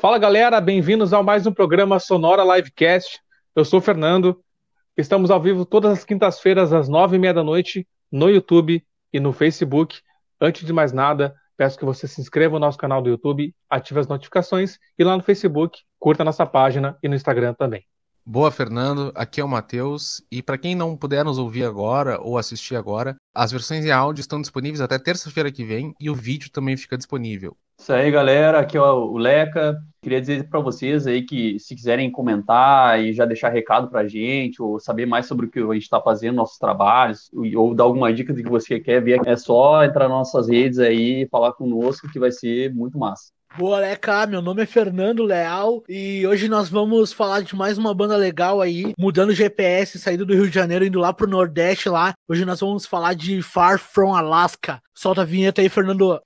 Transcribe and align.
Fala 0.00 0.16
galera, 0.16 0.62
bem-vindos 0.62 1.12
a 1.12 1.22
mais 1.22 1.46
um 1.46 1.52
programa 1.52 2.00
Sonora 2.00 2.42
Livecast. 2.42 3.20
Eu 3.54 3.66
sou 3.66 3.80
o 3.80 3.82
Fernando. 3.82 4.42
Estamos 4.96 5.30
ao 5.30 5.38
vivo 5.38 5.66
todas 5.66 5.92
as 5.92 6.04
quintas-feiras 6.06 6.72
às 6.72 6.88
nove 6.88 7.16
e 7.16 7.18
meia 7.18 7.34
da 7.34 7.44
noite 7.44 7.86
no 8.10 8.30
YouTube 8.30 8.82
e 9.12 9.20
no 9.20 9.30
Facebook. 9.34 10.00
Antes 10.40 10.64
de 10.64 10.72
mais 10.72 10.90
nada, 10.90 11.34
peço 11.54 11.78
que 11.78 11.84
você 11.84 12.08
se 12.08 12.18
inscreva 12.18 12.54
no 12.54 12.60
nosso 12.60 12.78
canal 12.78 13.02
do 13.02 13.10
YouTube, 13.10 13.54
ative 13.68 14.00
as 14.00 14.08
notificações 14.08 14.78
e 14.98 15.04
lá 15.04 15.14
no 15.18 15.22
Facebook 15.22 15.80
curta 15.98 16.24
nossa 16.24 16.46
página 16.46 16.96
e 17.02 17.06
no 17.08 17.14
Instagram 17.14 17.52
também. 17.52 17.84
Boa, 18.24 18.50
Fernando. 18.50 19.12
Aqui 19.14 19.38
é 19.38 19.44
o 19.44 19.48
Matheus. 19.48 20.24
E 20.32 20.42
para 20.42 20.56
quem 20.56 20.74
não 20.74 20.96
puder 20.96 21.26
nos 21.26 21.36
ouvir 21.36 21.64
agora 21.64 22.18
ou 22.22 22.38
assistir 22.38 22.74
agora, 22.74 23.16
as 23.34 23.52
versões 23.52 23.84
em 23.84 23.90
áudio 23.90 24.22
estão 24.22 24.40
disponíveis 24.40 24.80
até 24.80 24.98
terça-feira 24.98 25.52
que 25.52 25.62
vem 25.62 25.92
e 26.00 26.08
o 26.08 26.14
vídeo 26.14 26.50
também 26.50 26.74
fica 26.74 26.96
disponível. 26.96 27.54
Isso 27.80 27.94
aí, 27.94 28.10
galera. 28.10 28.60
Aqui 28.60 28.76
é 28.76 28.80
o 28.82 29.16
Leca. 29.16 29.74
Queria 30.02 30.20
dizer 30.20 30.50
para 30.50 30.60
vocês 30.60 31.06
aí 31.06 31.22
que 31.22 31.58
se 31.58 31.74
quiserem 31.74 32.10
comentar 32.10 33.00
e 33.00 33.14
já 33.14 33.24
deixar 33.24 33.48
recado 33.48 33.88
para 33.88 34.06
gente, 34.06 34.60
ou 34.60 34.78
saber 34.78 35.06
mais 35.06 35.24
sobre 35.24 35.46
o 35.46 35.50
que 35.50 35.58
a 35.58 35.72
gente 35.72 35.84
está 35.84 35.98
fazendo, 35.98 36.36
nossos 36.36 36.58
trabalhos, 36.58 37.30
ou 37.56 37.74
dar 37.74 37.84
alguma 37.84 38.12
dica 38.12 38.34
do 38.34 38.42
que 38.42 38.50
você 38.50 38.78
quer 38.78 39.02
ver, 39.02 39.22
é 39.24 39.34
só 39.34 39.82
entrar 39.82 40.10
nas 40.10 40.18
nossas 40.18 40.50
redes 40.50 40.78
aí 40.78 41.22
e 41.22 41.28
falar 41.28 41.54
conosco 41.54 42.06
que 42.12 42.18
vai 42.18 42.30
ser 42.30 42.70
muito 42.74 42.98
massa. 42.98 43.32
Boa, 43.56 43.80
Leca, 43.80 44.26
meu 44.26 44.42
nome 44.42 44.62
é 44.62 44.66
Fernando 44.66 45.24
Leal 45.24 45.82
e 45.88 46.26
hoje 46.26 46.48
nós 46.48 46.68
vamos 46.68 47.14
falar 47.14 47.40
de 47.40 47.56
mais 47.56 47.78
uma 47.78 47.94
banda 47.94 48.14
legal 48.14 48.60
aí, 48.60 48.92
mudando 48.98 49.30
o 49.30 49.34
GPS, 49.34 49.98
saindo 49.98 50.26
do 50.26 50.34
Rio 50.34 50.48
de 50.48 50.54
Janeiro, 50.54 50.84
indo 50.84 51.00
lá 51.00 51.14
pro 51.14 51.26
Nordeste 51.26 51.88
lá. 51.88 52.12
Hoje 52.28 52.44
nós 52.44 52.60
vamos 52.60 52.84
falar 52.84 53.14
de 53.14 53.40
Far 53.40 53.78
From 53.78 54.14
Alaska. 54.14 54.82
Solta 54.94 55.22
a 55.22 55.24
vinheta 55.24 55.62
aí, 55.62 55.68
Fernando. 55.70 56.20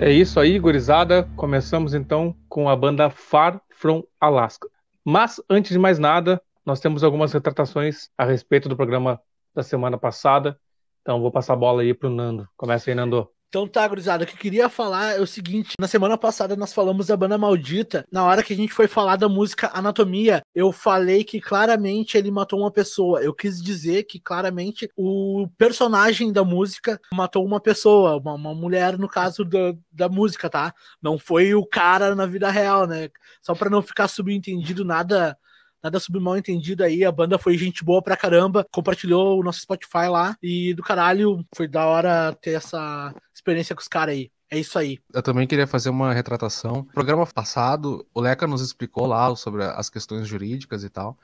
É 0.00 0.12
isso 0.12 0.38
aí, 0.38 0.60
gurizada. 0.60 1.28
Começamos 1.34 1.92
então 1.92 2.32
com 2.48 2.68
a 2.68 2.76
banda 2.76 3.10
Far 3.10 3.60
From 3.68 4.04
Alaska. 4.20 4.68
Mas 5.04 5.42
antes 5.50 5.72
de 5.72 5.78
mais 5.78 5.98
nada, 5.98 6.40
nós 6.64 6.78
temos 6.78 7.02
algumas 7.02 7.32
retratações 7.32 8.08
a 8.16 8.24
respeito 8.24 8.68
do 8.68 8.76
programa 8.76 9.20
da 9.52 9.64
semana 9.64 9.98
passada. 9.98 10.56
Então 11.02 11.20
vou 11.20 11.32
passar 11.32 11.54
a 11.54 11.56
bola 11.56 11.82
aí 11.82 11.92
pro 11.92 12.08
Nando. 12.08 12.48
Começa 12.56 12.88
aí, 12.88 12.94
Nando. 12.94 13.28
Então 13.48 13.66
tá, 13.66 13.88
gurizada, 13.88 14.24
o 14.24 14.26
que 14.26 14.34
eu 14.34 14.38
queria 14.38 14.68
falar 14.68 15.16
é 15.16 15.20
o 15.20 15.26
seguinte, 15.26 15.74
na 15.80 15.88
semana 15.88 16.18
passada 16.18 16.54
nós 16.54 16.72
falamos 16.74 17.06
da 17.06 17.16
banda 17.16 17.38
maldita, 17.38 18.04
na 18.12 18.22
hora 18.22 18.42
que 18.42 18.52
a 18.52 18.56
gente 18.56 18.74
foi 18.74 18.86
falar 18.86 19.16
da 19.16 19.26
música 19.26 19.70
Anatomia, 19.72 20.42
eu 20.54 20.70
falei 20.70 21.24
que 21.24 21.40
claramente 21.40 22.18
ele 22.18 22.30
matou 22.30 22.60
uma 22.60 22.70
pessoa, 22.70 23.22
eu 23.22 23.32
quis 23.32 23.62
dizer 23.62 24.02
que 24.02 24.20
claramente 24.20 24.90
o 24.94 25.48
personagem 25.56 26.30
da 26.30 26.44
música 26.44 27.00
matou 27.10 27.42
uma 27.42 27.58
pessoa, 27.58 28.18
uma, 28.18 28.34
uma 28.34 28.54
mulher 28.54 28.98
no 28.98 29.08
caso 29.08 29.46
do, 29.46 29.78
da 29.90 30.10
música, 30.10 30.50
tá? 30.50 30.74
Não 31.00 31.18
foi 31.18 31.54
o 31.54 31.64
cara 31.64 32.14
na 32.14 32.26
vida 32.26 32.50
real, 32.50 32.86
né? 32.86 33.08
Só 33.40 33.54
para 33.54 33.70
não 33.70 33.80
ficar 33.80 34.08
subentendido 34.08 34.84
nada 34.84 35.38
Nada 35.82 36.00
sobre 36.00 36.20
mal 36.20 36.36
entendido 36.36 36.82
aí, 36.82 37.04
a 37.04 37.12
banda 37.12 37.38
foi 37.38 37.56
gente 37.56 37.84
boa 37.84 38.02
pra 38.02 38.16
caramba, 38.16 38.66
compartilhou 38.70 39.38
o 39.38 39.42
nosso 39.44 39.60
Spotify 39.60 40.08
lá 40.08 40.36
e 40.42 40.74
do 40.74 40.82
caralho, 40.82 41.44
foi 41.54 41.68
da 41.68 41.86
hora 41.86 42.36
ter 42.40 42.52
essa 42.52 43.14
experiência 43.34 43.74
com 43.74 43.80
os 43.80 43.88
caras 43.88 44.14
aí. 44.14 44.30
É 44.50 44.58
isso 44.58 44.78
aí. 44.78 44.98
Eu 45.12 45.22
também 45.22 45.46
queria 45.46 45.66
fazer 45.66 45.90
uma 45.90 46.12
retratação. 46.12 46.76
No 46.76 46.84
programa 46.84 47.26
passado, 47.26 48.06
o 48.14 48.20
Leca 48.20 48.46
nos 48.46 48.62
explicou 48.62 49.06
lá 49.06 49.34
sobre 49.36 49.62
as 49.62 49.90
questões 49.90 50.26
jurídicas 50.26 50.82
e 50.82 50.88
tal. 50.88 51.18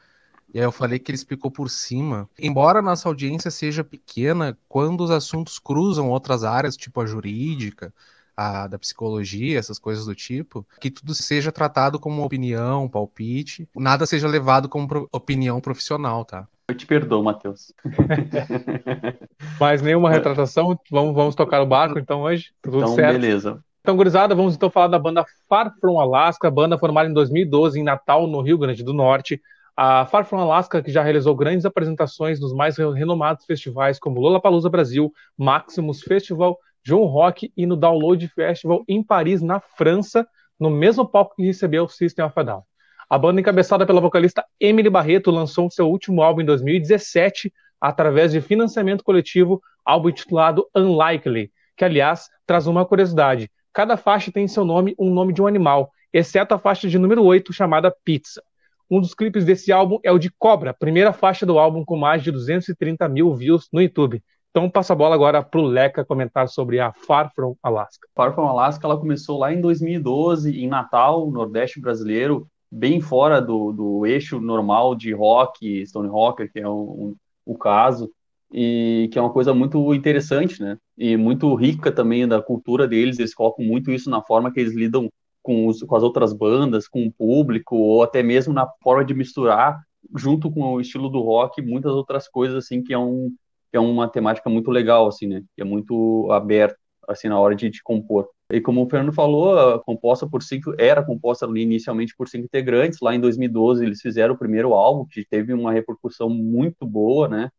E 0.53 0.59
aí 0.59 0.65
eu 0.65 0.71
falei 0.71 0.99
que 0.99 1.11
ele 1.11 1.17
explicou 1.17 1.51
por 1.51 1.69
cima. 1.71 2.29
Embora 2.39 2.83
nossa 2.83 3.09
audiência 3.09 3.51
seja 3.51 3.83
pequena, 3.83 4.57
quando 4.69 5.03
os 5.03 5.11
assuntos 5.11 5.59
cruzam 5.59 6.11
outras 6.11 6.45
áreas, 6.45 6.77
tipo 6.77 7.01
a 7.01 7.07
jurídica, 7.07 7.93
a, 8.37 8.67
da 8.67 8.79
psicologia, 8.79 9.59
essas 9.59 9.79
coisas 9.79 10.07
do 10.07 10.15
tipo, 10.15 10.67
que 10.81 10.91
tudo 10.91 11.15
seja 11.15 11.53
tratado 11.53 11.99
como 11.99 12.25
opinião, 12.25 12.89
palpite, 12.89 13.69
nada 13.75 14.07
seja 14.07 14.29
levado 14.29 14.69
como 14.69 14.89
pro, 14.89 15.09
opinião 15.13 15.61
profissional, 15.61 16.25
tá? 16.25 16.47
Eu 16.69 16.75
te 16.75 16.87
perdoo, 16.87 17.23
Matheus. 17.23 17.73
Mais 19.61 19.83
nenhuma 19.83 20.11
retratação, 20.11 20.79
vamos, 20.91 21.15
vamos 21.15 21.35
tocar 21.35 21.61
o 21.61 21.67
barco 21.67 21.99
então 21.99 22.23
hoje, 22.23 22.53
tudo 22.63 22.79
então, 22.79 22.95
certo? 22.95 23.13
beleza. 23.13 23.63
Então, 23.81 23.97
gurizada, 23.97 24.35
vamos 24.35 24.55
então 24.55 24.71
falar 24.71 24.89
da 24.89 24.99
banda 24.99 25.27
Far 25.47 25.75
From 25.79 26.01
Alaska, 26.01 26.51
banda 26.51 26.79
formada 26.79 27.09
em 27.09 27.13
2012 27.13 27.79
em 27.79 27.83
Natal, 27.83 28.27
no 28.27 28.41
Rio 28.41 28.57
Grande 28.57 28.83
do 28.83 28.95
Norte. 28.95 29.39
A 29.77 30.07
Far 30.07 30.25
From 30.25 30.39
Alaska, 30.39 30.83
que 30.83 30.91
já 30.91 31.03
realizou 31.03 31.37
grandes 31.37 31.67
apresentações 31.67 32.41
nos 32.41 32.55
mais 32.55 32.79
renomados 32.79 33.45
festivais 33.45 33.99
como 33.99 34.21
Lollapalooza 34.21 34.71
Brasil, 34.71 35.13
Maximus 35.37 36.01
Festival, 36.01 36.59
John 36.85 37.07
Rock 37.07 37.53
e 37.57 37.67
no 37.67 37.77
Download 37.77 38.27
Festival 38.29 38.85
em 38.87 39.03
Paris, 39.03 39.41
na 39.41 39.59
França, 39.59 40.27
no 40.61 40.71
mesmo 40.71 41.07
palco 41.07 41.35
que 41.35 41.45
recebeu 41.45 41.85
o 41.85 41.89
System 41.89 42.25
of 42.25 42.39
a 42.39 42.43
Down. 42.43 42.63
A 43.09 43.19
banda, 43.19 43.41
encabeçada 43.41 43.87
pela 43.87 44.01
vocalista 44.01 44.45
Emily 44.59 44.91
Barreto, 44.91 45.31
lançou 45.31 45.71
seu 45.71 45.89
último 45.89 46.23
álbum 46.23 46.43
em 46.43 46.45
2017 46.45 47.53
através 47.81 48.33
de 48.33 48.41
financiamento 48.41 49.05
coletivo, 49.05 49.63
álbum 49.85 50.09
intitulado 50.09 50.67
Unlikely, 50.75 51.51
que, 51.77 51.85
aliás, 51.85 52.29
traz 52.47 52.67
uma 52.67 52.85
curiosidade. 52.85 53.51
Cada 53.73 53.97
faixa 53.97 54.33
tem 54.33 54.45
em 54.45 54.49
seu 54.49 54.65
nome 54.65 54.95
um 54.99 55.13
nome 55.13 55.33
de 55.33 55.43
um 55.43 55.47
animal, 55.47 55.91
exceto 56.13 56.55
a 56.55 56.59
faixa 56.59 56.89
de 56.89 56.99
número 56.99 57.23
8, 57.23 57.53
chamada 57.53 57.95
Pizza. 58.05 58.43
Um 58.91 59.01
dos 59.01 59.15
clipes 59.15 59.45
desse 59.45 59.73
álbum 59.73 59.99
é 60.03 60.13
o 60.13 60.19
de 60.19 60.31
Cobra, 60.31 60.73
primeira 60.73 61.13
faixa 61.13 61.45
do 61.45 61.59
álbum 61.59 61.85
com 61.85 61.97
mais 61.97 62.23
de 62.23 62.31
230 62.31 63.09
mil 63.09 63.35
views 63.35 63.69
no 63.73 63.81
YouTube. 63.81 64.23
Então 64.57 64.71
passa 64.71 64.93
a 64.93 64.97
bola 64.97 65.17
agora 65.17 65.43
para 65.43 65.61
o 65.61 65.65
Leca 65.65 66.05
comentar 66.05 66.49
sobre 66.49 66.79
a 66.79 66.93
Far 66.93 67.33
From 67.35 67.57
Alaska. 67.61 68.07
Far 68.15 68.33
From 68.37 68.47
Alaska 68.47 68.87
ela 68.87 68.97
começou 68.97 69.37
lá 69.37 69.53
em 69.53 69.61
2012 69.61 70.57
em 70.57 70.69
Natal, 70.69 71.29
Nordeste 71.29 71.81
brasileiro, 71.81 72.47
bem 72.71 73.01
fora 73.01 73.43
do, 73.43 73.73
do 73.73 74.07
eixo 74.07 74.41
normal 74.41 74.95
de 74.95 75.13
rock, 75.13 75.85
Stone 75.85 76.09
Rocker, 76.09 76.53
que 76.53 76.61
é 76.61 76.69
um, 76.69 76.83
um, 76.83 77.17
o 77.45 77.59
caso, 77.59 78.09
e 78.53 79.09
que 79.13 79.19
é 79.19 79.23
uma 79.23 79.33
coisa 79.33 79.53
muito 79.53 79.93
interessante, 79.93 80.63
né? 80.63 80.79
E 80.97 81.17
muito 81.17 81.53
rica 81.57 81.91
também 81.91 82.29
da 82.29 82.41
cultura 82.41 82.87
deles. 82.87 83.19
Eles 83.19 83.35
colocam 83.35 83.65
muito 83.65 83.91
isso 83.91 84.09
na 84.09 84.23
forma 84.23 84.53
que 84.53 84.61
eles 84.61 84.77
lidam 84.77 85.11
com, 85.43 85.67
os, 85.67 85.83
com 85.83 85.97
as 85.97 86.05
outras 86.05 86.33
bandas, 86.33 86.87
com 86.87 87.05
o 87.05 87.13
público, 87.13 87.75
ou 87.75 88.05
até 88.05 88.23
mesmo 88.23 88.55
na 88.55 88.69
forma 88.81 89.05
de 89.05 89.15
misturar 89.15 89.83
junto 90.15 90.49
com 90.49 90.75
o 90.75 90.81
estilo 90.81 91.09
do 91.09 91.21
rock 91.23 91.63
muitas 91.63 91.93
outras 91.93 92.29
coisas 92.29 92.57
assim 92.65 92.83
que 92.83 92.93
é 92.93 92.99
um 92.99 93.33
que 93.75 93.79
é 93.79 93.81
uma 93.81 94.09
temática 94.09 94.49
muito 94.49 94.71
legal, 94.71 95.09
assim, 95.09 95.27
né? 95.27 95.43
Que 95.57 95.63
é 95.63 95.65
muito 95.65 96.29
aberta, 96.31 96.79
assim, 97.09 97.27
na 97.27 97.37
hora 97.37 97.57
de, 97.57 97.69
de 97.69 97.83
compor. 97.83 98.29
E 98.49 98.61
como 98.61 98.85
o 98.85 98.89
Fernando 98.89 99.13
falou, 99.13 99.81
composta 99.81 100.29
por 100.29 100.45
cinco, 100.45 100.73
era 100.79 101.03
composta 101.03 101.45
inicialmente 101.57 102.15
por 102.17 102.29
cinco 102.29 102.45
integrantes. 102.45 103.01
Lá 103.03 103.17
em 103.17 103.21
2012 103.21 103.85
eles 103.85 104.01
fizeram 104.01 104.35
o 104.35 104.39
primeiro 104.39 104.75
álbum, 104.75 105.05
que 105.05 105.27
teve 105.29 105.53
uma 105.53 105.73
repercussão 105.73 106.31
muito 106.31 106.87
boa, 106.87 107.27
né? 107.27 107.51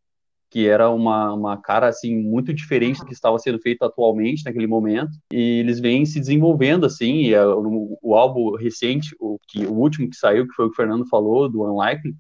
Que 0.49 0.69
era 0.69 0.89
uma, 0.89 1.33
uma 1.33 1.57
cara, 1.61 1.89
assim, 1.89 2.15
muito 2.15 2.53
diferente 2.53 3.01
do 3.01 3.07
que 3.07 3.13
estava 3.13 3.37
sendo 3.37 3.59
feito 3.59 3.83
atualmente 3.83 4.45
naquele 4.45 4.67
momento. 4.67 5.11
E 5.33 5.59
eles 5.59 5.81
vêm 5.81 6.05
se 6.05 6.17
desenvolvendo, 6.17 6.85
assim, 6.85 7.23
e 7.23 7.35
a, 7.35 7.45
o, 7.45 7.99
o, 8.01 8.15
álbum 8.15 8.55
recente, 8.55 9.13
o, 9.19 9.37
que, 9.49 9.65
o 9.65 9.73
último 9.73 10.09
que 10.09 10.15
saiu, 10.15 10.47
que 10.47 10.53
foi 10.53 10.63
o 10.63 10.69
que 10.69 10.75
o 10.75 10.77
Fernando 10.77 11.05
falou, 11.09 11.49
do 11.49 11.63
Unlikely, 11.63 12.15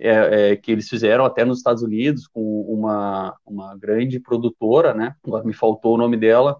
é, 0.00 0.52
é, 0.52 0.56
que 0.56 0.72
eles 0.72 0.88
fizeram 0.88 1.24
até 1.24 1.44
nos 1.44 1.58
Estados 1.58 1.82
Unidos 1.82 2.26
com 2.26 2.62
uma, 2.62 3.36
uma 3.46 3.76
grande 3.76 4.20
produtora, 4.20 4.94
né? 4.94 5.14
Agora 5.24 5.44
me 5.44 5.52
faltou 5.52 5.94
o 5.94 5.98
nome 5.98 6.16
dela, 6.16 6.56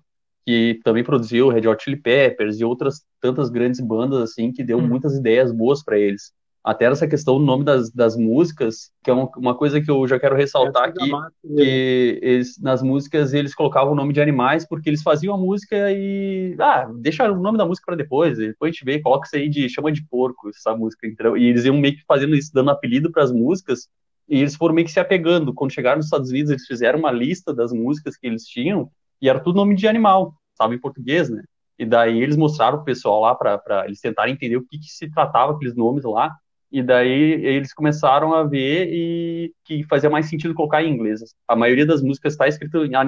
que 0.47 0.81
também 0.85 1.05
produziu 1.05 1.49
Red 1.49 1.67
Hot 1.67 1.83
Chili 1.83 1.97
Peppers 1.97 2.59
e 2.61 2.65
outras 2.65 3.03
tantas 3.21 3.51
grandes 3.51 3.81
bandas 3.81 4.23
assim 4.23 4.53
que 4.53 4.65
deu 4.65 4.79
hum. 4.79 4.87
muitas 4.87 5.15
ideias 5.17 5.53
boas 5.53 5.83
para 5.83 5.99
eles 5.99 6.33
até 6.63 6.85
essa 6.87 7.07
questão 7.07 7.39
do 7.39 7.45
nome 7.45 7.65
das, 7.65 7.91
das 7.91 8.17
músicas, 8.17 8.91
que 9.03 9.11
é 9.11 9.15
uma, 9.15 9.31
uma 9.37 9.55
coisa 9.55 9.81
que 9.81 9.91
eu 9.91 10.07
já 10.07 10.19
quero 10.19 10.37
ressaltar 10.37 10.89
aqui, 10.89 11.11
que 11.43 12.19
eles, 12.23 12.61
nas 12.61 12.83
músicas 12.83 13.33
eles 13.33 13.55
colocavam 13.55 13.93
o 13.93 13.97
nome 13.97 14.13
de 14.13 14.21
animais 14.21 14.67
porque 14.67 14.91
eles 14.91 15.03
faziam 15.03 15.35
a 15.35 15.39
música 15.39 15.91
e, 15.93 16.57
ah, 16.59 16.91
deixa 16.99 17.31
o 17.31 17.41
nome 17.41 17.57
da 17.57 17.65
música 17.65 17.87
para 17.87 17.97
depois, 17.97 18.39
depois 18.39 18.71
a 18.71 18.73
gente 18.73 18.85
vê 18.85 18.95
e 18.97 19.03
coloca 19.03 19.27
isso 19.27 19.37
aí 19.37 19.49
de 19.49 19.69
chama 19.69 19.93
de 19.93 20.05
porco, 20.07 20.49
essa 20.51 20.77
música, 20.77 21.07
então, 21.07 21.37
e 21.37 21.47
eles 21.47 21.65
iam 21.65 21.77
meio 21.77 21.97
que 21.97 22.05
fazendo 22.07 22.35
isso, 22.35 22.51
dando 22.53 22.71
apelido 22.71 23.11
para 23.11 23.23
as 23.23 23.33
músicas, 23.33 23.89
e 24.29 24.41
eles 24.41 24.55
foram 24.55 24.75
meio 24.75 24.87
que 24.87 24.93
se 24.93 25.01
apegando, 25.01 25.55
quando 25.55 25.73
chegaram 25.73 25.97
nos 25.97 26.07
Estados 26.07 26.31
Unidos 26.31 26.51
eles 26.51 26.67
fizeram 26.67 26.99
uma 26.99 27.11
lista 27.11 27.55
das 27.55 27.73
músicas 27.73 28.17
que 28.17 28.27
eles 28.27 28.45
tinham, 28.45 28.91
e 29.23 29.29
era 29.29 29.41
tudo 29.41 29.57
nome 29.57 29.75
de 29.75 29.89
animal, 29.89 30.35
sabe, 30.55 30.75
em 30.75 30.81
português, 30.81 31.31
né, 31.31 31.43
e 31.79 31.87
daí 31.87 32.21
eles 32.21 32.37
mostraram 32.37 32.79
o 32.79 32.85
pessoal 32.85 33.21
lá 33.21 33.35
para 33.35 33.87
eles 33.87 34.01
tentarem 34.01 34.35
entender 34.35 34.57
o 34.57 34.67
que, 34.67 34.79
que 34.79 34.89
se 34.89 35.09
tratava 35.11 35.53
aqueles 35.53 35.77
nomes 35.77 36.05
lá, 36.05 36.37
e 36.71 36.83
daí 36.83 37.45
eles 37.45 37.73
começaram 37.73 38.35
a 38.35 38.45
ver 38.45 38.89
e 38.93 39.53
que 39.65 39.85
fazia 39.85 40.11
mais 40.11 40.29
sentido 40.29 40.55
colocar 40.55 40.83
em 40.83 40.93
inglês. 40.93 41.21
A 41.47 41.57
maioria 41.57 41.87
das 41.87 42.03
músicas 42.03 42.35
está 42.35 42.47
escrito 42.47 42.85
em 42.85 42.95
ah, 42.95 43.05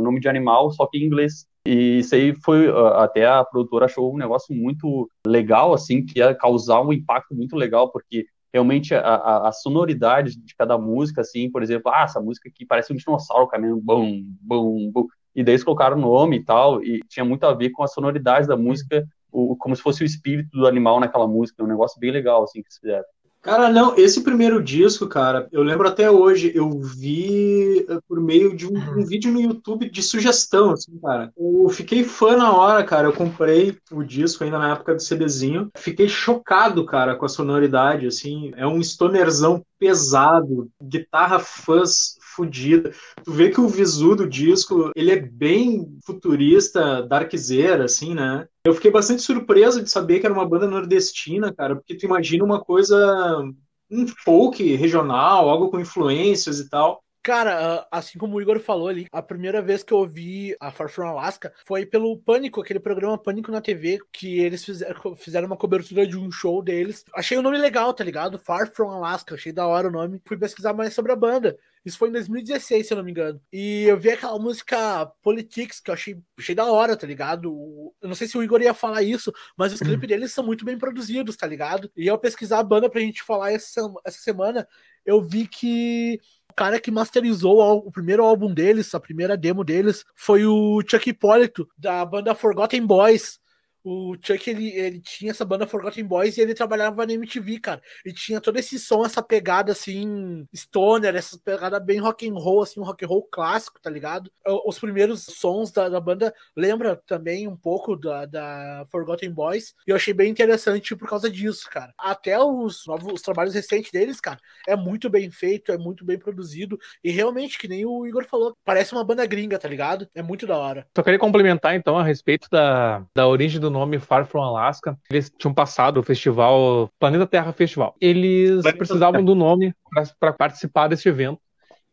nome 0.00 0.20
de 0.20 0.28
animal, 0.28 0.70
só 0.70 0.86
que 0.86 0.98
em 0.98 1.04
inglês. 1.04 1.46
E 1.66 1.98
isso 1.98 2.14
aí 2.14 2.34
foi 2.42 2.68
ah, 2.68 3.04
até 3.04 3.26
a 3.26 3.44
produtora 3.44 3.84
achou 3.84 4.14
um 4.14 4.18
negócio 4.18 4.54
muito 4.54 5.08
legal, 5.26 5.74
assim, 5.74 6.04
que 6.04 6.20
ia 6.20 6.34
causar 6.34 6.80
um 6.80 6.92
impacto 6.92 7.34
muito 7.34 7.54
legal, 7.54 7.90
porque 7.90 8.26
realmente 8.52 8.94
a, 8.94 9.00
a, 9.00 9.48
a, 9.48 9.52
sonoridade 9.52 10.36
de 10.36 10.54
cada 10.56 10.76
música, 10.76 11.20
assim, 11.22 11.50
por 11.50 11.62
exemplo, 11.62 11.90
ah, 11.92 12.04
essa 12.04 12.20
música 12.20 12.48
aqui 12.48 12.66
parece 12.66 12.92
um 12.92 12.96
dinossauro 12.96 13.48
caminhando, 13.48 13.80
bum, 13.80 14.24
bum, 14.40 14.90
bum, 14.92 15.06
e 15.34 15.42
daí 15.42 15.54
eles 15.54 15.64
colocaram 15.64 15.96
o 15.96 16.00
nome 16.00 16.36
e 16.36 16.44
tal, 16.44 16.82
e 16.82 17.00
tinha 17.08 17.24
muito 17.24 17.44
a 17.44 17.54
ver 17.54 17.70
com 17.70 17.82
a 17.82 17.88
sonoridade 17.88 18.46
da 18.46 18.56
música, 18.56 19.06
o, 19.32 19.56
como 19.56 19.74
se 19.74 19.82
fosse 19.82 20.02
o 20.02 20.06
espírito 20.06 20.50
do 20.52 20.66
animal 20.66 21.00
naquela 21.00 21.26
música, 21.26 21.64
um 21.64 21.66
negócio 21.66 21.98
bem 21.98 22.10
legal, 22.10 22.44
assim, 22.44 22.60
que 22.60 22.68
eles 22.68 22.78
fizeram. 22.78 23.04
Cara, 23.42 23.68
não, 23.68 23.96
esse 23.96 24.22
primeiro 24.22 24.62
disco, 24.62 25.08
cara, 25.08 25.48
eu 25.50 25.64
lembro 25.64 25.88
até 25.88 26.08
hoje, 26.08 26.52
eu 26.54 26.70
vi 26.80 27.84
eh, 27.88 27.98
por 28.08 28.20
meio 28.20 28.54
de 28.54 28.68
um, 28.68 28.78
um, 28.96 29.04
vídeo 29.04 29.32
no 29.32 29.40
YouTube 29.40 29.90
de 29.90 30.00
sugestão, 30.00 30.70
assim, 30.70 30.96
cara. 31.00 31.32
Eu 31.36 31.68
fiquei 31.68 32.04
fã 32.04 32.36
na 32.36 32.52
hora, 32.52 32.84
cara. 32.84 33.08
Eu 33.08 33.12
comprei 33.12 33.76
o 33.90 34.04
disco 34.04 34.44
ainda 34.44 34.60
na 34.60 34.70
época 34.70 34.94
do 34.94 35.02
CDzinho. 35.02 35.72
Fiquei 35.76 36.08
chocado, 36.08 36.86
cara, 36.86 37.16
com 37.16 37.24
a 37.24 37.28
sonoridade, 37.28 38.06
assim. 38.06 38.52
É 38.56 38.64
um 38.64 38.80
stonerzão 38.80 39.60
pesado, 39.76 40.70
guitarra 40.80 41.40
fuzz 41.40 42.16
fodida. 42.32 42.92
Tu 43.24 43.32
vê 43.32 43.50
que 43.50 43.60
o 43.60 43.68
visu 43.68 44.16
do 44.16 44.28
disco, 44.28 44.90
ele 44.96 45.10
é 45.10 45.16
bem 45.16 45.98
futurista, 46.04 47.02
darkzeira, 47.02 47.84
assim, 47.84 48.14
né? 48.14 48.46
Eu 48.64 48.74
fiquei 48.74 48.90
bastante 48.90 49.22
surpreso 49.22 49.82
de 49.82 49.90
saber 49.90 50.20
que 50.20 50.26
era 50.26 50.34
uma 50.34 50.48
banda 50.48 50.66
nordestina, 50.66 51.52
cara, 51.52 51.76
porque 51.76 51.96
tu 51.96 52.06
imagina 52.06 52.44
uma 52.44 52.60
coisa, 52.60 53.42
um 53.90 54.06
folk 54.24 54.74
regional, 54.76 55.48
algo 55.48 55.70
com 55.70 55.80
influências 55.80 56.58
e 56.60 56.68
tal. 56.68 57.02
Cara, 57.24 57.86
assim 57.88 58.18
como 58.18 58.36
o 58.36 58.42
Igor 58.42 58.58
falou 58.58 58.88
ali, 58.88 59.06
a 59.12 59.22
primeira 59.22 59.62
vez 59.62 59.84
que 59.84 59.92
eu 59.92 60.04
vi 60.04 60.56
a 60.58 60.72
Far 60.72 60.90
From 60.90 61.06
Alaska 61.06 61.52
foi 61.64 61.86
pelo 61.86 62.18
Pânico, 62.18 62.60
aquele 62.60 62.80
programa 62.80 63.16
Pânico 63.16 63.52
na 63.52 63.60
TV, 63.60 64.00
que 64.12 64.40
eles 64.40 64.64
fizeram, 64.64 65.14
fizeram 65.14 65.46
uma 65.46 65.56
cobertura 65.56 66.04
de 66.04 66.18
um 66.18 66.32
show 66.32 66.60
deles. 66.60 67.04
Achei 67.14 67.38
o 67.38 67.42
nome 67.42 67.58
legal, 67.58 67.94
tá 67.94 68.02
ligado? 68.02 68.40
Far 68.40 68.72
From 68.72 68.90
Alaska, 68.90 69.36
achei 69.36 69.52
da 69.52 69.64
hora 69.68 69.86
o 69.86 69.92
nome. 69.92 70.20
Fui 70.26 70.36
pesquisar 70.36 70.72
mais 70.72 70.94
sobre 70.94 71.12
a 71.12 71.16
banda. 71.16 71.56
Isso 71.84 71.98
foi 71.98 72.08
em 72.08 72.12
2016, 72.12 72.86
se 72.86 72.92
eu 72.92 72.96
não 72.96 73.04
me 73.04 73.10
engano. 73.10 73.40
E 73.52 73.84
eu 73.84 73.98
vi 73.98 74.10
aquela 74.10 74.38
música 74.38 75.06
Politics, 75.22 75.80
que 75.80 75.90
eu 75.90 75.94
achei, 75.94 76.20
achei 76.38 76.54
da 76.54 76.66
hora, 76.66 76.96
tá 76.96 77.06
ligado? 77.06 77.92
Eu 78.00 78.08
não 78.08 78.14
sei 78.14 78.28
se 78.28 78.38
o 78.38 78.42
Igor 78.42 78.62
ia 78.62 78.72
falar 78.72 79.02
isso, 79.02 79.32
mas 79.56 79.72
os 79.72 79.80
clipes 79.82 80.08
deles 80.08 80.32
são 80.32 80.44
muito 80.44 80.64
bem 80.64 80.78
produzidos, 80.78 81.36
tá 81.36 81.46
ligado? 81.46 81.90
E 81.96 82.08
ao 82.08 82.18
pesquisar 82.18 82.60
a 82.60 82.64
banda 82.64 82.88
pra 82.88 83.00
gente 83.00 83.22
falar 83.22 83.52
essa, 83.52 83.80
essa 84.04 84.18
semana, 84.18 84.66
eu 85.04 85.20
vi 85.20 85.48
que 85.48 86.20
o 86.50 86.54
cara 86.54 86.78
que 86.78 86.90
masterizou 86.90 87.60
o 87.78 87.90
primeiro 87.90 88.24
álbum 88.24 88.52
deles, 88.52 88.94
a 88.94 89.00
primeira 89.00 89.36
demo 89.36 89.64
deles, 89.64 90.04
foi 90.14 90.44
o 90.46 90.82
Chuck 90.86 91.10
Hipólito, 91.10 91.68
da 91.76 92.04
banda 92.04 92.34
Forgotten 92.34 92.86
Boys 92.86 93.41
o 93.84 94.16
Chuck 94.20 94.48
ele, 94.48 94.70
ele 94.70 95.00
tinha 95.00 95.30
essa 95.30 95.44
banda 95.44 95.66
Forgotten 95.66 96.04
Boys 96.04 96.36
e 96.36 96.40
ele 96.40 96.54
trabalhava 96.54 97.06
na 97.06 97.12
MTV, 97.12 97.58
cara. 97.58 97.82
E 98.04 98.12
tinha 98.12 98.40
todo 98.40 98.58
esse 98.58 98.78
som, 98.78 99.04
essa 99.04 99.22
pegada 99.22 99.72
assim, 99.72 100.46
stoner, 100.54 101.14
essa 101.14 101.38
pegada 101.38 101.80
bem 101.80 101.98
rock 101.98 102.28
and 102.28 102.34
roll, 102.34 102.62
assim, 102.62 102.80
um 102.80 102.84
rock 102.84 103.04
and 103.04 103.08
roll 103.08 103.22
clássico, 103.30 103.80
tá 103.80 103.90
ligado? 103.90 104.30
Os 104.66 104.78
primeiros 104.78 105.22
sons 105.22 105.70
da, 105.70 105.88
da 105.88 106.00
banda 106.00 106.34
lembra 106.56 106.96
também 107.06 107.48
um 107.48 107.56
pouco 107.56 107.96
da, 107.96 108.26
da 108.26 108.86
Forgotten 108.90 109.30
Boys. 109.30 109.74
E 109.86 109.90
eu 109.90 109.96
achei 109.96 110.14
bem 110.14 110.30
interessante 110.30 110.94
por 110.94 111.08
causa 111.08 111.30
disso, 111.30 111.68
cara. 111.70 111.92
Até 111.98 112.38
os 112.38 112.86
novos 112.86 113.12
os 113.12 113.22
trabalhos 113.22 113.54
recentes 113.54 113.90
deles, 113.90 114.20
cara, 114.20 114.38
é 114.66 114.76
muito 114.76 115.10
bem 115.10 115.30
feito, 115.30 115.72
é 115.72 115.78
muito 115.78 116.04
bem 116.04 116.18
produzido. 116.18 116.78
E 117.02 117.10
realmente, 117.10 117.58
que 117.58 117.68
nem 117.68 117.84
o 117.84 118.06
Igor 118.06 118.24
falou, 118.24 118.56
parece 118.64 118.92
uma 118.92 119.04
banda 119.04 119.26
gringa, 119.26 119.58
tá 119.58 119.68
ligado? 119.68 120.08
É 120.14 120.22
muito 120.22 120.46
da 120.46 120.56
hora. 120.56 120.86
Só 120.96 121.02
queria 121.02 121.18
complementar 121.18 121.74
então 121.74 121.98
a 121.98 122.02
respeito 122.02 122.48
da, 122.50 123.04
da 123.14 123.26
origem 123.26 123.60
do 123.60 123.70
nome 123.72 123.98
Far 123.98 124.26
From 124.26 124.42
Alaska. 124.42 124.96
Eles 125.10 125.32
tinham 125.36 125.52
passado 125.52 125.98
o 125.98 126.02
festival 126.02 126.90
Planeta 126.98 127.26
Terra 127.26 127.52
Festival. 127.52 127.94
Eles 128.00 128.62
Planeta 128.62 128.78
precisavam 128.78 129.12
Terra. 129.12 129.24
do 129.24 129.34
nome 129.34 129.74
para 130.20 130.32
participar 130.32 130.88
desse 130.88 131.08
evento. 131.08 131.40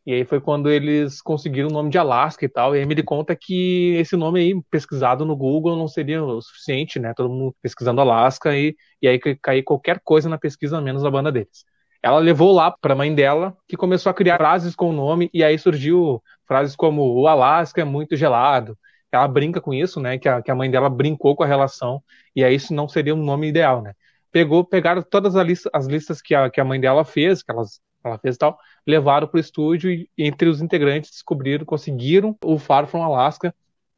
E 0.06 0.14
aí 0.14 0.26
foi 0.26 0.42
quando 0.42 0.70
eles 0.70 1.22
conseguiram 1.22 1.70
o 1.70 1.72
nome 1.72 1.90
de 1.90 1.98
Alaska 1.98 2.44
e 2.44 2.50
tal. 2.50 2.76
E 2.76 2.80
aí 2.80 2.86
me 2.86 3.04
conta 3.04 3.36
que 3.36 3.96
esse 3.98 4.16
nome 4.16 4.40
aí, 4.40 4.62
pesquisado 4.72 5.26
no 5.26 5.36
Google, 5.36 5.76
não 5.76 5.88
seria 5.88 6.24
o 6.24 6.42
suficiente, 6.42 7.00
né? 7.00 7.14
Todo 7.16 7.30
mundo 7.30 7.56
pesquisando 7.62 8.02
Alaska 8.02 8.56
e, 8.56 8.76
e 9.02 9.08
aí 9.08 9.20
cair 9.20 9.64
qualquer 9.64 10.00
coisa 10.04 10.28
na 10.28 10.38
pesquisa, 10.38 10.82
menos 10.82 11.06
a 11.06 11.12
banda 11.12 11.32
deles. 11.32 11.64
Ela 12.02 12.18
levou 12.20 12.54
lá 12.54 12.72
para 12.72 12.94
a 12.94 12.98
mãe 12.98 13.14
dela, 13.14 13.56
que 13.68 13.76
começou 13.76 14.10
a 14.10 14.14
criar 14.14 14.38
frases 14.38 14.74
com 14.74 14.90
o 14.90 14.94
nome, 14.94 15.30
e 15.34 15.44
aí 15.44 15.60
surgiu 15.60 16.24
frases 16.48 16.76
como 16.76 17.04
o 17.04 17.28
Alasca 17.28 17.82
é 17.82 17.86
muito 17.86 18.16
gelado, 18.16 18.78
ela 19.12 19.28
brinca 19.28 19.62
com 19.62 19.74
isso, 19.74 20.00
né? 20.00 20.18
Que 20.18 20.30
a, 20.30 20.42
que 20.42 20.52
a 20.52 20.56
mãe 20.56 20.70
dela 20.70 20.90
brincou 20.90 21.36
com 21.36 21.44
a 21.44 21.48
relação, 21.48 22.04
e 22.36 22.44
aí 22.44 22.56
isso 22.56 22.74
não 22.74 22.88
seria 22.88 23.16
um 23.16 23.24
nome 23.24 23.48
ideal, 23.48 23.82
né? 23.82 23.94
Pegou, 24.32 24.64
pegaram 24.64 25.02
todas 25.02 25.36
as 25.36 25.46
listas, 25.46 25.72
as 25.74 25.88
listas 25.88 26.22
que, 26.22 26.36
a, 26.36 26.50
que 26.50 26.62
a 26.62 26.66
mãe 26.66 26.80
dela 26.80 27.04
fez, 27.04 27.42
que 27.42 27.52
elas, 27.52 27.82
ela 28.04 28.18
fez 28.20 28.38
tal, 28.38 28.58
levaram 28.86 29.28
para 29.28 29.38
o 29.38 29.40
estúdio 29.42 29.92
e 29.92 30.10
entre 30.18 30.48
os 30.48 30.62
integrantes 30.62 31.12
descobriram, 31.12 31.66
conseguiram 31.66 32.38
o 32.44 32.60
Far 32.60 32.88
From 32.88 33.04
Alaska, 33.04 33.54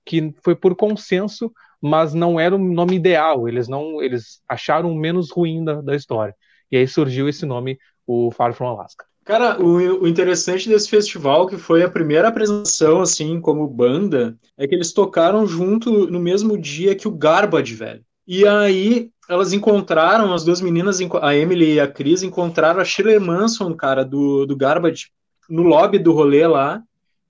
que 0.06 0.34
foi 0.44 0.56
por 0.56 0.76
consenso, 0.76 1.52
mas 1.82 2.14
não 2.14 2.40
era 2.40 2.56
o 2.56 2.60
nome 2.60 2.96
ideal. 2.96 3.48
Eles 3.48 3.68
não, 3.68 4.02
eles 4.02 4.42
acharam 4.48 4.92
o 4.92 4.96
menos 4.96 5.32
ruim 5.32 5.64
da, 5.64 5.82
da 5.82 5.96
história. 5.96 6.36
E 6.72 6.78
aí 6.78 6.88
surgiu 6.88 7.28
esse 7.28 7.46
nome, 7.46 7.78
o 8.08 8.32
Far 8.32 8.54
From 8.54 8.68
Alaska. 8.70 9.06
Cara, 9.24 9.62
o, 9.62 10.04
o, 10.04 10.08
interessante 10.08 10.68
desse 10.68 10.90
festival, 10.90 11.46
que 11.46 11.58
foi 11.58 11.84
a 11.84 11.90
primeira 11.90 12.28
apresentação, 12.28 13.02
assim, 13.02 13.40
como 13.40 13.68
banda, 13.68 14.38
é 14.58 14.68
que 14.68 14.74
eles 14.74 14.92
tocaram 14.94 15.46
junto 15.46 16.08
no 16.08 16.20
mesmo 16.20 16.58
dia 16.58 16.96
que 16.96 17.08
o 17.08 17.16
Garbage, 17.16 17.76
velho. 17.76 18.04
E 18.28 18.48
aí 18.48 19.12
elas 19.30 19.54
encontraram, 19.54 20.34
as 20.34 20.44
duas 20.44 20.60
meninas, 20.60 21.00
a 21.22 21.36
Emily 21.36 21.76
e 21.76 21.80
a 21.80 21.88
Cris, 21.88 22.24
encontraram 22.24 22.82
a 22.82 22.86
Shirley 22.86 23.20
Manson, 23.20 23.74
cara, 23.76 24.04
do, 24.04 24.46
do 24.46 24.56
Garbage, 24.56 25.10
no 25.50 25.64
lobby 25.64 26.00
do 26.00 26.12
rolê 26.12 26.46
lá 26.48 26.82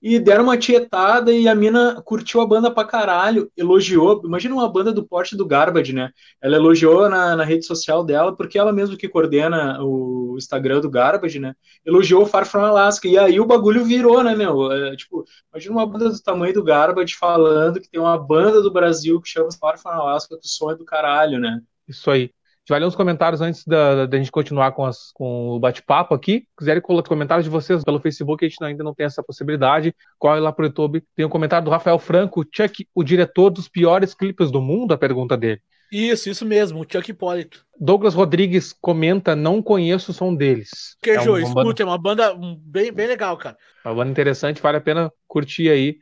e 0.02 0.18
deram 0.18 0.42
uma 0.42 0.58
tietada 0.58 1.32
e 1.32 1.46
a 1.46 1.54
mina 1.54 2.02
curtiu 2.04 2.40
a 2.40 2.46
banda 2.46 2.70
pra 2.70 2.84
caralho, 2.84 3.50
elogiou. 3.56 4.20
Imagina 4.24 4.54
uma 4.54 4.68
banda 4.68 4.92
do 4.92 5.06
porte 5.06 5.36
do 5.36 5.46
Garbage, 5.46 5.92
né? 5.92 6.10
Ela 6.40 6.56
elogiou 6.56 7.08
na, 7.08 7.36
na 7.36 7.44
rede 7.44 7.64
social 7.64 8.04
dela, 8.04 8.34
porque 8.36 8.58
ela 8.58 8.72
mesmo 8.72 8.96
que 8.96 9.08
coordena 9.08 9.80
o 9.80 10.34
Instagram 10.36 10.80
do 10.80 10.90
Garbage, 10.90 11.38
né? 11.38 11.54
Elogiou 11.86 12.24
o 12.24 12.26
Far 12.26 12.44
From 12.44 12.64
Alaska. 12.64 13.06
E 13.06 13.16
aí 13.16 13.38
o 13.38 13.46
bagulho 13.46 13.84
virou, 13.84 14.24
né, 14.24 14.34
meu? 14.34 14.72
É, 14.72 14.96
tipo, 14.96 15.24
imagina 15.52 15.76
uma 15.76 15.86
banda 15.86 16.10
do 16.10 16.20
tamanho 16.20 16.52
do 16.52 16.64
Garbage 16.64 17.14
falando 17.14 17.80
que 17.80 17.88
tem 17.88 18.00
uma 18.00 18.18
banda 18.18 18.60
do 18.60 18.72
Brasil 18.72 19.20
que 19.20 19.28
chama 19.28 19.52
Far 19.52 19.78
From 19.78 19.92
Alaska, 19.92 20.36
que 20.36 20.46
o 20.46 20.48
som 20.48 20.72
é 20.72 20.74
do 20.74 20.84
caralho, 20.84 21.38
né? 21.38 21.60
Isso 21.86 22.10
aí 22.10 22.32
gente 22.62 22.70
vai 22.70 22.78
ler 22.78 22.86
uns 22.86 22.94
comentários 22.94 23.40
antes 23.40 23.64
da, 23.66 24.06
da 24.06 24.16
gente 24.16 24.30
continuar 24.30 24.70
com, 24.72 24.84
as, 24.84 25.10
com 25.12 25.50
o 25.50 25.58
bate-papo 25.58 26.14
aqui. 26.14 26.44
Se 26.50 26.56
quiserem 26.58 26.80
colocar 26.80 27.08
comentários 27.08 27.44
de 27.44 27.50
vocês 27.50 27.82
pelo 27.82 27.98
Facebook, 27.98 28.44
a 28.44 28.48
gente 28.48 28.62
ainda 28.62 28.84
não 28.84 28.94
tem 28.94 29.04
essa 29.04 29.22
possibilidade. 29.22 29.94
Corre 30.16 30.38
lá 30.38 30.52
pro 30.52 30.66
YouTube. 30.66 31.02
Tem 31.16 31.26
um 31.26 31.28
comentário 31.28 31.64
do 31.64 31.70
Rafael 31.72 31.98
Franco, 31.98 32.46
Chuck, 32.54 32.86
o 32.94 33.02
diretor 33.02 33.50
dos 33.50 33.68
piores 33.68 34.14
clipes 34.14 34.50
do 34.50 34.62
mundo, 34.62 34.94
a 34.94 34.98
pergunta 34.98 35.36
dele. 35.36 35.60
Isso, 35.90 36.30
isso 36.30 36.46
mesmo, 36.46 36.80
o 36.80 36.86
Chuck 36.90 37.10
Hipólito. 37.10 37.66
Douglas 37.78 38.14
Rodrigues 38.14 38.72
comenta, 38.72 39.36
não 39.36 39.60
conheço 39.60 40.12
o 40.12 40.14
som 40.14 40.34
deles. 40.34 40.96
Queijo, 41.02 41.36
é 41.36 41.40
uma, 41.40 41.42
escute, 41.42 41.82
é 41.82 41.84
uma 41.84 41.98
banda 41.98 42.34
bem, 42.64 42.90
bem 42.90 43.08
legal, 43.08 43.36
cara. 43.36 43.58
Uma 43.84 43.96
banda 43.96 44.10
interessante, 44.10 44.62
vale 44.62 44.78
a 44.78 44.80
pena 44.80 45.12
curtir 45.28 45.68
aí. 45.68 45.98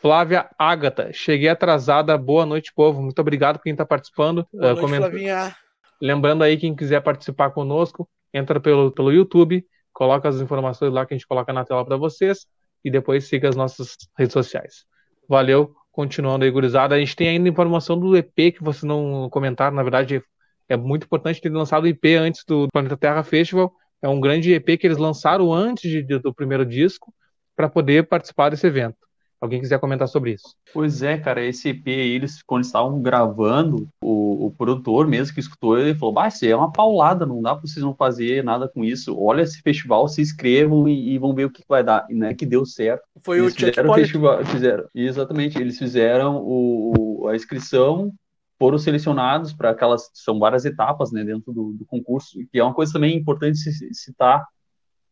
Flávia 0.00 0.48
Ágata, 0.58 1.12
cheguei 1.12 1.48
atrasada, 1.48 2.16
boa 2.16 2.46
noite, 2.46 2.72
povo. 2.74 3.02
Muito 3.02 3.18
obrigado 3.18 3.56
por 3.56 3.64
quem 3.64 3.72
está 3.72 3.84
participando. 3.84 4.46
Boa 4.52 4.72
uh, 4.72 4.76
noite, 4.76 4.96
Flavinha. 4.96 5.56
Lembrando 6.00 6.42
aí, 6.42 6.56
quem 6.56 6.74
quiser 6.74 7.00
participar 7.00 7.50
conosco, 7.50 8.08
entra 8.32 8.60
pelo, 8.60 8.90
pelo 8.90 9.12
YouTube, 9.12 9.64
coloca 9.92 10.28
as 10.28 10.40
informações 10.40 10.92
lá 10.92 11.06
que 11.06 11.14
a 11.14 11.16
gente 11.16 11.26
coloca 11.26 11.52
na 11.52 11.64
tela 11.64 11.84
para 11.84 11.96
vocês 11.96 12.46
e 12.84 12.90
depois 12.90 13.24
siga 13.28 13.48
as 13.48 13.56
nossas 13.56 13.96
redes 14.18 14.32
sociais. 14.32 14.84
Valeu, 15.28 15.74
continuando 15.90 16.44
aí, 16.44 16.50
gurizada. 16.50 16.94
A 16.94 16.98
gente 16.98 17.16
tem 17.16 17.28
ainda 17.28 17.48
informação 17.48 17.98
do 17.98 18.16
EP 18.16 18.34
que 18.34 18.62
vocês 18.62 18.82
não 18.82 19.28
comentaram, 19.30 19.76
na 19.76 19.82
verdade 19.82 20.22
é 20.68 20.76
muito 20.76 21.04
importante 21.04 21.40
ter 21.40 21.50
lançado 21.50 21.84
o 21.84 21.86
EP 21.86 22.04
antes 22.18 22.42
do 22.46 22.68
Planeta 22.72 22.96
Terra 22.96 23.22
Festival. 23.22 23.72
É 24.00 24.08
um 24.08 24.20
grande 24.20 24.52
EP 24.52 24.78
que 24.78 24.86
eles 24.86 24.98
lançaram 24.98 25.52
antes 25.52 25.90
de, 25.90 26.18
do 26.18 26.34
primeiro 26.34 26.64
disco 26.64 27.12
para 27.54 27.68
poder 27.68 28.08
participar 28.08 28.50
desse 28.50 28.66
evento. 28.66 28.96
Alguém 29.44 29.60
quiser 29.60 29.78
comentar 29.78 30.08
sobre 30.08 30.32
isso? 30.32 30.56
Pois 30.72 31.02
é, 31.02 31.18
cara, 31.18 31.44
esse 31.44 31.68
EP 31.68 31.86
aí, 31.86 32.12
eles, 32.12 32.40
quando 32.42 32.64
estavam 32.64 33.02
gravando, 33.02 33.86
o, 34.02 34.46
o 34.46 34.50
produtor 34.50 35.06
mesmo 35.06 35.34
que 35.34 35.40
escutou, 35.40 35.78
ele 35.78 35.94
falou, 35.94 36.14
bah, 36.14 36.28
isso 36.28 36.46
é 36.46 36.56
uma 36.56 36.72
paulada, 36.72 37.26
não 37.26 37.42
dá 37.42 37.54
pra 37.54 37.60
vocês 37.60 37.84
não 37.84 37.94
fazer 37.94 38.42
nada 38.42 38.66
com 38.66 38.82
isso. 38.82 39.14
Olha 39.20 39.42
esse 39.42 39.60
festival, 39.60 40.08
se 40.08 40.22
inscrevam 40.22 40.88
e, 40.88 41.12
e 41.12 41.18
vão 41.18 41.34
ver 41.34 41.44
o 41.44 41.50
que 41.50 41.62
vai 41.68 41.84
dar. 41.84 42.06
E 42.08 42.14
não 42.14 42.26
é 42.26 42.32
que 42.32 42.46
deu 42.46 42.64
certo. 42.64 43.02
Foi 43.20 43.38
eles 43.38 43.52
o 43.52 43.56
fizeram 43.56 43.90
o 43.90 43.94
festival, 43.94 44.44
fizeram, 44.46 44.84
Exatamente, 44.94 45.60
eles 45.60 45.78
fizeram 45.78 46.42
o, 46.42 47.28
a 47.28 47.36
inscrição, 47.36 48.14
foram 48.58 48.78
selecionados 48.78 49.52
para 49.52 49.68
aquelas, 49.72 50.08
são 50.14 50.38
várias 50.38 50.64
etapas, 50.64 51.12
né, 51.12 51.22
dentro 51.22 51.52
do, 51.52 51.74
do 51.74 51.84
concurso, 51.84 52.38
que 52.50 52.58
é 52.58 52.64
uma 52.64 52.72
coisa 52.72 52.94
também 52.94 53.14
importante 53.14 53.58
citar, 53.92 54.42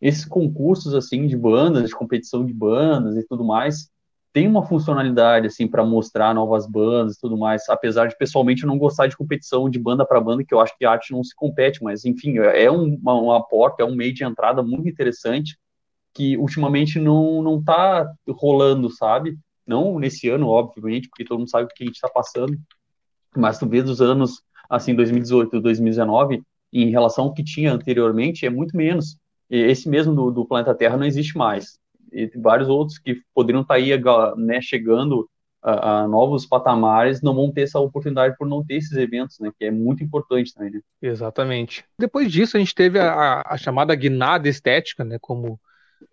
esses 0.00 0.24
concursos, 0.24 0.94
assim, 0.94 1.26
de 1.26 1.36
bandas, 1.36 1.90
de 1.90 1.94
competição 1.94 2.46
de 2.46 2.54
bandas 2.54 3.14
e 3.14 3.26
tudo 3.28 3.44
mais, 3.44 3.92
tem 4.32 4.48
uma 4.48 4.64
funcionalidade 4.64 5.46
assim 5.46 5.68
para 5.68 5.84
mostrar 5.84 6.34
novas 6.34 6.66
bandas 6.66 7.16
e 7.16 7.20
tudo 7.20 7.36
mais, 7.36 7.68
apesar 7.68 8.06
de 8.06 8.16
pessoalmente 8.16 8.62
eu 8.62 8.68
não 8.68 8.78
gostar 8.78 9.06
de 9.06 9.16
competição 9.16 9.68
de 9.68 9.78
banda 9.78 10.06
para 10.06 10.20
banda, 10.20 10.44
que 10.44 10.54
eu 10.54 10.60
acho 10.60 10.76
que 10.78 10.84
a 10.84 10.90
arte 10.90 11.12
não 11.12 11.22
se 11.22 11.34
compete, 11.34 11.82
mas 11.82 12.04
enfim, 12.04 12.38
é 12.38 12.70
uma, 12.70 13.14
uma 13.14 13.46
porta, 13.46 13.82
é 13.82 13.86
um 13.86 13.94
meio 13.94 14.14
de 14.14 14.24
entrada 14.24 14.62
muito 14.62 14.88
interessante 14.88 15.58
que 16.14 16.36
ultimamente 16.38 16.98
não 16.98 17.42
não 17.42 17.62
tá 17.62 18.10
rolando, 18.28 18.90
sabe? 18.90 19.38
Não 19.66 19.98
nesse 19.98 20.28
ano, 20.28 20.48
obviamente, 20.48 21.08
porque 21.08 21.24
todo 21.24 21.38
mundo 21.38 21.50
sabe 21.50 21.64
o 21.64 21.68
que 21.68 21.84
a 21.84 21.86
gente 21.86 21.96
está 21.96 22.08
passando, 22.08 22.56
mas 23.36 23.58
tu 23.58 23.68
vê 23.68 23.82
dos 23.82 24.00
anos 24.00 24.42
assim 24.68 24.94
2018, 24.94 25.60
2019, 25.60 26.42
em 26.72 26.90
relação 26.90 27.24
ao 27.24 27.34
que 27.34 27.44
tinha 27.44 27.72
anteriormente, 27.72 28.46
é 28.46 28.50
muito 28.50 28.76
menos. 28.76 29.16
Esse 29.50 29.88
mesmo 29.88 30.14
do, 30.14 30.30
do 30.30 30.46
planeta 30.46 30.74
Terra 30.74 30.96
não 30.96 31.04
existe 31.06 31.36
mais 31.36 31.81
e 32.12 32.30
vários 32.36 32.68
outros 32.68 32.98
que 32.98 33.20
poderiam 33.34 33.62
estar 33.62 33.74
tá 33.74 33.80
aí 33.80 33.90
né, 34.36 34.60
chegando 34.60 35.28
a, 35.62 36.00
a, 36.00 36.08
novos 36.08 36.44
patamares 36.44 37.22
não 37.22 37.34
vão 37.34 37.52
ter 37.52 37.62
essa 37.62 37.78
oportunidade 37.78 38.36
por 38.36 38.48
não 38.48 38.64
ter 38.64 38.74
esses 38.74 38.92
eventos, 38.92 39.38
né? 39.38 39.52
Que 39.56 39.66
é 39.66 39.70
muito 39.70 40.02
importante 40.02 40.52
também, 40.52 40.72
né? 40.72 40.80
Exatamente. 41.00 41.84
Depois 41.96 42.30
disso, 42.30 42.56
a 42.56 42.60
gente 42.60 42.74
teve 42.74 42.98
a, 42.98 43.42
a 43.46 43.56
chamada 43.56 43.94
guinada 43.94 44.48
estética, 44.48 45.04
né? 45.04 45.18
Como 45.20 45.60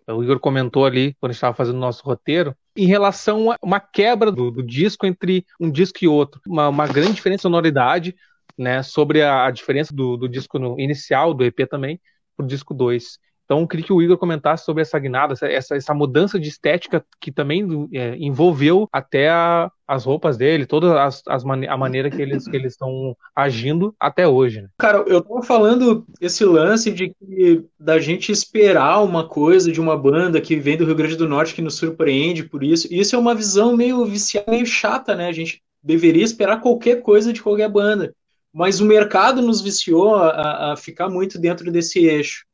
o 0.08 0.22
Igor 0.22 0.38
comentou 0.38 0.86
ali 0.86 1.14
quando 1.20 1.32
estava 1.32 1.54
fazendo 1.54 1.76
o 1.76 1.80
nosso 1.80 2.04
roteiro, 2.04 2.54
em 2.76 2.86
relação 2.86 3.50
a 3.50 3.56
uma 3.60 3.80
quebra 3.80 4.30
do, 4.30 4.52
do 4.52 4.62
disco 4.62 5.04
entre 5.04 5.44
um 5.58 5.68
disco 5.68 5.98
e 6.02 6.08
outro. 6.08 6.40
Uma, 6.46 6.68
uma 6.68 6.86
grande 6.86 7.14
diferença 7.14 7.38
de 7.38 7.42
sonoridade, 7.42 8.14
né? 8.56 8.84
Sobre 8.84 9.20
a, 9.20 9.46
a 9.46 9.50
diferença 9.50 9.92
do, 9.92 10.16
do 10.16 10.28
disco 10.28 10.58
inicial, 10.78 11.34
do 11.34 11.44
EP 11.44 11.68
também, 11.68 12.00
para 12.36 12.44
o 12.44 12.48
disco 12.48 12.72
2. 12.72 13.18
Então, 13.50 13.62
eu 13.62 13.66
queria 13.66 13.84
que 13.84 13.92
o 13.92 14.00
Igor 14.00 14.16
comentasse 14.16 14.64
sobre 14.64 14.82
essa 14.82 14.96
guinada, 14.96 15.34
essa, 15.42 15.74
essa 15.74 15.92
mudança 15.92 16.38
de 16.38 16.48
estética 16.48 17.04
que 17.20 17.32
também 17.32 17.66
é, 17.92 18.14
envolveu 18.16 18.88
até 18.92 19.28
a, 19.28 19.68
as 19.88 20.04
roupas 20.04 20.36
dele, 20.36 20.66
toda 20.66 21.02
as, 21.02 21.20
as 21.26 21.42
mane 21.42 21.66
a 21.66 21.76
maneira 21.76 22.08
que 22.08 22.22
eles 22.22 22.46
que 22.46 22.54
eles 22.54 22.74
estão 22.74 23.16
agindo 23.34 23.92
até 23.98 24.28
hoje. 24.28 24.62
Né? 24.62 24.68
Cara, 24.78 24.98
eu 25.08 25.20
tava 25.20 25.42
falando 25.42 26.06
esse 26.20 26.44
lance 26.44 26.92
de 26.92 27.08
que 27.08 27.64
da 27.76 27.98
gente 27.98 28.30
esperar 28.30 29.02
uma 29.02 29.26
coisa 29.26 29.72
de 29.72 29.80
uma 29.80 29.96
banda 29.96 30.40
que 30.40 30.54
vem 30.54 30.76
do 30.76 30.84
Rio 30.84 30.94
Grande 30.94 31.16
do 31.16 31.28
Norte 31.28 31.52
que 31.52 31.60
nos 31.60 31.74
surpreende 31.74 32.44
por 32.44 32.62
isso. 32.62 32.86
Isso 32.88 33.16
é 33.16 33.18
uma 33.18 33.34
visão 33.34 33.76
meio 33.76 34.04
viciada, 34.04 34.48
meio 34.48 34.64
chata, 34.64 35.16
né? 35.16 35.26
A 35.26 35.32
gente 35.32 35.60
deveria 35.82 36.22
esperar 36.22 36.60
qualquer 36.60 37.02
coisa 37.02 37.32
de 37.32 37.42
qualquer 37.42 37.68
banda. 37.68 38.14
Mas 38.54 38.80
o 38.80 38.84
mercado 38.84 39.42
nos 39.42 39.60
viciou 39.60 40.14
a, 40.14 40.72
a 40.72 40.76
ficar 40.76 41.08
muito 41.08 41.36
dentro 41.36 41.72
desse 41.72 42.06
eixo 42.06 42.48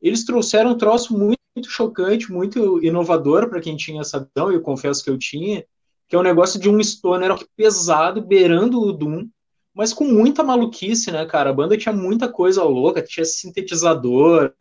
eles 0.00 0.24
trouxeram 0.24 0.70
um 0.70 0.76
troço 0.76 1.16
muito, 1.16 1.40
muito 1.54 1.70
chocante, 1.70 2.30
muito 2.30 2.82
inovador 2.84 3.48
para 3.48 3.60
quem 3.60 3.76
tinha 3.76 4.00
essa 4.00 4.20
visão, 4.20 4.52
eu 4.52 4.60
confesso 4.60 5.02
que 5.02 5.10
eu 5.10 5.18
tinha, 5.18 5.64
que 6.08 6.14
é 6.14 6.18
o 6.18 6.20
um 6.20 6.24
negócio 6.24 6.60
de 6.60 6.68
um 6.68 6.82
stoner 6.82 7.36
pesado, 7.56 8.20
beirando 8.20 8.80
o 8.80 8.92
Doom, 8.92 9.28
mas 9.74 9.92
com 9.92 10.04
muita 10.04 10.42
maluquice, 10.42 11.10
né, 11.10 11.26
cara? 11.26 11.50
A 11.50 11.52
banda 11.52 11.76
tinha 11.76 11.92
muita 11.92 12.28
coisa 12.28 12.62
louca, 12.64 13.02
tinha 13.02 13.24
sintetizador, 13.24 14.52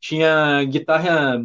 tinha 0.00 0.64
guitarra, 0.64 1.44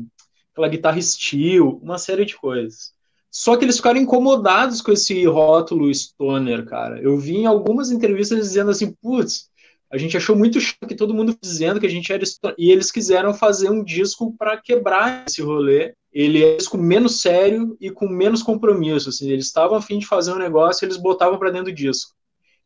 aquela 0.51 0.67
guitarra 0.67 1.01
steel, 1.01 1.79
uma 1.83 1.97
série 1.97 2.25
de 2.25 2.35
coisas. 2.35 2.93
Só 3.29 3.57
que 3.57 3.65
eles 3.65 3.77
ficaram 3.77 3.99
incomodados 3.99 4.81
com 4.81 4.91
esse 4.91 5.25
rótulo 5.25 5.93
stoner, 5.93 6.65
cara. 6.65 7.01
Eu 7.01 7.17
vi 7.17 7.37
em 7.37 7.45
algumas 7.45 7.91
entrevistas 7.91 8.39
dizendo 8.39 8.71
assim, 8.71 8.91
putz, 8.93 9.49
a 9.93 9.97
gente 9.99 10.17
achou 10.17 10.35
muito 10.35 10.57
que 10.87 10.95
todo 10.95 11.13
mundo 11.13 11.37
dizendo 11.39 11.79
que 11.79 11.85
a 11.85 11.89
gente 11.89 12.11
era 12.11 12.23
e 12.57 12.71
eles 12.71 12.91
quiseram 12.91 13.31
fazer 13.31 13.69
um 13.69 13.83
disco 13.83 14.35
para 14.35 14.57
quebrar 14.57 15.25
esse 15.27 15.39
rolê. 15.39 15.93
Ele 16.11 16.43
é 16.43 16.53
um 16.55 16.57
disco 16.57 16.79
menos 16.79 17.21
sério 17.21 17.77
e 17.79 17.91
com 17.91 18.07
menos 18.07 18.41
compromisso. 18.41 19.09
Assim, 19.09 19.29
eles 19.29 19.45
estavam 19.45 19.77
a 19.77 19.81
fim 19.83 19.99
de 19.99 20.07
fazer 20.07 20.31
um 20.31 20.39
negócio, 20.39 20.83
eles 20.83 20.97
botavam 20.97 21.37
para 21.37 21.51
dentro 21.51 21.71
do 21.71 21.75
disco. 21.75 22.11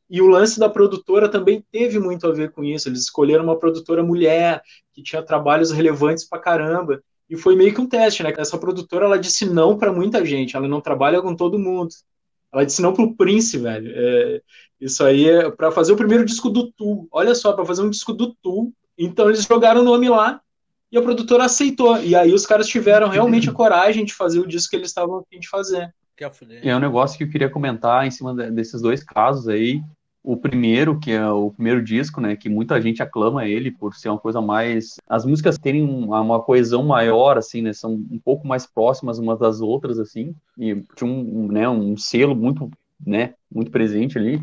E 0.10 0.22
o 0.22 0.28
lance 0.28 0.58
da 0.58 0.70
produtora 0.70 1.28
também 1.28 1.62
teve 1.70 2.00
muito 2.00 2.26
a 2.26 2.32
ver 2.32 2.52
com 2.52 2.64
isso. 2.64 2.88
Eles 2.88 3.02
escolheram 3.02 3.44
uma 3.44 3.60
produtora 3.60 4.02
mulher 4.02 4.62
que 4.94 5.04
tinha 5.04 5.22
trabalhos 5.22 5.70
relevantes 5.70 6.24
para 6.24 6.40
caramba. 6.40 7.04
E 7.30 7.36
foi 7.36 7.58
meio 7.58 7.74
que 7.74 7.82
um 7.82 7.90
teste, 7.90 8.24
né? 8.24 8.34
Essa 8.38 8.58
produtora 8.58 9.04
ela 9.04 9.20
disse 9.20 9.46
não 9.46 9.78
para 9.78 9.92
muita 9.92 10.26
gente. 10.26 10.56
Ela 10.56 10.66
não 10.66 10.80
trabalha 10.80 11.22
com 11.22 11.36
todo 11.36 11.60
mundo. 11.60 11.90
Ela 12.52 12.66
disse 12.66 12.82
não 12.82 12.94
pro 12.94 13.16
Prince, 13.16 13.58
velho. 13.58 13.92
É, 13.94 14.42
isso 14.80 15.04
aí 15.04 15.28
é 15.28 15.50
para 15.52 15.72
fazer 15.72 15.94
o 15.94 15.98
primeiro 15.98 16.26
disco 16.26 16.50
do 16.50 16.72
Tu. 16.72 17.08
Olha 17.12 17.36
só, 17.36 17.54
para 17.54 17.66
fazer 17.66 17.82
um 17.82 17.90
disco 17.90 18.14
do 18.14 18.34
Tu. 18.36 18.72
Então 18.98 19.30
eles 19.30 19.44
jogaram 19.44 19.82
o 19.82 19.84
nome 19.84 20.10
lá 20.10 20.42
e 20.92 20.98
a 20.98 21.02
produtora 21.02 21.46
aceitou. 21.46 22.02
E 22.02 22.16
aí 22.16 22.34
os 22.34 22.46
caras 22.46 22.68
tiveram 22.68 23.10
realmente 23.10 23.50
a 23.50 23.54
coragem 23.54 24.06
de 24.06 24.14
fazer 24.14 24.40
o 24.40 24.48
disco 24.48 24.72
que 24.72 24.76
eles 24.76 24.90
estavam 24.90 25.20
a 25.20 25.24
fim 25.24 25.40
de 25.40 25.50
fazer. 25.50 25.94
É 26.64 26.76
um 26.76 26.80
negócio 26.80 27.18
que 27.18 27.24
eu 27.24 27.30
queria 27.30 27.50
comentar 27.50 28.08
em 28.08 28.12
cima 28.12 28.34
desses 28.34 28.82
dois 28.82 29.04
casos 29.04 29.48
aí. 29.48 29.82
O 30.30 30.36
primeiro, 30.36 31.00
que 31.00 31.12
é 31.12 31.26
o 31.30 31.52
primeiro 31.52 31.82
disco, 31.82 32.20
né, 32.20 32.36
que 32.36 32.50
muita 32.50 32.82
gente 32.82 33.02
aclama 33.02 33.46
ele 33.48 33.72
por 33.72 33.96
ser 33.96 34.10
uma 34.10 34.20
coisa 34.20 34.42
mais... 34.42 34.96
As 35.08 35.26
músicas 35.26 35.58
terem 35.58 35.84
uma 35.84 36.42
coesão 36.42 36.84
maior, 36.84 37.38
assim, 37.38 37.62
né, 37.62 37.72
são 37.72 37.94
um 37.94 38.20
pouco 38.20 38.46
mais 38.46 38.66
próximas 38.66 39.20
umas 39.20 39.40
das 39.40 39.62
outras, 39.62 40.00
assim, 40.00 40.36
e 40.58 40.84
tinha 40.96 41.10
um, 41.10 41.48
né, 41.48 41.70
um 41.70 41.96
selo 41.96 42.36
muito, 42.36 42.70
né, 43.06 43.36
muito 43.50 43.72
presente 43.72 44.18
ali 44.18 44.42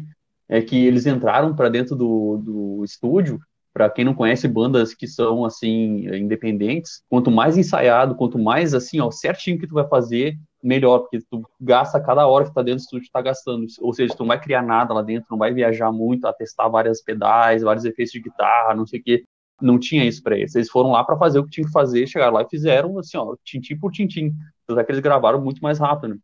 é 0.49 0.61
que 0.61 0.77
eles 0.77 1.07
entraram 1.07 1.55
para 1.55 1.69
dentro 1.69 1.97
do, 1.97 2.39
do 2.39 2.85
estúdio. 2.85 3.41
Para 3.73 3.91
quem 3.91 4.05
não 4.05 4.15
conhece 4.15 4.47
bandas 4.47 4.95
que 4.95 5.07
são 5.09 5.45
assim 5.45 6.07
independentes, 6.17 7.03
quanto 7.09 7.29
mais 7.29 7.59
ensaiado, 7.59 8.15
quanto 8.15 8.39
mais 8.39 8.73
assim, 8.73 9.01
ó, 9.01 9.11
certinho 9.11 9.59
que 9.59 9.67
tu 9.67 9.75
vai 9.75 9.87
fazer, 9.89 10.39
melhor, 10.65 11.01
porque 11.01 11.21
tu 11.31 11.47
gasta 11.61 12.01
cada 12.01 12.27
hora 12.27 12.47
que 12.47 12.55
tá 12.55 12.63
dentro 12.63 12.79
do 12.79 12.85
estúdio, 12.85 13.11
tá 13.13 13.21
gastando. 13.21 13.67
Ou 13.81 13.93
seja, 13.93 14.15
tu 14.15 14.21
não 14.21 14.29
vai 14.29 14.41
criar 14.41 14.63
nada 14.63 14.95
lá 14.95 15.03
dentro, 15.03 15.29
não 15.31 15.39
vai 15.39 15.53
viajar 15.53 15.93
muito 15.93 16.27
a 16.27 16.33
testar 16.33 16.69
várias 16.69 17.03
pedais, 17.03 17.63
vários 17.63 17.85
efeitos 17.85 18.13
de 18.13 18.21
guitarra, 18.21 18.75
não 18.75 18.87
sei 18.87 19.01
o 19.01 19.03
quê. 19.03 19.25
Não 19.61 19.79
tinha 19.79 20.05
isso 20.05 20.23
para 20.23 20.37
eles. 20.39 20.55
Eles 20.55 20.71
foram 20.71 20.91
lá 20.91 21.05
para 21.05 21.19
fazer 21.19 21.39
o 21.39 21.45
que 21.45 21.51
tinha 21.51 21.67
que 21.67 21.73
fazer, 21.73 22.07
chegaram 22.07 22.33
lá 22.33 22.43
e 22.43 22.49
fizeram 22.49 22.99
assim, 22.99 23.19
ó, 23.19 23.37
tintim 23.45 23.77
por 23.79 23.93
tintim. 23.93 24.33
Apesar 24.65 24.85
que 24.85 24.93
eles 24.93 25.03
gravaram 25.03 25.41
muito 25.41 25.61
mais 25.61 25.79
rápido. 25.79 26.15
Né? 26.15 26.21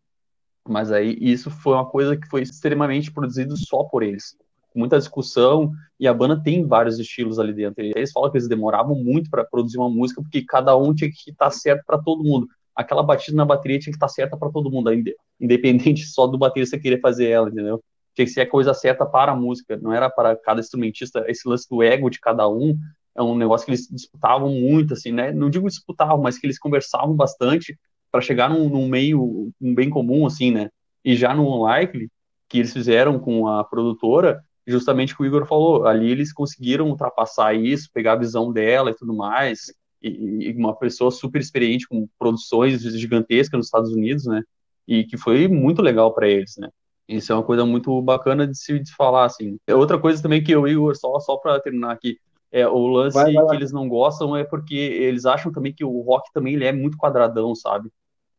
Mas 0.67 0.91
aí 0.91 1.17
isso 1.21 1.51
foi 1.51 1.75
uma 1.75 1.87
coisa 1.87 2.17
que 2.17 2.27
foi 2.27 2.43
extremamente 2.43 3.13
produzido 3.13 3.57
só 3.57 3.85
por 3.85 4.03
eles. 4.03 4.37
Muita 4.75 4.99
discussão, 4.99 5.73
e 5.99 6.07
a 6.09 6.15
banda 6.15 6.41
tem 6.43 6.67
vários 6.67 6.99
estilos 6.99 7.39
ali 7.39 7.53
dentro. 7.53 7.83
Eles 7.83 8.13
falam 8.13 8.31
que 8.31 8.39
eles 8.39 8.49
demoravam 8.49 8.95
muito 8.95 9.29
para 9.29 9.45
produzir 9.45 9.79
uma 9.79 9.91
música, 9.91 10.23
porque 10.23 10.43
cada 10.43 10.77
um 10.77 10.95
tinha 10.95 11.11
que 11.11 11.31
estar 11.31 11.51
certo 11.51 11.85
para 11.85 11.99
todo 11.99 12.25
mundo. 12.25 12.47
Aquela 12.81 13.03
batida 13.03 13.37
na 13.37 13.45
bateria 13.45 13.79
tinha 13.79 13.93
que 13.93 13.97
estar 13.97 14.09
certa 14.09 14.37
para 14.37 14.51
todo 14.51 14.71
mundo, 14.71 14.91
independente 15.39 16.07
só 16.07 16.27
do 16.27 16.39
baterista 16.39 16.79
querer 16.79 17.01
fazer 17.01 17.29
ela, 17.29 17.49
entendeu? 17.49 17.83
Tinha 18.15 18.27
que 18.27 18.33
ser 18.33 18.41
a 18.41 18.49
coisa 18.49 18.73
certa 18.73 19.05
para 19.05 19.33
a 19.33 19.37
música, 19.37 19.77
não 19.77 19.93
era 19.93 20.09
para 20.09 20.35
cada 20.37 20.61
instrumentista. 20.61 21.25
Esse 21.29 21.49
lance 21.49 21.69
do 21.69 21.83
ego 21.83 22.09
de 22.09 22.19
cada 22.19 22.49
um 22.49 22.79
é 23.15 23.23
um 23.23 23.37
negócio 23.37 23.67
que 23.67 23.71
eles 23.73 23.87
disputavam 23.91 24.51
muito, 24.51 24.95
assim, 24.95 25.13
né? 25.13 25.31
Não 25.31 25.51
digo 25.51 25.69
disputavam, 25.69 26.23
mas 26.23 26.39
que 26.39 26.47
eles 26.47 26.59
conversavam 26.59 27.15
bastante 27.15 27.79
para 28.11 28.21
chegar 28.21 28.49
num, 28.49 28.69
num, 28.69 28.89
meio 28.89 29.53
um 29.61 29.75
bem 29.75 29.91
comum, 29.91 30.27
assim, 30.27 30.51
né? 30.51 30.71
E 31.05 31.15
já 31.15 31.35
no 31.35 31.65
Unlikely, 31.65 32.09
que 32.49 32.59
eles 32.59 32.73
fizeram 32.73 33.19
com 33.19 33.47
a 33.47 33.63
produtora, 33.63 34.43
justamente 34.67 35.13
o 35.13 35.17
que 35.17 35.23
o 35.23 35.27
Igor 35.27 35.47
falou, 35.47 35.87
ali 35.87 36.11
eles 36.11 36.33
conseguiram 36.33 36.89
ultrapassar 36.89 37.55
isso, 37.55 37.91
pegar 37.93 38.13
a 38.13 38.17
visão 38.17 38.53
dela 38.53 38.91
e 38.91 38.95
tudo 38.95 39.15
mais, 39.15 39.73
e, 40.03 40.49
e 40.49 40.53
uma 40.53 40.77
pessoa 40.77 41.11
super 41.11 41.41
experiente 41.41 41.87
com 41.89 42.09
produções 42.19 42.83
gigantescas 42.83 43.59
nos 43.59 43.67
Estados 43.67 43.93
Unidos, 43.93 44.27
né? 44.27 44.43
E 44.87 45.05
que 45.05 45.17
foi 45.17 45.49
muito 45.49 45.83
legal 45.83 46.13
para 46.13 46.29
eles, 46.29 46.57
né? 46.59 46.69
Isso 47.09 47.33
é 47.33 47.35
uma 47.35 47.43
coisa 47.43 47.65
muito 47.67 48.01
bacana 48.03 48.47
de 48.47 48.57
se 48.57 48.79
de 48.79 48.95
falar, 48.95 49.25
assim. 49.25 49.59
É 49.67 49.75
outra 49.75 49.99
coisa 49.99 50.23
também 50.23 50.43
que 50.43 50.55
o 50.55 50.67
Igor, 50.67 50.97
só, 50.97 51.19
só 51.21 51.37
para 51.37 51.61
terminar 51.61 51.93
aqui, 51.93 52.19
é, 52.53 52.67
o 52.67 52.87
lance 52.87 53.15
vai, 53.15 53.33
vai, 53.33 53.35
vai. 53.35 53.47
que 53.49 53.57
eles 53.57 53.73
não 53.73 53.89
gostam 53.89 54.37
é 54.37 54.45
porque 54.45 54.75
eles 54.75 55.27
acham 55.27 55.53
também 55.53 55.73
que 55.73 55.85
o 55.85 56.01
rock 56.01 56.33
também 56.33 56.55
ele 56.55 56.65
é 56.65 56.73
muito 56.73 56.97
quadradão, 56.97 57.55
sabe? 57.55 57.91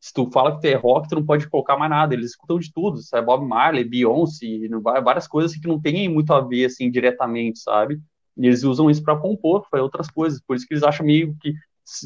se 0.01 0.11
tu 0.11 0.29
fala 0.31 0.55
que 0.55 0.61
tu 0.61 0.65
é 0.65 0.73
rock, 0.73 1.07
tu 1.07 1.15
não 1.15 1.25
pode 1.25 1.47
colocar 1.47 1.77
mais 1.77 1.91
nada. 1.91 2.15
Eles 2.15 2.31
escutam 2.31 2.57
de 2.57 2.73
tudo, 2.73 2.97
sabe? 3.03 3.27
Bob 3.27 3.47
Marley, 3.47 3.83
Beyoncé, 3.83 4.47
várias 5.03 5.27
coisas 5.27 5.55
que 5.55 5.67
não 5.67 5.79
tem 5.79 6.09
muito 6.09 6.33
a 6.33 6.41
ver, 6.41 6.65
assim, 6.65 6.89
diretamente, 6.89 7.59
sabe? 7.59 8.01
E 8.38 8.47
eles 8.47 8.63
usam 8.63 8.89
isso 8.89 9.03
para 9.03 9.17
compor, 9.17 9.65
para 9.69 9.83
outras 9.83 10.09
coisas. 10.09 10.41
Por 10.41 10.55
isso 10.55 10.67
que 10.67 10.73
eles 10.73 10.83
acham 10.83 11.05
meio 11.05 11.35
que 11.41 11.53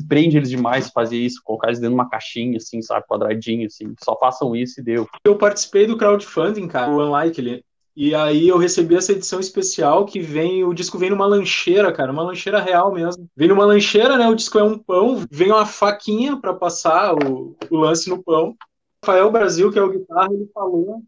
prende 0.07 0.37
eles 0.37 0.49
demais 0.49 0.89
fazer 0.89 1.17
isso, 1.17 1.41
colocar 1.43 1.67
eles 1.67 1.79
dentro 1.79 1.95
de 1.95 2.01
uma 2.01 2.09
caixinha, 2.09 2.57
assim, 2.57 2.81
sabe? 2.81 3.05
Quadradinho, 3.07 3.67
assim. 3.67 3.93
Só 4.03 4.17
façam 4.17 4.55
isso 4.55 4.79
e 4.79 4.83
deu. 4.83 5.07
Eu 5.23 5.37
participei 5.37 5.85
do 5.85 5.97
crowdfunding, 5.97 6.67
cara, 6.67 6.91
o 6.91 7.01
Unlikely. 7.01 7.63
E 7.95 8.13
aí 8.13 8.45
eu 8.49 8.57
recebi 8.57 8.95
essa 8.95 9.13
edição 9.13 9.39
especial 9.39 10.05
que 10.05 10.19
vem, 10.19 10.65
o 10.65 10.73
disco 10.73 10.97
vem 10.97 11.09
numa 11.09 11.25
lancheira, 11.25 11.93
cara, 11.93 12.11
uma 12.11 12.23
lancheira 12.23 12.59
real 12.59 12.91
mesmo. 12.91 13.25
Vem 13.35 13.47
numa 13.47 13.65
lancheira, 13.65 14.17
né? 14.17 14.27
O 14.27 14.35
disco 14.35 14.59
é 14.59 14.63
um 14.63 14.77
pão, 14.77 15.25
vem 15.31 15.49
uma 15.49 15.65
faquinha 15.65 16.35
para 16.35 16.53
passar 16.53 17.13
o, 17.13 17.55
o, 17.69 17.77
lance 17.77 18.09
no 18.09 18.21
pão. 18.21 18.53
Rafael 19.01 19.31
Brasil, 19.31 19.71
que 19.71 19.79
é 19.79 19.81
o 19.81 19.89
guitarra, 19.89 20.33
ele 20.33 20.49
falou 20.53 21.01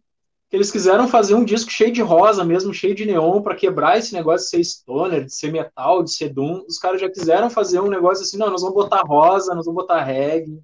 que 0.50 0.56
eles 0.56 0.72
quiseram 0.72 1.08
fazer 1.08 1.36
um 1.36 1.44
disco 1.44 1.70
cheio 1.70 1.92
de 1.92 2.02
rosa 2.02 2.44
mesmo, 2.44 2.74
cheio 2.74 2.96
de 2.96 3.06
neon, 3.06 3.42
para 3.42 3.56
quebrar 3.56 3.98
esse 3.98 4.14
negócio 4.14 4.46
de 4.46 4.50
ser 4.50 4.64
stoner, 4.64 5.26
de 5.26 5.34
ser 5.34 5.52
metal, 5.52 6.04
de 6.04 6.14
ser 6.14 6.30
doom. 6.30 6.64
Os 6.68 6.80
caras 6.80 7.02
já 7.02 7.10
quiseram 7.10 7.50
fazer 7.50 7.82
um 7.82 7.90
negócio 7.90 8.24
assim, 8.24 8.38
não, 8.38 8.50
nós 8.50 8.62
vamos 8.62 8.76
botar 8.76 9.02
rosa, 9.02 9.54
nós 9.54 9.66
vamos 9.66 9.82
botar 9.82 10.04
reggae, 10.04 10.62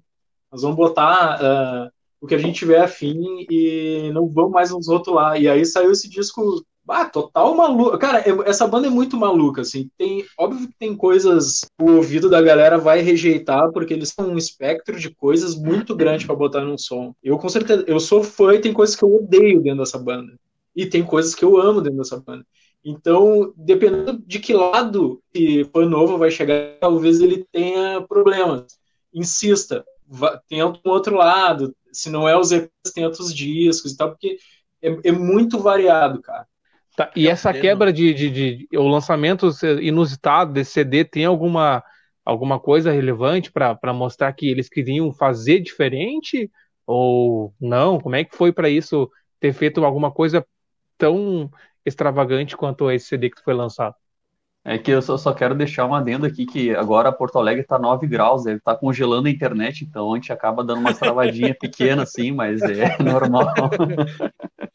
nós 0.50 0.62
vamos 0.62 0.76
botar 0.76 1.38
uh, 1.40 1.90
o 2.20 2.26
que 2.26 2.34
a 2.34 2.38
gente 2.38 2.56
tiver 2.56 2.80
afim 2.80 3.46
e 3.50 4.10
não 4.14 4.26
vamos 4.26 4.52
mais 4.52 4.70
nos 4.70 4.88
rotular. 4.88 5.38
E 5.38 5.48
aí 5.48 5.66
saiu 5.66 5.92
esse 5.92 6.08
disco 6.08 6.64
ah, 6.88 7.04
total 7.06 7.54
maluco. 7.54 7.98
Cara, 7.98 8.22
essa 8.46 8.66
banda 8.66 8.86
é 8.86 8.90
muito 8.90 9.16
maluca, 9.16 9.62
assim. 9.62 9.90
Tem, 9.96 10.24
óbvio 10.38 10.68
que 10.68 10.74
tem 10.78 10.96
coisas 10.96 11.62
o 11.80 11.92
ouvido 11.92 12.28
da 12.28 12.42
galera 12.42 12.76
vai 12.78 13.00
rejeitar, 13.00 13.70
porque 13.72 13.94
eles 13.94 14.10
são 14.10 14.30
um 14.30 14.38
espectro 14.38 14.98
de 14.98 15.10
coisas 15.10 15.54
muito 15.56 15.94
grande 15.96 16.26
para 16.26 16.34
botar 16.34 16.60
num 16.60 16.76
som. 16.76 17.14
Eu, 17.22 17.38
com 17.38 17.48
certeza, 17.48 17.84
eu 17.86 17.98
sou 17.98 18.22
fã 18.22 18.54
e 18.54 18.60
tem 18.60 18.72
coisas 18.72 18.94
que 18.94 19.04
eu 19.04 19.14
odeio 19.14 19.62
dentro 19.62 19.80
dessa 19.80 19.98
banda. 19.98 20.38
E 20.76 20.86
tem 20.86 21.02
coisas 21.04 21.34
que 21.34 21.44
eu 21.44 21.56
amo 21.56 21.80
dentro 21.80 21.98
dessa 21.98 22.18
banda. 22.18 22.44
Então, 22.84 23.54
dependendo 23.56 24.22
de 24.26 24.38
que 24.38 24.52
lado 24.52 25.22
que 25.32 25.64
fã 25.72 25.86
novo 25.86 26.18
vai 26.18 26.30
chegar, 26.30 26.76
talvez 26.78 27.20
ele 27.20 27.46
tenha 27.50 28.02
problemas. 28.02 28.78
Insista, 29.12 29.84
tenta 30.48 30.80
um 30.84 30.90
outro 30.90 31.16
lado. 31.16 31.74
Se 31.90 32.10
não 32.10 32.28
é 32.28 32.36
os 32.38 32.52
EPs, 32.52 32.92
tenta 32.94 33.22
os 33.22 33.34
discos 33.34 33.92
e 33.92 33.96
tal, 33.96 34.10
porque 34.10 34.36
é, 34.82 35.08
é 35.08 35.12
muito 35.12 35.58
variado, 35.58 36.20
cara. 36.20 36.46
Tá, 36.96 37.10
e 37.16 37.26
essa 37.26 37.52
quebra 37.52 37.92
de, 37.92 38.14
de, 38.14 38.30
de, 38.30 38.68
de, 38.68 38.78
o 38.78 38.86
lançamento 38.86 39.50
inusitado 39.80 40.52
desse 40.52 40.72
CD 40.72 41.04
tem 41.04 41.24
alguma, 41.24 41.82
alguma 42.24 42.60
coisa 42.60 42.92
relevante 42.92 43.50
para 43.50 43.92
mostrar 43.92 44.32
que 44.32 44.48
eles 44.48 44.68
queriam 44.68 45.12
fazer 45.12 45.58
diferente 45.60 46.48
ou 46.86 47.52
não? 47.60 47.98
Como 47.98 48.14
é 48.14 48.22
que 48.22 48.36
foi 48.36 48.52
para 48.52 48.68
isso 48.68 49.10
ter 49.40 49.52
feito 49.52 49.84
alguma 49.84 50.12
coisa 50.12 50.46
tão 50.96 51.50
extravagante 51.84 52.56
quanto 52.56 52.88
esse 52.90 53.06
CD 53.06 53.28
que 53.28 53.42
foi 53.42 53.54
lançado? 53.54 53.96
É 54.64 54.78
que 54.78 54.90
eu 54.90 55.02
só, 55.02 55.18
só 55.18 55.34
quero 55.34 55.54
deixar 55.54 55.84
uma 55.84 55.98
adendo 55.98 56.24
aqui 56.24 56.46
que 56.46 56.74
agora 56.74 57.12
Porto 57.12 57.38
Alegre 57.38 57.62
está 57.62 57.78
9 57.78 58.06
graus, 58.06 58.46
ele 58.46 58.56
está 58.56 58.74
congelando 58.74 59.28
a 59.28 59.30
internet, 59.30 59.84
então 59.84 60.12
a 60.12 60.16
gente 60.16 60.32
acaba 60.32 60.64
dando 60.64 60.78
uma 60.78 60.94
travadinha 60.94 61.54
pequena 61.60 62.04
assim, 62.04 62.32
mas 62.32 62.62
é 62.62 62.96
normal. 63.02 63.52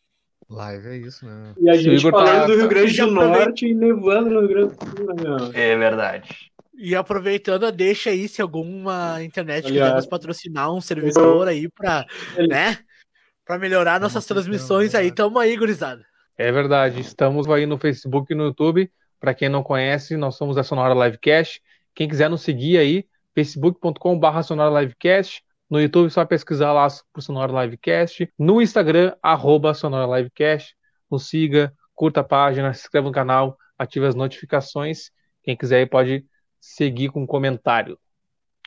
Live 0.49 0.87
é 0.87 0.97
isso, 0.97 1.25
né? 1.25 1.53
E 1.59 1.69
a 1.69 1.75
gente 1.75 2.01
falando 2.09 2.25
tá, 2.25 2.45
do 2.47 2.55
Rio 2.55 2.67
Grande 2.67 2.97
do 2.97 3.11
Norte 3.11 3.67
e 3.67 3.73
nevando 3.73 4.29
no 4.31 4.39
Rio 4.39 4.49
Grande 4.49 4.75
do 4.75 4.85
Sul, 4.85 5.05
né? 5.05 5.51
É 5.53 5.77
verdade. 5.77 6.51
E 6.75 6.95
aproveitando, 6.95 7.71
deixa 7.71 8.09
aí 8.09 8.27
se 8.27 8.41
alguma 8.41 9.21
internet 9.21 9.67
Aliás, 9.67 9.89
quiser 9.89 9.95
nos 9.95 10.05
patrocinar 10.07 10.73
um 10.73 10.81
servidor 10.81 11.47
aí 11.47 11.69
para, 11.69 12.05
né? 12.47 12.79
Para 13.45 13.59
melhorar 13.59 13.99
nossas 13.99 14.25
transmissões 14.25 14.95
aí, 14.95 15.11
tamo 15.11 15.37
aí, 15.37 15.55
gurizada. 15.55 16.03
É 16.37 16.51
verdade, 16.51 17.01
estamos 17.01 17.47
aí 17.49 17.65
no 17.65 17.77
Facebook 17.77 18.31
e 18.31 18.35
no 18.35 18.45
YouTube. 18.45 18.89
Para 19.19 19.33
quem 19.33 19.49
não 19.49 19.61
conhece, 19.61 20.15
nós 20.15 20.35
somos 20.35 20.57
a 20.57 20.63
Sonora 20.63 20.93
Livecast. 20.93 21.61
Quem 21.93 22.07
quiser 22.07 22.29
nos 22.29 22.41
seguir 22.41 22.77
aí, 22.77 23.05
facebook.com.br 23.35 24.41
Sonora 24.41 24.81
Livecast. 24.81 25.43
No 25.69 25.79
YouTube, 25.79 26.09
só 26.09 26.25
pesquisar 26.25 26.73
lá 26.73 26.87
por 27.13 27.21
Sonora 27.21 27.63
Livecast. 27.63 28.31
No 28.37 28.61
Instagram, 28.61 29.15
arroba 29.21 29.73
Sonora 29.73 30.17
Livecast. 30.17 30.75
Nos 31.09 31.29
siga, 31.29 31.73
curta 31.93 32.21
a 32.21 32.23
página, 32.23 32.73
se 32.73 32.81
inscreva 32.81 33.07
no 33.07 33.13
canal, 33.13 33.57
ative 33.77 34.07
as 34.07 34.15
notificações. 34.15 35.11
Quem 35.43 35.55
quiser 35.55 35.87
pode 35.89 36.25
seguir 36.59 37.09
com 37.09 37.23
um 37.23 37.27
comentário. 37.27 37.99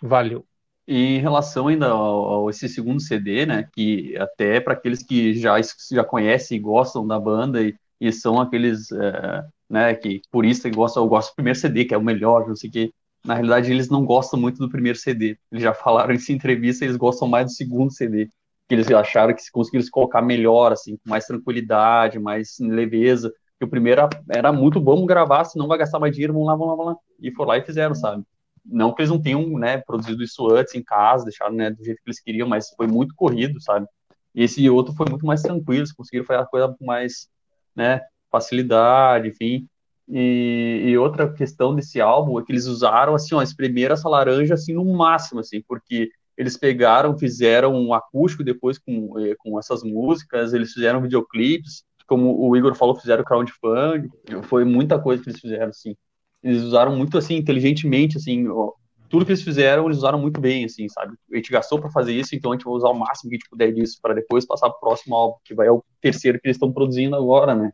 Valeu. 0.03 0.47
E 0.87 1.17
em 1.17 1.19
relação 1.19 1.69
ainda 1.69 1.89
ao, 1.89 2.25
ao, 2.25 2.51
esse 2.51 2.69
segundo 2.69 3.01
CD, 3.01 3.47
né, 3.47 3.69
que 3.73 4.17
até 4.17 4.61
para 4.61 4.75
aqueles 4.75 5.03
que 5.03 5.35
já, 5.35 5.55
já 5.91 6.05
conhecem 6.05 6.57
e 6.59 6.61
gostam 6.61 7.07
da 7.07 7.19
banda 7.19 7.63
e, 7.63 7.75
e 8.01 8.13
são 8.13 8.41
aqueles, 8.41 8.91
é, 8.91 9.45
né, 9.71 9.95
que 9.95 10.21
purista 10.31 10.69
que 10.69 10.77
gostam, 10.77 11.05
eu 11.05 11.09
gosto 11.09 11.33
do 11.33 11.37
primeiro 11.37 11.59
CD, 11.59 11.85
que 11.85 11.95
é 11.95 11.99
o 11.99 12.03
melhor, 12.03 12.49
não 12.49 12.57
sei 12.57 12.69
o 12.69 12.73
que, 12.73 12.95
na 13.25 13.35
realidade, 13.35 13.71
eles 13.71 13.89
não 13.89 14.05
gostam 14.05 14.39
muito 14.39 14.59
do 14.59 14.69
primeiro 14.69 14.99
CD. 14.99 15.39
Eles 15.51 15.63
já 15.63 15.73
falaram 15.73 16.13
isso 16.13 16.33
em 16.33 16.35
entrevista, 16.35 16.85
eles 16.85 16.97
gostam 16.97 17.29
mais 17.29 17.47
do 17.47 17.53
segundo 17.53 17.93
CD. 17.93 18.29
Que 18.69 18.75
eles 18.75 18.91
acharam 18.91 19.35
que 19.35 19.43
se 19.43 19.53
conseguiram 19.53 19.85
se 19.85 19.91
colocar 19.91 20.23
melhor, 20.23 20.73
assim, 20.73 20.97
com 20.97 21.11
mais 21.11 21.27
tranquilidade, 21.27 22.19
mais 22.19 22.57
leveza. 22.59 23.33
Que 23.59 23.65
o 23.65 23.69
primeiro 23.69 24.09
era, 24.29 24.53
muito 24.53 24.81
bom 24.81 25.07
gravar, 25.07 25.45
senão 25.45 25.69
vai 25.69 25.79
gastar 25.79 26.01
mais 26.01 26.13
dinheiro, 26.13 26.33
vamos 26.33 26.49
lá, 26.49 26.55
vamos 26.57 26.69
lá, 26.71 26.77
vamos 26.77 26.93
lá. 26.95 26.99
E 27.21 27.31
foram 27.33 27.51
lá 27.51 27.59
e 27.59 27.63
fizeram, 27.63 27.95
sabe? 27.95 28.25
Não 28.65 28.93
que 28.93 29.03
eles 29.03 29.11
não 29.11 29.21
tenham, 29.21 29.59
né, 29.59 29.79
produzido 29.79 30.23
isso 30.23 30.49
antes 30.51 30.75
em 30.75 30.83
casa, 30.83 31.25
deixaram, 31.25 31.55
né, 31.55 31.71
do 31.71 31.85
jeito 31.85 31.99
que 31.99 32.09
eles 32.09 32.21
queriam, 32.21 32.49
mas 32.49 32.71
foi 32.77 32.87
muito 32.87 33.15
corrido, 33.15 33.61
sabe? 33.61 33.87
E 34.35 34.43
esse 34.43 34.69
outro 34.71 34.95
foi 34.95 35.07
muito 35.09 35.27
mais 35.27 35.43
tranquilo, 35.43 35.81
eles 35.81 35.93
conseguiram 35.93 36.27
fazer 36.27 36.41
a 36.41 36.47
coisa 36.47 36.69
com 36.69 36.85
mais, 36.85 37.29
né, 37.75 38.01
facilidade, 38.31 39.29
enfim. 39.29 39.69
E, 40.15 40.83
e, 40.89 40.99
outra 40.99 41.33
questão 41.33 41.75
desse 41.75 41.99
álbum 41.99 42.39
é 42.39 42.45
que 42.45 42.53
eles 42.53 42.67
usaram, 42.67 43.15
assim, 43.15 43.35
ó, 43.35 43.41
espremeram 43.41 43.95
essa 43.95 44.11
laranja, 44.11 44.53
assim, 44.53 44.75
no 44.75 44.85
máximo, 44.85 45.41
assim, 45.41 45.63
porque 45.67 46.11
eles 46.37 46.55
pegaram, 46.55 47.17
fizeram 47.19 47.75
um 47.75 47.95
acústico 47.95 48.45
depois 48.45 48.79
com, 48.79 49.19
eh, 49.19 49.35
com 49.39 49.59
essas 49.59 49.83
músicas, 49.83 50.53
eles 50.53 50.73
fizeram 50.75 51.01
videoclipes, 51.01 51.83
como 52.07 52.39
o 52.47 52.55
Igor 52.55 52.75
falou, 52.75 52.95
fizeram 52.95 53.25
crowdfunding, 53.25 54.11
foi 54.43 54.67
muita 54.67 54.99
coisa 54.99 55.23
que 55.23 55.31
eles 55.31 55.41
fizeram, 55.41 55.69
assim. 55.69 55.97
Eles 56.43 56.63
usaram 56.63 56.95
muito, 56.95 57.17
assim, 57.17 57.37
inteligentemente, 57.37 58.19
assim, 58.19 58.47
ó, 58.49 58.73
tudo 59.09 59.25
que 59.25 59.31
eles 59.31 59.43
fizeram, 59.43 59.87
eles 59.87 59.97
usaram 59.97 60.19
muito 60.19 60.39
bem, 60.43 60.67
assim, 60.67 60.89
sabe? 60.91 61.15
A 61.33 61.37
gente 61.37 61.51
gastou 61.51 61.81
para 61.81 61.91
fazer 61.91 62.13
isso, 62.13 62.35
então 62.35 62.53
a 62.53 62.55
gente 62.55 62.65
vai 62.65 62.75
usar 62.75 62.91
o 62.91 62.99
máximo 62.99 63.31
que 63.31 63.37
a 63.37 63.39
gente 63.39 63.49
puder 63.49 63.73
disso 63.73 63.99
para 64.03 64.13
depois 64.13 64.45
passar 64.45 64.69
pro 64.69 64.81
próximo 64.81 65.15
álbum, 65.15 65.37
que 65.43 65.55
vai 65.55 65.69
é 65.69 65.73
o 65.73 65.83
terceiro 66.03 66.39
que 66.39 66.49
eles 66.49 66.57
estão 66.57 66.71
produzindo 66.71 67.17
agora, 67.17 67.55
né? 67.55 67.73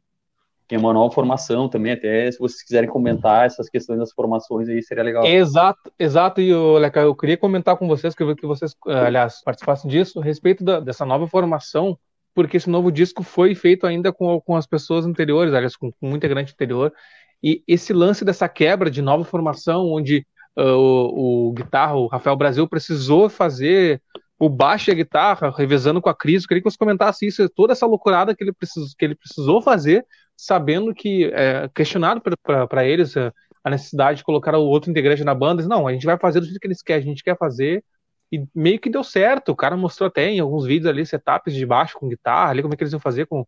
É 0.74 0.78
uma 0.78 0.92
nova 0.92 1.12
formação 1.12 1.68
também, 1.68 1.92
até 1.92 2.30
se 2.30 2.38
vocês 2.38 2.62
quiserem 2.62 2.88
comentar 2.88 3.46
essas 3.46 3.68
questões 3.68 3.98
das 3.98 4.12
formações 4.12 4.68
aí, 4.68 4.82
seria 4.82 5.02
legal. 5.02 5.24
Exato, 5.24 5.90
exato, 5.98 6.40
e 6.40 6.54
Leca, 6.78 7.00
eu 7.00 7.14
queria 7.14 7.36
comentar 7.36 7.76
com 7.76 7.88
vocês, 7.88 8.14
que, 8.14 8.34
que 8.34 8.46
vocês, 8.46 8.74
eh, 8.86 9.06
aliás, 9.06 9.42
participassem 9.42 9.90
disso, 9.90 10.20
a 10.20 10.24
respeito 10.24 10.62
da, 10.62 10.78
dessa 10.80 11.06
nova 11.06 11.26
formação, 11.26 11.98
porque 12.34 12.58
esse 12.58 12.68
novo 12.68 12.92
disco 12.92 13.22
foi 13.22 13.54
feito 13.54 13.86
ainda 13.86 14.12
com, 14.12 14.40
com 14.40 14.56
as 14.56 14.66
pessoas 14.66 15.06
anteriores, 15.06 15.54
aliás, 15.54 15.74
com, 15.74 15.90
com 15.90 16.10
um 16.10 16.16
integrante 16.16 16.52
anterior, 16.52 16.92
e 17.42 17.62
esse 17.66 17.92
lance 17.92 18.24
dessa 18.24 18.48
quebra 18.48 18.90
de 18.90 19.00
nova 19.00 19.24
formação, 19.24 19.86
onde 19.86 20.26
uh, 20.56 20.62
o, 20.62 21.48
o 21.48 21.52
guitarra, 21.52 21.94
o 21.94 22.08
Rafael 22.08 22.36
Brasil, 22.36 22.68
precisou 22.68 23.28
fazer 23.28 24.02
o 24.38 24.48
baixo 24.48 24.90
e 24.90 24.92
a 24.92 24.94
guitarra, 24.94 25.52
revezando 25.56 26.00
com 26.00 26.08
a 26.08 26.14
Cris, 26.14 26.42
eu 26.42 26.48
queria 26.48 26.62
que 26.62 26.70
você 26.70 26.78
comentasse 26.78 27.26
isso, 27.26 27.48
toda 27.48 27.72
essa 27.72 27.86
loucurada 27.86 28.34
que 28.34 28.44
ele, 28.44 28.52
precis, 28.52 28.94
que 28.94 29.04
ele 29.04 29.14
precisou 29.16 29.60
fazer 29.60 30.06
sabendo 30.38 30.94
que, 30.94 31.24
é, 31.34 31.68
questionado 31.74 32.22
para 32.68 32.86
eles 32.86 33.16
é, 33.16 33.32
a 33.64 33.70
necessidade 33.70 34.18
de 34.18 34.24
colocar 34.24 34.56
o 34.56 34.68
outro 34.68 34.88
integrante 34.88 35.24
na 35.24 35.34
banda, 35.34 35.66
não, 35.66 35.88
a 35.88 35.92
gente 35.92 36.06
vai 36.06 36.16
fazer 36.16 36.38
do 36.38 36.46
jeito 36.46 36.60
que 36.60 36.66
eles 36.68 36.80
querem, 36.80 37.02
a 37.02 37.06
gente 37.08 37.24
quer 37.24 37.36
fazer, 37.36 37.84
e 38.30 38.46
meio 38.54 38.78
que 38.78 38.88
deu 38.88 39.02
certo, 39.02 39.50
o 39.50 39.56
cara 39.56 39.76
mostrou 39.76 40.06
até 40.06 40.28
em 40.28 40.38
alguns 40.38 40.64
vídeos 40.64 40.86
ali 40.86 41.04
setups 41.04 41.52
de 41.52 41.66
baixo 41.66 41.98
com 41.98 42.08
guitarra, 42.08 42.50
ali 42.50 42.62
como 42.62 42.72
é 42.72 42.76
que 42.76 42.84
eles 42.84 42.92
iam 42.92 43.00
fazer 43.00 43.26
com, 43.26 43.44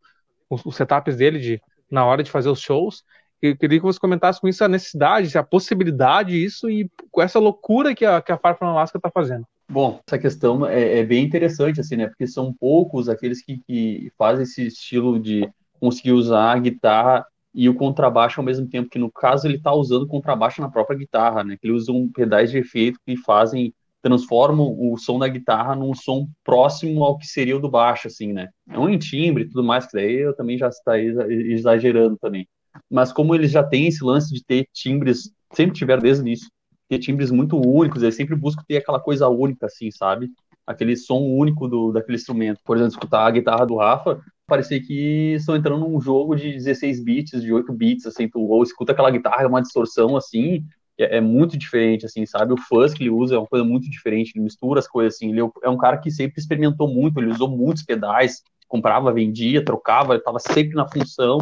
os 0.51 0.75
setups 0.75 1.17
dele 1.17 1.39
de, 1.39 1.63
na 1.89 2.05
hora 2.05 2.25
de 2.25 2.31
fazer 2.31 2.49
os 2.49 2.61
shows, 2.61 3.05
eu 3.41 3.57
queria 3.57 3.79
que 3.79 3.87
você 3.87 4.01
comentasse 4.01 4.41
com 4.41 4.49
isso 4.49 4.65
a 4.65 4.69
necessidade, 4.69 5.39
a 5.39 5.45
possibilidade, 5.45 6.45
isso 6.45 6.69
e 6.69 6.91
com 7.11 7.23
essa 7.23 7.39
loucura 7.39 7.95
que 7.95 8.05
a, 8.05 8.21
que 8.21 8.33
a 8.33 8.37
Farfan 8.37 8.67
Alaska 8.67 8.99
está 8.99 9.11
fazendo. 9.11 9.47
Bom, 9.69 10.01
essa 10.05 10.19
questão 10.19 10.67
é, 10.67 10.99
é, 10.99 11.05
bem 11.05 11.25
interessante, 11.25 11.81
assim, 11.81 11.97
né? 11.97 12.09
Porque 12.09 12.27
são 12.27 12.53
poucos 12.53 13.09
aqueles 13.09 13.41
que, 13.43 13.59
que 13.59 14.13
fazem 14.19 14.43
esse 14.43 14.67
estilo 14.67 15.19
de 15.19 15.49
conseguir 15.81 16.13
usar 16.13 16.53
a 16.53 16.59
guitarra 16.59 17.27
e 17.53 17.69
o 17.69 17.75
contrabaixo 17.75 18.41
ao 18.41 18.45
mesmo 18.45 18.69
tempo, 18.69 18.91
que 18.91 18.99
no 18.99 19.11
caso 19.11 19.47
ele 19.47 19.57
está 19.57 19.73
usando 19.73 20.03
o 20.03 20.09
contrabaixo 20.09 20.61
na 20.61 20.71
própria 20.71 20.97
guitarra, 20.97 21.43
né? 21.43 21.57
Que 21.61 21.67
ele 21.67 21.75
usa 21.75 21.91
um 21.91 22.09
pedais 22.09 22.51
de 22.51 22.59
efeito 22.59 23.01
que 23.05 23.17
fazem 23.17 23.75
transformam 24.03 24.75
o 24.79 24.97
som 24.97 25.19
da 25.19 25.29
guitarra 25.29 25.77
num 25.77 25.95
som 25.95 26.29
próximo 26.45 27.05
ao 27.05 27.19
que 27.19 27.27
seria 27.27 27.57
o 27.57 27.61
do 27.61 27.71
baixo, 27.71 28.09
assim, 28.09 28.33
né? 28.33 28.49
É 28.69 28.79
um 28.79 28.99
timbre 28.99 29.45
e 29.45 29.47
tudo 29.47 29.63
mais, 29.63 29.87
que 29.87 29.93
daí 29.93 30.21
eu 30.21 30.35
também 30.35 30.57
já 30.57 30.69
está 30.69 30.99
exagerando 30.99 32.17
também. 32.19 32.49
Mas 32.91 33.13
como 33.13 33.35
eles 33.35 33.51
já 33.51 33.63
têm 33.63 33.89
esse 33.89 34.03
lance 34.03 34.33
de 34.33 34.45
ter 34.45 34.67
timbres, 34.73 35.31
sempre 35.53 35.75
tiveram 35.75 36.03
desde 36.03 36.23
o 36.23 36.27
início, 36.27 36.49
ter 36.89 36.99
timbres 36.99 37.31
muito 37.31 37.57
únicos, 37.57 38.03
eles 38.03 38.15
sempre 38.15 38.35
buscam 38.35 38.63
ter 38.67 38.79
aquela 38.79 39.01
coisa 39.01 39.29
única, 39.29 39.67
assim, 39.67 39.91
sabe? 39.91 40.31
Aquele 40.67 40.97
som 40.97 41.19
único 41.19 41.69
do, 41.69 41.93
daquele 41.93 42.17
instrumento. 42.17 42.61
Por 42.65 42.77
exemplo, 42.77 42.95
escutar 42.95 43.27
a 43.27 43.31
guitarra 43.31 43.67
do 43.67 43.77
Rafa, 43.77 44.21
parecia 44.51 44.83
que 44.83 45.35
estão 45.35 45.55
entrando 45.55 45.89
num 45.89 46.01
jogo 46.01 46.35
de 46.35 46.53
16 46.53 47.03
bits, 47.05 47.41
de 47.41 47.53
8 47.53 47.73
bits, 47.73 48.07
assim, 48.07 48.29
tu 48.29 48.41
ou 48.41 48.63
escuta 48.65 48.91
aquela 48.91 49.11
guitarra, 49.11 49.45
é 49.45 49.47
uma 49.47 49.63
distorção, 49.63 50.17
assim, 50.17 50.65
é, 50.99 51.19
é, 51.19 51.21
muito 51.21 51.57
diferente, 51.57 52.05
assim, 52.05 52.27
sabe? 52.27 52.53
O 52.53 52.57
fuzz 52.57 52.93
que 52.93 53.05
ele 53.05 53.11
usa 53.11 53.37
é 53.37 53.39
uma 53.39 53.47
coisa 53.47 53.65
muito 53.65 53.89
diferente, 53.89 54.33
ele 54.35 54.43
mistura 54.43 54.81
as 54.81 54.89
coisas, 54.89 55.15
assim, 55.15 55.31
ele 55.31 55.41
é, 55.41 55.49
é 55.63 55.71
um 55.71 55.79
cara 55.79 55.97
que 55.99 56.11
sempre 56.11 56.41
experimentou 56.41 56.89
muito, 56.89 57.21
ele 57.21 57.31
usou 57.31 57.49
muitos 57.49 57.85
pedais, 57.85 58.43
comprava, 58.67 59.13
vendia, 59.13 59.65
trocava, 59.65 60.15
ele 60.15 60.19
estava 60.19 60.41
sempre 60.41 60.75
na 60.75 60.89
função, 60.89 61.39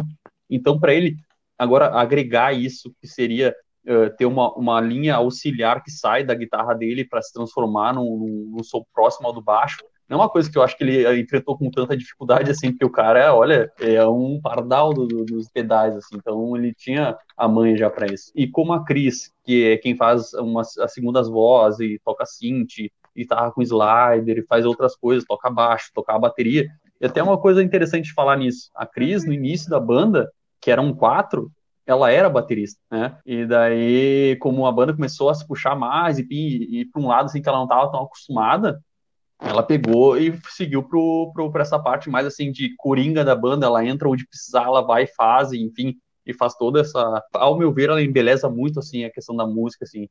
então 0.47 0.79
para 0.79 0.93
ele, 0.93 1.17
agora, 1.57 1.87
agregar 1.99 2.53
isso, 2.53 2.93
que 3.01 3.07
seria 3.07 3.55
uh, 3.87 4.15
ter 4.15 4.27
uma, 4.27 4.53
uma 4.53 4.79
linha 4.79 5.15
auxiliar 5.15 5.83
que 5.83 5.89
sai 5.89 6.23
da 6.23 6.35
guitarra 6.35 6.75
dele 6.75 7.03
para 7.03 7.23
se 7.23 7.33
transformar 7.33 7.93
num, 7.93 8.51
num 8.51 8.63
som 8.63 8.85
próximo 8.93 9.27
ao 9.27 9.33
do 9.33 9.41
baixo, 9.41 9.79
não 10.09 10.17
é 10.17 10.21
uma 10.21 10.29
coisa 10.29 10.51
que 10.51 10.57
eu 10.57 10.63
acho 10.63 10.75
que 10.75 10.83
ele 10.83 11.05
eh, 11.05 11.19
enfrentou 11.19 11.55
com 11.55 11.69
tanta 11.69 11.95
dificuldade 11.95 12.49
assim, 12.49 12.71
porque 12.71 12.85
o 12.85 12.91
cara, 12.91 13.33
olha, 13.35 13.71
é 13.79 14.03
um 14.07 14.39
pardal 14.41 14.91
do, 14.91 15.05
do, 15.05 15.23
dos 15.23 15.47
pedais, 15.49 15.95
assim, 15.95 16.15
então 16.15 16.57
ele 16.57 16.73
tinha 16.73 17.15
a 17.37 17.47
mãe 17.47 17.77
já 17.77 17.89
para 17.91 18.11
isso. 18.11 18.31
E 18.35 18.47
como 18.47 18.73
a 18.73 18.83
Cris, 18.83 19.31
que 19.43 19.65
é 19.69 19.77
quem 19.77 19.95
faz 19.95 20.33
umas, 20.33 20.75
as 20.79 20.93
segundas 20.93 21.29
vozes 21.29 21.79
e 21.79 22.01
toca 22.03 22.25
synth, 22.25 22.89
guitarra 23.15 23.51
com 23.51 23.61
slider, 23.61 24.39
e 24.39 24.47
faz 24.47 24.65
outras 24.65 24.95
coisas, 24.95 25.25
toca 25.27 25.49
baixo, 25.49 25.91
toca 25.93 26.13
a 26.13 26.19
bateria. 26.19 26.67
E 26.99 27.05
até 27.05 27.21
uma 27.21 27.37
coisa 27.37 27.61
interessante 27.61 28.05
de 28.05 28.13
falar 28.13 28.35
nisso, 28.37 28.71
a 28.73 28.87
Cris, 28.87 29.23
no 29.25 29.31
início 29.31 29.69
da 29.69 29.79
banda, 29.79 30.31
que 30.59 30.71
eram 30.71 30.91
quatro, 30.91 31.51
ela 31.85 32.11
era 32.11 32.29
baterista, 32.29 32.79
né? 32.91 33.17
E 33.25 33.45
daí, 33.45 34.37
como 34.39 34.65
a 34.65 34.71
banda 34.71 34.93
começou 34.93 35.29
a 35.29 35.33
se 35.33 35.47
puxar 35.47 35.75
mais 35.75 36.19
e 36.19 36.27
ir, 36.29 36.85
para 36.91 37.01
um 37.01 37.07
lado 37.07 37.25
assim 37.25 37.41
que 37.41 37.49
ela 37.49 37.57
não 37.57 37.65
estava 37.65 37.91
tão 37.91 38.03
acostumada, 38.03 38.79
ela 39.39 39.63
pegou 39.63 40.17
e 40.17 40.37
seguiu 40.49 40.83
pro, 40.83 41.31
pro, 41.33 41.51
pra 41.51 41.61
essa 41.61 41.79
parte 41.79 42.09
mais 42.09 42.25
assim 42.25 42.51
de 42.51 42.75
coringa 42.77 43.23
da 43.23 43.35
banda, 43.35 43.65
ela 43.65 43.85
entra 43.85 44.09
onde 44.09 44.27
precisar, 44.27 44.63
ela 44.63 44.81
vai 44.81 45.03
e 45.03 45.07
faz, 45.07 45.53
enfim, 45.53 45.95
e 46.25 46.33
faz 46.33 46.55
toda 46.55 46.81
essa. 46.81 47.23
Ao 47.33 47.57
meu 47.57 47.73
ver, 47.73 47.89
ela 47.89 48.03
embeleza 48.03 48.49
muito 48.49 48.79
assim 48.79 49.05
a 49.05 49.11
questão 49.11 49.35
da 49.35 49.47
música, 49.47 49.85
assim. 49.85 50.07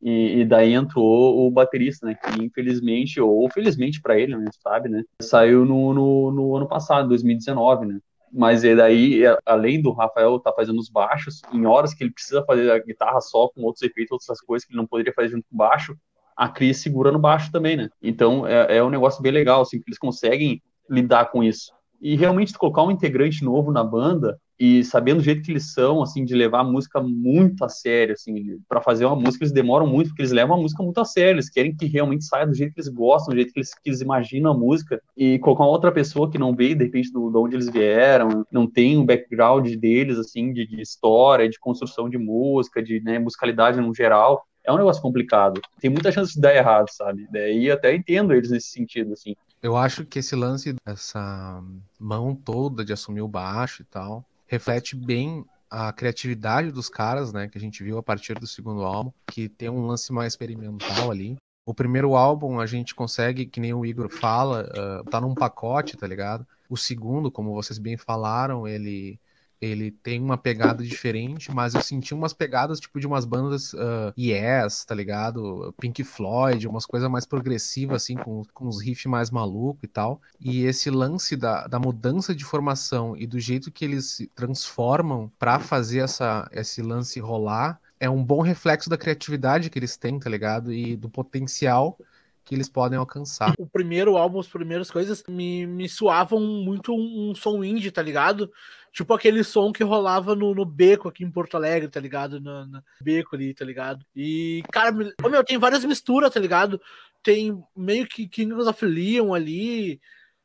E, 0.00 0.40
e 0.40 0.44
daí 0.44 0.72
entrou 0.72 1.46
o 1.46 1.50
baterista, 1.50 2.06
né? 2.06 2.14
Que 2.14 2.42
infelizmente, 2.42 3.20
ou 3.20 3.48
felizmente 3.50 4.00
para 4.00 4.18
ele? 4.18 4.34
Sabe, 4.60 4.88
né? 4.88 5.04
Saiu 5.20 5.64
no, 5.64 5.94
no, 5.94 6.30
no 6.32 6.56
ano 6.56 6.66
passado, 6.66 7.08
2019, 7.08 7.86
né? 7.86 8.00
mas 8.32 8.64
e 8.64 8.74
daí, 8.74 9.22
além 9.44 9.82
do 9.82 9.92
Rafael 9.92 10.40
tá 10.40 10.50
fazendo 10.52 10.78
os 10.78 10.88
baixos, 10.88 11.42
em 11.52 11.66
horas 11.66 11.92
que 11.92 12.02
ele 12.02 12.12
precisa 12.12 12.42
fazer 12.44 12.70
a 12.70 12.78
guitarra 12.78 13.20
só 13.20 13.48
com 13.48 13.60
outros 13.62 13.82
efeitos, 13.82 14.12
outras 14.12 14.40
coisas 14.40 14.66
que 14.66 14.72
ele 14.72 14.78
não 14.78 14.86
poderia 14.86 15.12
fazer 15.12 15.28
junto 15.28 15.44
com 15.48 15.54
o 15.54 15.58
baixo, 15.58 15.94
a 16.36 16.48
Cris 16.48 16.78
segura 16.78 17.12
no 17.12 17.18
baixo 17.18 17.50
também, 17.50 17.76
né? 17.76 17.88
Então 18.02 18.46
é, 18.46 18.78
é 18.78 18.84
um 18.84 18.90
negócio 18.90 19.22
bem 19.22 19.32
legal, 19.32 19.62
assim, 19.62 19.78
que 19.78 19.88
eles 19.88 19.98
conseguem 19.98 20.62
lidar 20.88 21.26
com 21.30 21.42
isso. 21.42 21.72
E 22.00 22.16
realmente 22.16 22.52
colocar 22.54 22.82
um 22.82 22.90
integrante 22.90 23.44
novo 23.44 23.70
na 23.70 23.84
banda 23.84 24.38
e 24.62 24.84
sabendo 24.84 25.18
o 25.18 25.22
jeito 25.24 25.42
que 25.42 25.50
eles 25.50 25.72
são, 25.72 26.02
assim, 26.02 26.24
de 26.24 26.36
levar 26.36 26.60
a 26.60 26.64
música 26.64 27.00
muito 27.00 27.64
a 27.64 27.68
sério, 27.68 28.12
assim, 28.12 28.60
para 28.68 28.80
fazer 28.80 29.04
uma 29.04 29.16
música 29.16 29.42
eles 29.42 29.52
demoram 29.52 29.88
muito, 29.88 30.08
porque 30.08 30.22
eles 30.22 30.30
levam 30.30 30.56
a 30.56 30.60
música 30.60 30.82
muito 30.84 31.00
a 31.00 31.04
sério, 31.04 31.34
eles 31.34 31.50
querem 31.50 31.74
que 31.74 31.86
realmente 31.86 32.24
saia 32.24 32.46
do 32.46 32.54
jeito 32.54 32.72
que 32.72 32.80
eles 32.80 32.88
gostam, 32.88 33.34
do 33.34 33.36
jeito 33.38 33.52
que 33.52 33.58
eles, 33.58 33.74
que 33.74 33.90
eles 33.90 34.00
imaginam 34.00 34.52
a 34.52 34.56
música, 34.56 35.02
e 35.16 35.36
colocar 35.40 35.64
uma 35.64 35.70
outra 35.70 35.90
pessoa 35.90 36.30
que 36.30 36.38
não 36.38 36.54
veio, 36.54 36.76
de 36.76 36.84
repente, 36.84 37.12
do, 37.12 37.28
de 37.28 37.38
onde 37.38 37.56
eles 37.56 37.68
vieram, 37.68 38.46
não 38.52 38.68
tem 38.68 38.96
um 38.96 39.04
background 39.04 39.68
deles, 39.74 40.16
assim, 40.16 40.52
de, 40.52 40.64
de 40.64 40.80
história, 40.80 41.48
de 41.48 41.58
construção 41.58 42.08
de 42.08 42.16
música, 42.16 42.80
de 42.80 43.00
né, 43.00 43.18
musicalidade 43.18 43.80
no 43.80 43.92
geral, 43.92 44.44
é 44.64 44.72
um 44.72 44.76
negócio 44.76 45.02
complicado. 45.02 45.60
Tem 45.80 45.90
muita 45.90 46.12
chance 46.12 46.34
de 46.34 46.40
dar 46.40 46.54
errado, 46.54 46.88
sabe? 46.90 47.26
Daí 47.30 47.70
até 47.70 47.94
entendo 47.94 48.32
eles 48.32 48.50
nesse 48.50 48.68
sentido, 48.68 49.12
assim. 49.12 49.34
Eu 49.62 49.76
acho 49.76 50.04
que 50.04 50.18
esse 50.18 50.34
lance, 50.34 50.74
essa 50.84 51.62
mão 51.98 52.34
toda 52.34 52.84
de 52.84 52.92
assumir 52.92 53.20
o 53.22 53.28
baixo 53.28 53.82
e 53.82 53.84
tal, 53.84 54.24
reflete 54.46 54.96
bem 54.96 55.44
a 55.70 55.92
criatividade 55.92 56.70
dos 56.70 56.88
caras, 56.88 57.32
né, 57.32 57.48
que 57.48 57.56
a 57.56 57.60
gente 57.60 57.82
viu 57.82 57.96
a 57.96 58.02
partir 58.02 58.34
do 58.34 58.46
segundo 58.46 58.82
álbum, 58.82 59.10
que 59.26 59.48
tem 59.48 59.70
um 59.70 59.86
lance 59.86 60.12
mais 60.12 60.34
experimental 60.34 61.10
ali. 61.10 61.36
O 61.64 61.72
primeiro 61.72 62.14
álbum 62.14 62.60
a 62.60 62.66
gente 62.66 62.94
consegue, 62.94 63.46
que 63.46 63.60
nem 63.60 63.72
o 63.72 63.86
Igor 63.86 64.10
fala, 64.10 64.68
uh, 64.68 65.08
tá 65.08 65.20
num 65.20 65.34
pacote, 65.34 65.96
tá 65.96 66.06
ligado? 66.06 66.46
O 66.68 66.76
segundo, 66.76 67.30
como 67.30 67.54
vocês 67.54 67.78
bem 67.78 67.96
falaram, 67.96 68.66
ele 68.66 69.18
ele 69.62 69.92
tem 69.92 70.20
uma 70.20 70.36
pegada 70.36 70.82
diferente, 70.82 71.52
mas 71.52 71.74
eu 71.74 71.80
senti 71.80 72.12
umas 72.12 72.32
pegadas 72.32 72.80
tipo 72.80 72.98
de 72.98 73.06
umas 73.06 73.24
bandas 73.24 73.72
uh, 73.74 74.12
Yes, 74.18 74.84
tá 74.84 74.92
ligado? 74.92 75.72
Pink 75.80 76.02
Floyd, 76.02 76.66
umas 76.66 76.84
coisas 76.84 77.08
mais 77.08 77.24
progressivas, 77.24 78.02
assim, 78.02 78.16
com, 78.16 78.42
com 78.52 78.66
uns 78.66 78.82
riffs 78.82 79.06
mais 79.06 79.30
maluco 79.30 79.78
e 79.84 79.88
tal. 79.88 80.20
E 80.40 80.64
esse 80.64 80.90
lance 80.90 81.36
da, 81.36 81.68
da 81.68 81.78
mudança 81.78 82.34
de 82.34 82.44
formação 82.44 83.16
e 83.16 83.24
do 83.24 83.38
jeito 83.38 83.70
que 83.70 83.84
eles 83.84 84.06
se 84.06 84.26
transformam 84.34 85.30
para 85.38 85.60
fazer 85.60 86.00
essa, 86.00 86.50
esse 86.52 86.82
lance 86.82 87.20
rolar 87.20 87.80
é 88.00 88.10
um 88.10 88.24
bom 88.24 88.42
reflexo 88.42 88.90
da 88.90 88.98
criatividade 88.98 89.70
que 89.70 89.78
eles 89.78 89.96
têm, 89.96 90.18
tá 90.18 90.28
ligado? 90.28 90.72
E 90.72 90.96
do 90.96 91.08
potencial 91.08 91.96
que 92.44 92.54
eles 92.54 92.68
podem 92.68 92.98
alcançar. 92.98 93.54
O 93.56 93.66
primeiro 93.66 94.16
álbum, 94.16 94.40
as 94.40 94.48
primeiras 94.48 94.90
coisas, 94.90 95.22
me, 95.28 95.66
me 95.66 95.88
suavam 95.88 96.40
muito 96.40 96.92
um, 96.92 97.30
um 97.30 97.34
som 97.34 97.62
indie, 97.62 97.92
tá 97.92 98.02
ligado? 98.02 98.50
Tipo 98.92 99.14
aquele 99.14 99.42
som 99.42 99.72
que 99.72 99.82
rolava 99.82 100.34
no, 100.34 100.54
no 100.54 100.64
beco 100.64 101.08
aqui 101.08 101.24
em 101.24 101.30
Porto 101.30 101.56
Alegre, 101.56 101.88
tá 101.88 101.98
ligado? 101.98 102.40
No, 102.40 102.66
no 102.66 102.82
beco 103.00 103.34
ali, 103.34 103.54
tá 103.54 103.64
ligado? 103.64 104.04
E, 104.14 104.62
cara, 104.70 104.94
oh, 105.24 105.28
meu, 105.28 105.42
tem 105.42 105.58
várias 105.58 105.84
misturas, 105.84 106.30
tá 106.30 106.38
ligado? 106.38 106.80
Tem 107.22 107.58
meio 107.76 108.06
que 108.06 108.28
Kingdoms 108.28 108.66
of 108.66 108.84
Leon 108.84 109.32
ali, 109.32 110.00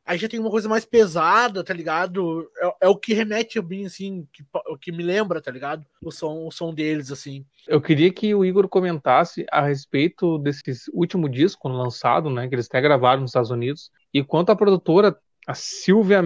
Aí 0.08 0.16
já 0.16 0.26
tem 0.26 0.40
uma 0.40 0.50
coisa 0.50 0.66
mais 0.70 0.86
pesada, 0.86 1.62
tá 1.62 1.74
ligado? 1.74 2.50
É, 2.56 2.86
é 2.86 2.88
o 2.88 2.96
que 2.96 3.12
remete 3.12 3.58
a 3.58 3.62
mim, 3.62 3.84
assim, 3.84 4.26
que, 4.32 4.42
o 4.66 4.78
que 4.78 4.90
me 4.90 5.02
lembra, 5.02 5.38
tá 5.38 5.50
ligado? 5.50 5.84
O 6.02 6.10
som, 6.10 6.46
o 6.46 6.50
som 6.50 6.72
deles, 6.72 7.12
assim. 7.12 7.44
Eu 7.66 7.78
queria 7.78 8.10
que 8.10 8.34
o 8.34 8.42
Igor 8.42 8.66
comentasse 8.70 9.44
a 9.52 9.60
respeito 9.60 10.38
desse 10.38 10.62
último 10.94 11.28
disco 11.28 11.68
lançado, 11.68 12.30
né? 12.30 12.48
Que 12.48 12.54
eles 12.54 12.64
até 12.64 12.80
gravaram 12.80 13.20
nos 13.20 13.32
Estados 13.32 13.50
Unidos. 13.50 13.90
E 14.10 14.24
quanto 14.24 14.48
a 14.48 14.56
produtora, 14.56 15.14
a 15.46 15.52
Silvia, 15.52 16.22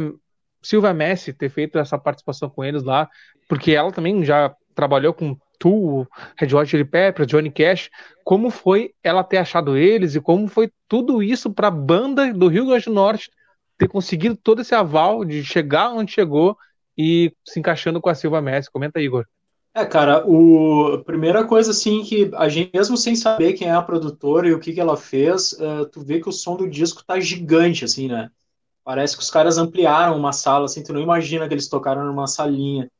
Silvia 0.63 0.95
Messi, 0.95 1.33
ter 1.33 1.49
feito 1.49 1.79
essa 1.79 1.99
participação 1.99 2.49
com 2.49 2.65
eles 2.65 2.83
lá, 2.83 3.09
porque 3.49 3.73
ela 3.73 3.91
também 3.91 4.25
já 4.25 4.55
trabalhou 4.75 5.13
com 5.13 5.37
Tu, 5.59 6.07
Red 6.37 6.55
Hot 6.55 6.69
Chili 6.69 6.85
Peppers, 6.85 7.29
Johnny 7.29 7.51
Cash, 7.51 7.91
como 8.25 8.51
foi 8.51 8.93
ela 9.03 9.23
ter 9.23 9.39
achado 9.39 9.77
eles 9.77 10.15
e 10.15 10.21
como 10.21 10.49
foi 10.49 10.71
tudo 10.89 11.23
isso 11.23 11.53
para 11.53 11.69
a 11.69 11.71
banda 11.71 12.33
do 12.33 12.49
Rio 12.49 12.67
Grande 12.67 12.87
do 12.87 12.93
Norte 12.93 13.31
ter 13.79 13.89
conseguido 13.89 14.37
todo 14.37 14.63
esse 14.63 14.75
aval 14.75 15.25
de 15.25 15.45
chegar 15.45 15.91
onde 15.91 16.13
chegou 16.13 16.57
e 16.97 17.33
se 17.45 17.59
encaixando 17.59 18.01
com 18.01 18.09
a 18.09 18.15
Silva 18.15 18.41
Messi. 18.41 18.71
Comenta 18.71 18.99
aí, 18.99 19.05
Igor. 19.05 19.25
É, 19.75 19.87
cara, 19.87 20.19
a 20.19 20.99
primeira 21.05 21.45
coisa 21.45 21.71
assim 21.71 22.03
que 22.03 22.31
a 22.35 22.49
gente 22.49 22.71
mesmo 22.75 22.97
sem 22.97 23.17
saber 23.17 23.55
quem 23.55 23.69
é 23.69 23.73
a 23.73 23.81
produtora 23.81 24.47
e 24.47 24.53
o 24.53 24.61
que 24.61 24.73
que 24.75 24.81
ela 24.81 24.99
fez, 24.99 25.53
uh, 25.53 25.87
tu 25.91 26.03
vê 26.03 26.21
que 26.21 26.29
o 26.29 26.33
som 26.33 26.57
do 26.57 26.69
disco 26.69 27.03
tá 27.03 27.19
gigante 27.19 27.85
assim, 27.85 28.07
né? 28.07 28.31
Parece 28.85 29.17
que 29.17 29.23
os 29.23 29.31
caras 29.31 29.59
ampliaram 29.59 30.17
uma 30.17 30.33
sala 30.33 30.65
assim, 30.65 30.83
tu 30.83 30.93
não 30.93 31.01
imagina 31.01 31.47
que 31.47 31.55
eles 31.55 31.69
tocaram 31.69 32.05
numa 32.05 32.27
salinha. 32.27 32.91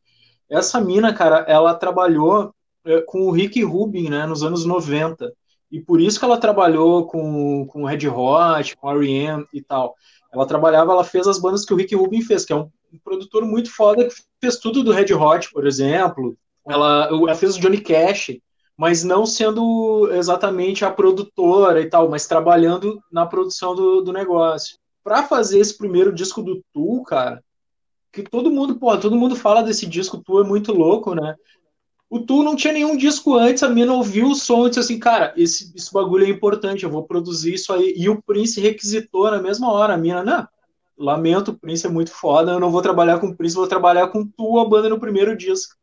Essa 0.49 0.81
mina, 0.81 1.13
cara, 1.13 1.45
ela 1.49 1.75
trabalhou 1.75 2.55
uh, 2.87 3.05
com 3.07 3.27
o 3.27 3.31
Rick 3.31 3.63
Rubin, 3.63 4.09
né, 4.09 4.27
nos 4.27 4.43
anos 4.43 4.65
90. 4.65 5.33
E 5.71 5.81
por 5.81 6.01
isso 6.01 6.19
que 6.19 6.25
ela 6.25 6.39
trabalhou 6.39 7.07
com, 7.07 7.67
com 7.67 7.85
Red 7.85 8.07
Hot, 8.07 8.77
com 8.77 8.91
R.E.M. 8.91 9.47
e 9.53 9.63
tal. 9.63 9.97
Ela 10.33 10.47
trabalhava, 10.47 10.93
ela 10.93 11.05
fez 11.05 11.27
as 11.27 11.39
bandas 11.39 11.65
que 11.65 11.73
o 11.73 11.77
Rick 11.77 11.95
Rubin 11.95 12.21
fez, 12.21 12.45
que 12.45 12.53
é 12.53 12.57
um, 12.57 12.69
um 12.93 12.99
produtor 13.03 13.45
muito 13.45 13.75
foda 13.75 14.07
que 14.07 14.15
fez 14.41 14.59
tudo 14.59 14.83
do 14.83 14.93
Red 14.93 15.15
Hot, 15.15 15.51
por 15.51 15.67
exemplo. 15.67 16.37
Ela, 16.69 17.09
ela 17.09 17.35
fez 17.35 17.57
o 17.57 17.61
Johnny 17.61 17.81
Cash, 17.81 18.33
mas 18.77 19.03
não 19.03 19.25
sendo 19.25 20.11
exatamente 20.13 20.85
a 20.85 20.91
produtora 20.91 21.81
e 21.81 21.89
tal, 21.89 22.09
mas 22.09 22.27
trabalhando 22.27 23.03
na 23.11 23.25
produção 23.25 23.75
do, 23.75 24.03
do 24.03 24.13
negócio. 24.13 24.77
Para 25.03 25.25
fazer 25.25 25.59
esse 25.59 25.77
primeiro 25.77 26.13
disco 26.13 26.43
do 26.43 26.63
Tu, 26.73 27.03
cara, 27.03 27.43
que 28.13 28.23
todo 28.23 28.51
mundo, 28.51 28.77
pô, 28.77 28.97
todo 28.99 29.17
mundo 29.17 29.35
fala 29.35 29.63
desse 29.63 29.87
disco, 29.87 30.23
Tu 30.25 30.41
é 30.41 30.45
muito 30.45 30.73
louco, 30.73 31.15
né? 31.15 31.35
O 32.11 32.21
Tu 32.21 32.43
não 32.43 32.55
tinha 32.55 32.75
nenhum 32.75 32.97
disco 32.97 33.35
antes, 33.37 33.63
a 33.63 33.69
mina 33.71 33.95
ouviu 33.95 34.29
o 34.29 34.35
som 34.35 34.67
e 34.67 34.69
disse 34.69 34.81
assim, 34.81 34.99
cara, 34.99 35.33
esse, 35.37 35.73
esse 35.75 35.91
bagulho 35.93 36.27
é 36.27 36.29
importante, 36.29 36.85
eu 36.85 36.91
vou 36.91 37.05
produzir 37.05 37.55
isso 37.55 37.73
aí. 37.73 37.95
E 37.97 38.09
o 38.09 38.23
Prince 38.23 38.61
requisitou 38.61 39.31
na 39.31 39.41
mesma 39.41 39.73
hora. 39.73 39.95
A 39.95 39.97
mina, 39.97 40.23
não, 40.23 40.47
lamento, 40.97 41.53
o 41.53 41.59
Prince 41.59 41.87
é 41.87 41.91
muito 41.91 42.11
foda, 42.11 42.53
eu 42.53 42.61
não 42.61 42.71
vou 42.71 42.83
trabalhar 42.83 43.19
com 43.19 43.29
o 43.29 43.37
Prince, 43.37 43.55
vou 43.55 43.67
trabalhar 43.67 44.09
com 44.09 44.27
Tu, 44.27 44.59
a 44.59 44.69
banda 44.69 44.91
no 44.91 45.01
primeiro 45.01 45.35
disco. 45.35 45.75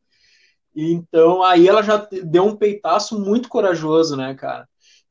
Então, 0.75 1.41
aí 1.41 1.67
ela 1.67 1.81
já 1.81 2.07
deu 2.23 2.45
um 2.45 2.55
peitaço 2.55 3.19
muito 3.19 3.49
corajoso, 3.49 4.15
né, 4.15 4.35
cara? 4.35 4.69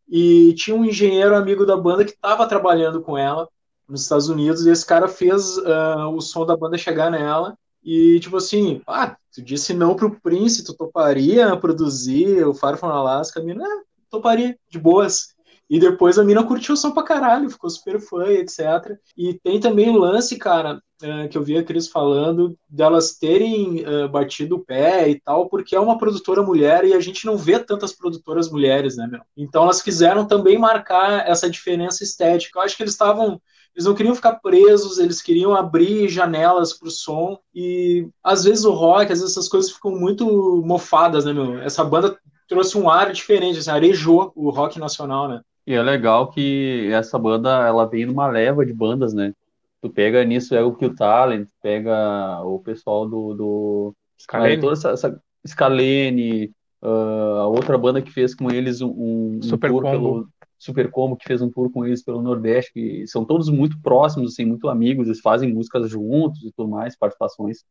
E 0.09 0.55
tinha 0.55 0.77
um 0.77 0.85
engenheiro 0.85 1.35
amigo 1.35 1.67
da 1.67 1.77
banda 1.77 2.05
que 2.05 2.13
estava 2.13 2.47
trabalhando 2.47 3.03
com 3.03 3.19
ela 3.19 3.49
nos 3.89 4.03
Estados 4.03 4.29
Unidos, 4.29 4.67
e 4.67 4.71
esse 4.71 4.85
cara 4.85 5.09
fez 5.09 5.57
uh, 5.59 6.09
o 6.15 6.21
som 6.21 6.45
da 6.45 6.57
banda 6.57 6.77
chegar 6.77 7.11
nela. 7.11 7.57
E, 7.83 8.21
tipo 8.21 8.37
assim, 8.37 8.83
ah, 8.87 9.17
tu 9.35 9.43
disse 9.43 9.73
não 9.73 9.95
pro 9.95 10.21
Prince, 10.21 10.65
tu 10.65 10.75
toparia 10.75 11.57
produzir 11.57 12.45
o 12.47 12.53
Far 12.53 12.77
From 12.77 12.91
Alaska? 12.91 13.41
A 13.41 13.43
mina, 13.43 13.65
ah, 13.65 13.83
toparia, 14.11 14.57
de 14.69 14.79
boas. 14.79 15.35
E 15.71 15.79
depois 15.79 16.19
a 16.19 16.25
mina 16.25 16.45
curtiu 16.45 16.75
o 16.75 16.77
som 16.77 16.93
pra 16.93 17.03
caralho, 17.03 17.51
ficou 17.51 17.69
super 17.69 18.01
fã, 18.01 18.27
etc. 18.29 18.99
E 19.17 19.35
tem 19.35 19.61
também 19.61 19.91
o 19.91 19.99
lance, 19.99 20.37
cara, 20.37 20.81
é, 21.03 21.29
que 21.29 21.37
eu 21.37 21.43
vi 21.43 21.57
a 21.57 21.63
Cris 21.63 21.89
falando, 21.89 22.59
delas 22.69 23.17
terem 23.19 23.85
uh, 23.87 24.09
batido 24.09 24.57
o 24.57 24.65
pé 24.65 25.09
e 25.09 25.21
tal, 25.21 25.49
porque 25.49 25.77
é 25.77 25.81
uma 25.81 25.99
produtora 25.99 26.43
mulher 26.43 26.85
e 26.85 26.95
a 26.95 27.01
gente 27.01 27.27
não 27.27 27.37
vê 27.37 27.59
tantas 27.59 27.93
produtoras 27.93 28.51
mulheres, 28.51 28.97
né, 28.97 29.07
meu? 29.07 29.21
Então 29.37 29.63
elas 29.63 29.83
quiseram 29.83 30.27
também 30.27 30.59
marcar 30.59 31.29
essa 31.29 31.51
diferença 31.51 32.03
estética. 32.03 32.59
Eu 32.59 32.63
acho 32.63 32.77
que 32.77 32.83
eles 32.83 32.95
estavam 32.95 33.41
eles 33.79 33.87
não 33.87 33.95
queriam 33.95 34.15
ficar 34.15 34.35
presos, 34.41 34.99
eles 34.99 35.23
queriam 35.23 35.55
abrir 35.55 36.09
janelas 36.09 36.73
para 36.73 36.89
o 36.89 36.91
som. 36.91 37.39
E 37.55 38.09
às 38.25 38.43
vezes 38.43 38.65
o 38.65 38.73
rock, 38.73 39.13
às 39.13 39.21
vezes 39.21 39.31
essas 39.31 39.49
coisas 39.49 39.71
ficam 39.71 39.93
muito 39.93 40.61
mofadas, 40.67 41.25
né, 41.25 41.33
meu? 41.33 41.61
Essa 41.61 41.85
banda 41.85 42.19
trouxe 42.49 42.77
um 42.77 42.91
ar 42.91 43.13
diferente, 43.13 43.61
assim, 43.61 43.71
arejou 43.71 44.33
o 44.35 44.51
rock 44.51 44.81
nacional, 44.81 45.29
né? 45.29 45.43
E 45.65 45.75
é 45.75 45.83
legal 45.83 46.29
que 46.29 46.89
essa 46.91 47.17
banda, 47.17 47.69
ela 47.69 47.87
vem 47.87 48.05
numa 48.05 48.27
leva 48.27 48.67
de 48.67 48.73
bandas, 48.73 49.15
né? 49.15 49.33
Tu 49.81 49.89
pega 49.89 50.25
nisso, 50.25 50.57
é 50.57 50.63
o 50.63 50.75
Kill 50.75 50.97
Talent, 50.97 51.47
pega 51.63 52.43
o 52.43 52.59
pessoal 52.59 53.09
do... 53.09 53.35
do 53.35 53.95
Scalene. 54.21 54.61
Toda 54.61 54.73
essa, 54.73 54.91
essa 54.91 55.23
Scalene, 55.47 56.51
uh, 56.83 57.39
a 57.39 57.47
outra 57.47 57.79
banda 57.79 58.03
que 58.03 58.11
fez 58.11 58.35
com 58.35 58.51
eles 58.51 58.81
um, 58.81 58.89
um 58.89 59.39
Super 59.41 59.71
tour 59.71 59.83
Combo. 59.83 59.93
pelo 59.93 60.29
Super 60.59 60.91
Como, 60.91 61.17
que 61.17 61.27
fez 61.27 61.41
um 61.41 61.51
tour 61.51 61.71
com 61.71 61.87
eles 61.87 62.03
pelo 62.03 62.21
Nordeste, 62.21 62.73
que 62.73 63.07
são 63.07 63.25
todos 63.25 63.49
muito 63.49 63.81
próximos, 63.81 64.33
assim, 64.33 64.45
muito 64.45 64.69
amigos, 64.69 65.07
eles 65.07 65.21
fazem 65.21 65.53
músicas 65.53 65.89
juntos 65.89 66.43
e 66.45 66.53
tudo 66.53 66.69
mais, 66.69 66.97
participações. 66.97 67.65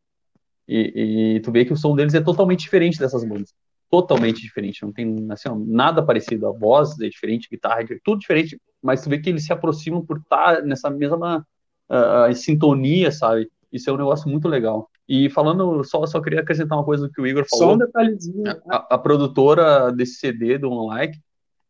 E, 0.67 1.35
e 1.35 1.39
tu 1.41 1.51
vê 1.51 1.65
que 1.65 1.73
o 1.73 1.77
som 1.77 1.95
deles 1.95 2.13
é 2.13 2.21
totalmente 2.21 2.61
diferente 2.61 2.99
dessas 2.99 3.23
bandas. 3.23 3.53
Totalmente 3.89 4.41
diferente, 4.41 4.83
não 4.83 4.91
tem 4.91 5.27
assim, 5.31 5.49
nada 5.65 6.03
parecido. 6.03 6.47
A 6.47 6.51
voz 6.51 6.99
é 6.99 7.07
diferente, 7.07 7.47
guitarra 7.49 7.81
é 7.81 7.99
tudo 8.03 8.19
diferente, 8.19 8.59
mas 8.81 9.01
tu 9.01 9.09
vê 9.09 9.19
que 9.19 9.29
eles 9.29 9.45
se 9.45 9.53
aproximam 9.53 10.05
por 10.05 10.17
estar 10.17 10.61
nessa 10.63 10.89
mesma 10.89 11.45
uh, 11.89 12.33
sintonia, 12.33 13.11
sabe? 13.11 13.49
Isso 13.71 13.89
é 13.89 13.93
um 13.93 13.97
negócio 13.97 14.29
muito 14.29 14.47
legal. 14.47 14.89
E 15.07 15.29
falando, 15.29 15.83
só, 15.85 16.05
só 16.05 16.19
queria 16.21 16.41
acrescentar 16.41 16.77
uma 16.77 16.83
coisa 16.83 17.07
do 17.07 17.13
que 17.13 17.21
o 17.21 17.27
Igor 17.27 17.45
falou. 17.49 17.69
Só 17.69 17.73
um 17.75 17.77
detalhezinho. 17.77 18.43
A, 18.69 18.95
a 18.95 18.97
produtora 18.97 19.91
desse 19.91 20.15
CD, 20.15 20.57
do 20.57 20.69
Unlike, 20.69 21.17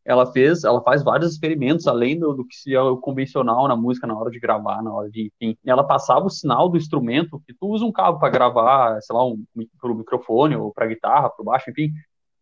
ela 0.07 0.25
fez, 0.31 0.63
ela 0.63 0.81
faz 0.81 1.03
vários 1.03 1.33
experimentos 1.33 1.85
além 1.85 2.17
do, 2.17 2.33
do 2.33 2.45
que 2.47 2.55
se 2.55 2.73
é 2.73 2.79
o 2.79 2.95
convencional 2.95 3.67
na 3.67 3.75
música 3.75 4.07
na 4.07 4.17
hora 4.17 4.31
de 4.31 4.39
gravar, 4.39 4.81
na 4.81 4.93
hora 4.93 5.11
de, 5.11 5.29
enfim. 5.35 5.57
Ela 5.65 5.83
passava 5.83 6.25
o 6.25 6.29
sinal 6.29 6.69
do 6.69 6.77
instrumento, 6.77 7.41
que 7.45 7.53
tu 7.53 7.67
usa 7.67 7.83
um 7.83 7.91
cabo 7.91 8.17
para 8.17 8.29
gravar, 8.29 9.01
sei 9.01 9.13
lá, 9.13 9.27
um 9.27 9.43
pro 9.81 9.93
microfone 9.93 10.55
ou 10.55 10.71
para 10.73 10.87
guitarra, 10.87 11.29
para 11.29 11.43
baixo, 11.43 11.69
enfim. 11.69 11.91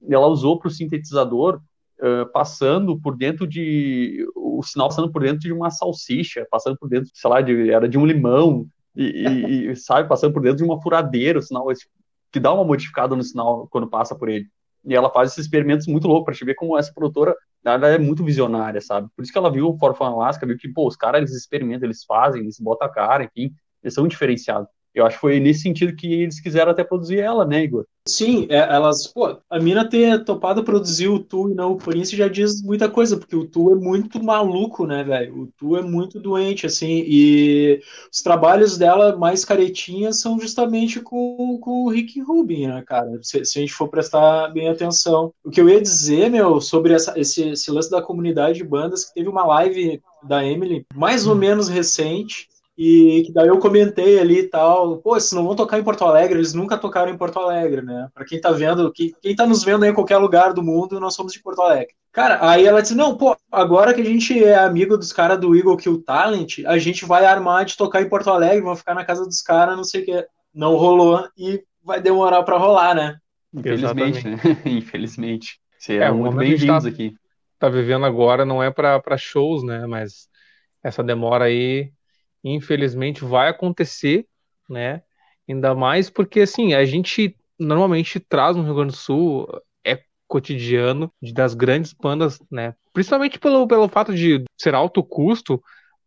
Ela 0.07 0.27
usou 0.27 0.59
para 0.59 0.67
o 0.67 0.71
sintetizador 0.71 1.59
uh, 1.99 2.31
passando 2.31 3.01
por 3.01 3.17
dentro 3.17 3.47
de 3.47 4.23
o 4.35 4.61
sinal 4.61 4.89
passando 4.89 5.11
por 5.11 5.23
dentro 5.23 5.39
de 5.39 5.51
uma 5.51 5.71
salsicha, 5.71 6.47
passando 6.51 6.77
por 6.77 6.87
dentro, 6.87 7.09
sei 7.15 7.29
lá, 7.31 7.41
de, 7.41 7.71
era 7.71 7.89
de 7.89 7.97
um 7.97 8.05
limão 8.05 8.67
e, 8.95 9.05
e, 9.05 9.71
e 9.71 9.75
sabe, 9.75 10.07
passando 10.07 10.33
por 10.33 10.43
dentro 10.43 10.57
de 10.57 10.63
uma 10.63 10.79
furadeira, 10.79 11.39
o 11.39 11.41
sinal 11.41 11.65
que 12.31 12.39
dá 12.39 12.53
uma 12.53 12.63
modificada 12.63 13.15
no 13.15 13.23
sinal 13.23 13.67
quando 13.71 13.89
passa 13.89 14.13
por 14.13 14.29
ele. 14.29 14.45
E 14.85 14.93
ela 14.93 15.09
faz 15.09 15.31
esses 15.31 15.45
experimentos 15.45 15.87
muito 15.87 16.07
loucos 16.07 16.25
para 16.25 16.35
te 16.35 16.45
ver 16.45 16.53
como 16.53 16.77
essa 16.77 16.93
produtora 16.93 17.35
ela 17.73 17.87
é 17.89 17.97
muito 17.97 18.23
visionária, 18.23 18.79
sabe? 18.81 19.09
Por 19.15 19.23
isso 19.23 19.31
que 19.31 19.37
ela 19.37 19.51
viu 19.51 19.69
o 19.69 19.77
For 19.77 19.95
Fun 19.95 20.05
Alaska, 20.05 20.45
viu 20.45 20.57
que, 20.57 20.69
pô, 20.69 20.87
os 20.87 20.95
caras, 20.95 21.19
eles 21.19 21.33
experimentam, 21.33 21.87
eles 21.87 22.03
fazem, 22.05 22.41
eles 22.43 22.59
botam 22.59 22.87
a 22.87 22.91
cara, 22.91 23.23
enfim, 23.23 23.53
eles 23.83 23.93
são 23.93 24.07
diferenciados. 24.07 24.69
Eu 24.95 25.05
acho 25.05 25.17
que 25.17 25.21
foi 25.21 25.41
nesse 25.41 25.59
sentido 25.59 25.93
que 25.93 26.07
eles 26.07 26.39
quiseram 26.39 26.71
até 26.71 26.81
produzir 26.81 27.19
ela, 27.19 27.45
né, 27.45 27.61
Igor? 27.61 27.85
Sim, 28.07 28.45
é, 28.49 28.57
elas, 28.57 29.07
pô, 29.07 29.35
a 29.49 29.59
mina 29.59 29.83
ter 29.83 30.23
topado 30.23 30.63
produzir 30.63 31.07
o 31.07 31.19
Tu 31.19 31.49
e 31.49 31.55
não 31.55 31.71
o 31.71 31.75
Prince 31.75 32.15
já 32.15 32.27
diz 32.27 32.61
muita 32.61 32.87
coisa, 32.87 33.17
porque 33.17 33.35
o 33.35 33.45
Tu 33.45 33.71
é 33.71 33.75
muito 33.75 34.23
maluco, 34.23 34.85
né, 34.85 35.03
velho? 35.03 35.41
O 35.41 35.47
Tu 35.57 35.75
é 35.75 35.81
muito 35.81 36.19
doente, 36.19 36.67
assim, 36.67 37.03
e 37.05 37.81
os 38.13 38.21
trabalhos 38.21 38.77
dela 38.77 39.17
mais 39.17 39.43
caretinhas 39.43 40.21
são 40.21 40.39
justamente 40.39 41.01
com, 41.01 41.57
com 41.59 41.85
o 41.85 41.89
Rick 41.89 42.21
Rubin, 42.21 42.67
né, 42.67 42.83
cara? 42.85 43.19
Se, 43.21 43.43
se, 43.43 43.57
a 43.57 43.61
gente 43.61 43.73
for 43.73 43.89
prestar 43.89 44.49
bem 44.49 44.69
atenção. 44.69 45.33
O 45.43 45.49
que 45.49 45.59
eu 45.59 45.67
ia 45.67 45.81
dizer, 45.81 46.29
meu, 46.29 46.61
sobre 46.61 46.93
essa, 46.93 47.19
esse, 47.19 47.49
esse 47.49 47.71
lance 47.71 47.89
da 47.89 48.03
comunidade 48.03 48.59
de 48.59 48.63
bandas, 48.63 49.05
que 49.05 49.15
teve 49.15 49.27
uma 49.27 49.45
live 49.45 49.99
da 50.23 50.45
Emily, 50.45 50.85
mais 50.93 51.25
ou 51.25 51.35
menos 51.35 51.67
recente, 51.67 52.47
e 52.77 53.23
que 53.25 53.31
daí 53.31 53.47
eu 53.47 53.57
comentei 53.57 54.19
ali 54.19 54.39
e 54.39 54.47
tal, 54.49 54.97
pô, 54.97 55.17
se 55.19 55.33
não 55.33 55.45
vão 55.45 55.55
tocar 55.55 55.79
em 55.79 55.83
Porto 55.83 56.03
Alegre, 56.03 56.37
eles 56.37 56.53
nunca 56.53 56.77
tocaram 56.77 57.11
em 57.11 57.17
Porto 57.17 57.39
Alegre, 57.39 57.81
né? 57.81 58.09
Para 58.13 58.25
quem 58.25 58.39
tá 58.39 58.51
vendo, 58.51 58.91
quem, 58.91 59.13
quem 59.21 59.35
tá 59.35 59.45
nos 59.45 59.63
vendo 59.63 59.83
aí 59.83 59.91
em 59.91 59.93
qualquer 59.93 60.17
lugar 60.17 60.53
do 60.53 60.61
mundo, 60.61 60.99
nós 60.99 61.15
somos 61.15 61.31
de 61.31 61.41
Porto 61.41 61.61
Alegre. 61.61 61.95
Cara, 62.11 62.37
aí 62.41 62.65
ela 62.65 62.81
disse: 62.81 62.95
"Não, 62.95 63.17
pô, 63.17 63.35
agora 63.51 63.93
que 63.93 64.01
a 64.01 64.05
gente 64.05 64.43
é 64.43 64.57
amigo 64.57 64.97
dos 64.97 65.13
caras 65.13 65.39
do 65.39 65.55
Eagle 65.55 65.77
Kill 65.77 66.03
Talent, 66.03 66.59
a 66.65 66.77
gente 66.77 67.05
vai 67.05 67.25
armar 67.25 67.63
de 67.63 67.77
tocar 67.77 68.01
em 68.01 68.09
Porto 68.09 68.29
Alegre, 68.29 68.61
vamos 68.61 68.79
ficar 68.79 68.93
na 68.93 69.05
casa 69.05 69.25
dos 69.25 69.41
caras, 69.41 69.77
não 69.77 69.83
sei 69.83 70.01
o 70.01 70.05
que. 70.05 70.27
Não 70.53 70.75
rolou 70.75 71.27
e 71.37 71.63
vai 71.83 72.01
demorar 72.01 72.43
para 72.43 72.57
rolar, 72.57 72.93
né? 72.93 73.17
Infelizmente, 73.53 74.27
né? 74.27 74.37
Infelizmente. 74.65 75.59
Você 75.77 75.97
é, 75.97 76.11
muito 76.11 76.35
bem-vindos 76.35 76.83
tá, 76.83 76.89
aqui. 76.89 77.15
Tá 77.59 77.69
vivendo 77.69 78.05
agora 78.05 78.43
não 78.43 78.61
é 78.61 78.69
para 78.71 79.17
shows, 79.17 79.63
né, 79.63 79.85
mas 79.85 80.27
essa 80.83 81.03
demora 81.03 81.45
aí 81.45 81.91
infelizmente 82.53 83.23
vai 83.25 83.49
acontecer, 83.49 84.27
né? 84.69 85.01
Ainda 85.49 85.73
mais 85.73 86.09
porque 86.09 86.41
assim, 86.41 86.73
a 86.73 86.85
gente 86.85 87.35
normalmente 87.59 88.19
traz 88.19 88.55
no 88.55 88.63
Rio 88.63 88.75
Grande 88.75 88.91
do 88.91 88.97
Sul 88.97 89.47
é 89.83 90.01
cotidiano 90.27 91.11
das 91.33 91.53
grandes 91.53 91.93
bandas, 91.93 92.39
né? 92.51 92.75
Principalmente 92.93 93.39
pelo, 93.39 93.67
pelo 93.67 93.87
fato 93.89 94.13
de 94.13 94.43
ser 94.57 94.75
alto 94.75 95.03
custo 95.03 95.61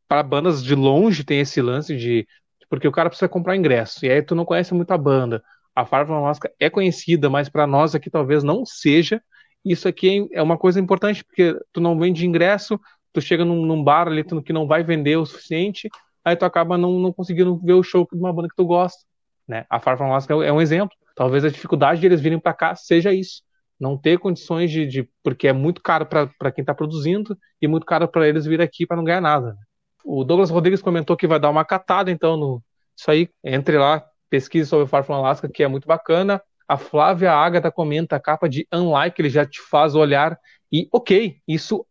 para 0.06 0.22
bandas 0.22 0.62
de 0.62 0.74
longe 0.74 1.24
tem 1.24 1.40
esse 1.40 1.60
lance 1.60 1.96
de 1.96 2.26
porque 2.70 2.86
o 2.86 2.92
cara 2.92 3.08
precisa 3.08 3.28
comprar 3.28 3.56
ingresso 3.56 4.04
e 4.04 4.10
aí 4.10 4.22
tu 4.22 4.34
não 4.34 4.44
conhece 4.44 4.74
muito 4.74 4.90
a 4.90 4.98
banda. 4.98 5.42
A 5.74 5.86
Farva 5.86 6.20
Máscara 6.20 6.54
é 6.58 6.68
conhecida, 6.68 7.30
mas 7.30 7.48
para 7.48 7.66
nós 7.66 7.94
aqui 7.94 8.10
talvez 8.10 8.42
não 8.42 8.66
seja. 8.66 9.22
Isso 9.64 9.88
aqui 9.88 10.28
é 10.32 10.42
uma 10.42 10.58
coisa 10.58 10.80
importante 10.80 11.24
porque 11.24 11.56
tu 11.72 11.80
não 11.80 11.98
vende 11.98 12.26
ingresso, 12.26 12.78
tu 13.12 13.20
chega 13.20 13.44
num, 13.44 13.64
num 13.64 13.82
bar 13.82 14.08
ali 14.08 14.24
que 14.44 14.52
não 14.52 14.66
vai 14.66 14.82
vender 14.82 15.16
o 15.16 15.24
suficiente, 15.24 15.88
aí 16.28 16.36
tu 16.36 16.44
acaba 16.44 16.78
não, 16.78 16.98
não 16.98 17.12
conseguindo 17.12 17.58
ver 17.58 17.74
o 17.74 17.82
show 17.82 18.06
de 18.10 18.18
uma 18.18 18.32
banda 18.32 18.48
que 18.48 18.56
tu 18.56 18.64
gosta. 18.64 18.98
Né? 19.46 19.64
A 19.70 19.80
Far 19.80 19.96
From 19.96 20.06
Alaska 20.06 20.34
é 20.34 20.52
um 20.52 20.60
exemplo. 20.60 20.96
Talvez 21.14 21.44
a 21.44 21.48
dificuldade 21.48 22.00
de 22.00 22.06
eles 22.06 22.20
virem 22.20 22.38
para 22.38 22.52
cá 22.52 22.74
seja 22.74 23.12
isso. 23.12 23.42
Não 23.80 23.96
ter 23.96 24.18
condições 24.18 24.70
de. 24.70 24.86
de 24.86 25.08
porque 25.22 25.48
é 25.48 25.52
muito 25.52 25.80
caro 25.80 26.06
para 26.06 26.52
quem 26.52 26.62
está 26.62 26.74
produzindo 26.74 27.36
e 27.60 27.66
muito 27.66 27.86
caro 27.86 28.06
para 28.08 28.28
eles 28.28 28.44
vir 28.44 28.60
aqui 28.60 28.86
para 28.86 28.96
não 28.96 29.04
ganhar 29.04 29.20
nada. 29.20 29.56
O 30.04 30.24
Douglas 30.24 30.50
Rodrigues 30.50 30.82
comentou 30.82 31.16
que 31.16 31.26
vai 31.26 31.38
dar 31.38 31.50
uma 31.50 31.64
catada, 31.64 32.10
então, 32.10 32.36
no, 32.36 32.62
isso 32.96 33.10
aí. 33.10 33.28
Entre 33.44 33.78
lá, 33.78 34.04
pesquise 34.28 34.68
sobre 34.68 34.86
Far 34.86 35.04
From 35.04 35.16
Alaska, 35.16 35.48
que 35.48 35.62
é 35.62 35.68
muito 35.68 35.86
bacana. 35.86 36.42
A 36.66 36.76
Flávia 36.76 37.32
Agatha 37.32 37.70
comenta 37.70 38.16
a 38.16 38.20
capa 38.20 38.48
de 38.48 38.66
Unlike, 38.72 39.20
ele 39.20 39.30
já 39.30 39.46
te 39.46 39.60
faz 39.60 39.94
olhar. 39.94 40.38
E, 40.70 40.88
ok, 40.92 41.36
isso 41.46 41.86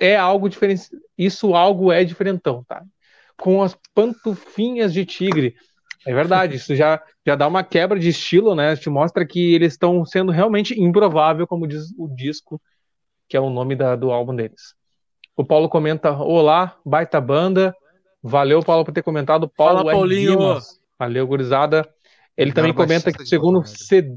é 0.00 0.16
algo 0.16 0.48
diferente. 0.48 0.88
Isso 1.16 1.54
algo 1.54 1.90
é 1.90 2.04
diferentão, 2.04 2.62
tá? 2.64 2.84
Com 3.38 3.62
as 3.62 3.76
pantufinhas 3.94 4.92
de 4.92 5.04
tigre. 5.04 5.54
É 6.06 6.12
verdade, 6.12 6.56
isso 6.56 6.74
já, 6.74 7.00
já 7.24 7.36
dá 7.36 7.46
uma 7.46 7.62
quebra 7.62 7.98
de 7.98 8.08
estilo, 8.08 8.54
né? 8.54 8.74
Te 8.74 8.90
mostra 8.90 9.24
que 9.24 9.54
eles 9.54 9.74
estão 9.74 10.04
sendo 10.04 10.32
realmente 10.32 10.80
improvável, 10.80 11.46
como 11.46 11.66
diz 11.66 11.92
o 11.96 12.08
disco, 12.08 12.60
que 13.28 13.36
é 13.36 13.40
o 13.40 13.50
nome 13.50 13.76
da, 13.76 13.94
do 13.94 14.10
álbum 14.10 14.34
deles. 14.34 14.74
O 15.36 15.44
Paulo 15.44 15.68
comenta: 15.68 16.12
Olá, 16.12 16.76
baita 16.84 17.20
banda. 17.20 17.74
Valeu, 18.22 18.62
Paulo, 18.62 18.84
por 18.84 18.92
ter 18.92 19.02
comentado. 19.02 19.48
Paulo 19.48 19.78
Fala, 19.78 19.92
Paulinho. 19.92 20.32
Dimas. 20.32 20.80
Valeu, 20.98 21.26
gurizada. 21.26 21.88
Ele 22.36 22.52
também 22.52 22.72
comenta 22.72 23.12
que 23.12 23.22
o 23.22 23.26
segundo 23.26 23.64
CD, 23.64 24.16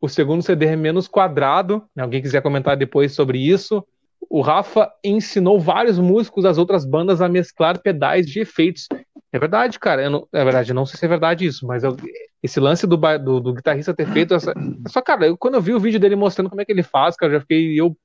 o 0.00 0.08
segundo 0.08 0.42
CD 0.42 0.66
é 0.66 0.76
menos 0.76 1.08
quadrado. 1.08 1.82
Né? 1.94 2.02
Alguém 2.02 2.22
quiser 2.22 2.42
comentar 2.42 2.76
depois 2.76 3.14
sobre 3.14 3.38
isso. 3.38 3.86
O 4.28 4.40
Rafa 4.40 4.90
ensinou 5.04 5.60
vários 5.60 5.98
músicos 5.98 6.44
das 6.44 6.58
outras 6.58 6.84
bandas 6.84 7.20
a 7.20 7.28
mesclar 7.28 7.80
pedais 7.80 8.26
de 8.26 8.40
efeitos. 8.40 8.88
É 9.32 9.38
verdade, 9.38 9.78
cara. 9.78 10.02
Eu 10.02 10.10
não, 10.10 10.28
é 10.32 10.44
verdade, 10.44 10.70
eu 10.70 10.74
não 10.74 10.86
sei 10.86 10.98
se 10.98 11.04
é 11.04 11.08
verdade 11.08 11.46
isso, 11.46 11.66
mas 11.66 11.84
eu, 11.84 11.96
esse 12.42 12.58
lance 12.58 12.86
do, 12.86 12.96
do, 12.96 13.40
do, 13.40 13.54
guitarrista 13.54 13.94
ter 13.94 14.06
feito 14.06 14.34
essa. 14.34 14.52
Só, 14.88 15.00
cara, 15.00 15.26
eu, 15.26 15.36
quando 15.36 15.54
eu 15.54 15.60
vi 15.60 15.74
o 15.74 15.80
vídeo 15.80 16.00
dele 16.00 16.16
mostrando 16.16 16.48
como 16.48 16.60
é 16.60 16.64
que 16.64 16.72
ele 16.72 16.82
faz, 16.82 17.16
cara, 17.16 17.32
eu 17.32 17.36
já 17.36 17.40
fiquei. 17.40 17.78
Eu, 17.78 17.96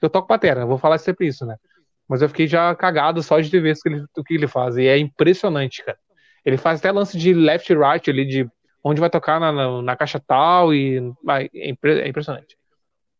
eu 0.00 0.08
toco 0.08 0.28
batera, 0.28 0.64
vou 0.64 0.78
falar 0.78 0.98
sempre 0.98 1.26
isso, 1.26 1.44
né? 1.44 1.56
Mas 2.08 2.22
eu 2.22 2.28
fiquei 2.28 2.46
já 2.46 2.74
cagado 2.74 3.22
só 3.22 3.38
de 3.40 3.60
ver 3.60 3.76
ele, 3.86 4.04
o 4.16 4.24
que 4.24 4.34
ele 4.34 4.48
faz. 4.48 4.76
E 4.76 4.86
é 4.86 4.98
impressionante, 4.98 5.84
cara. 5.84 5.98
Ele 6.44 6.56
faz 6.56 6.80
até 6.80 6.90
lance 6.90 7.16
de 7.16 7.32
left 7.34 7.72
right 7.74 8.10
ali, 8.10 8.24
de 8.24 8.50
onde 8.82 9.00
vai 9.00 9.10
tocar 9.10 9.38
na, 9.38 9.52
na, 9.52 9.82
na 9.82 9.96
caixa 9.96 10.18
tal, 10.18 10.74
e 10.74 10.98
é, 11.28 11.68
impre, 11.70 12.00
é 12.00 12.08
impressionante. 12.08 12.56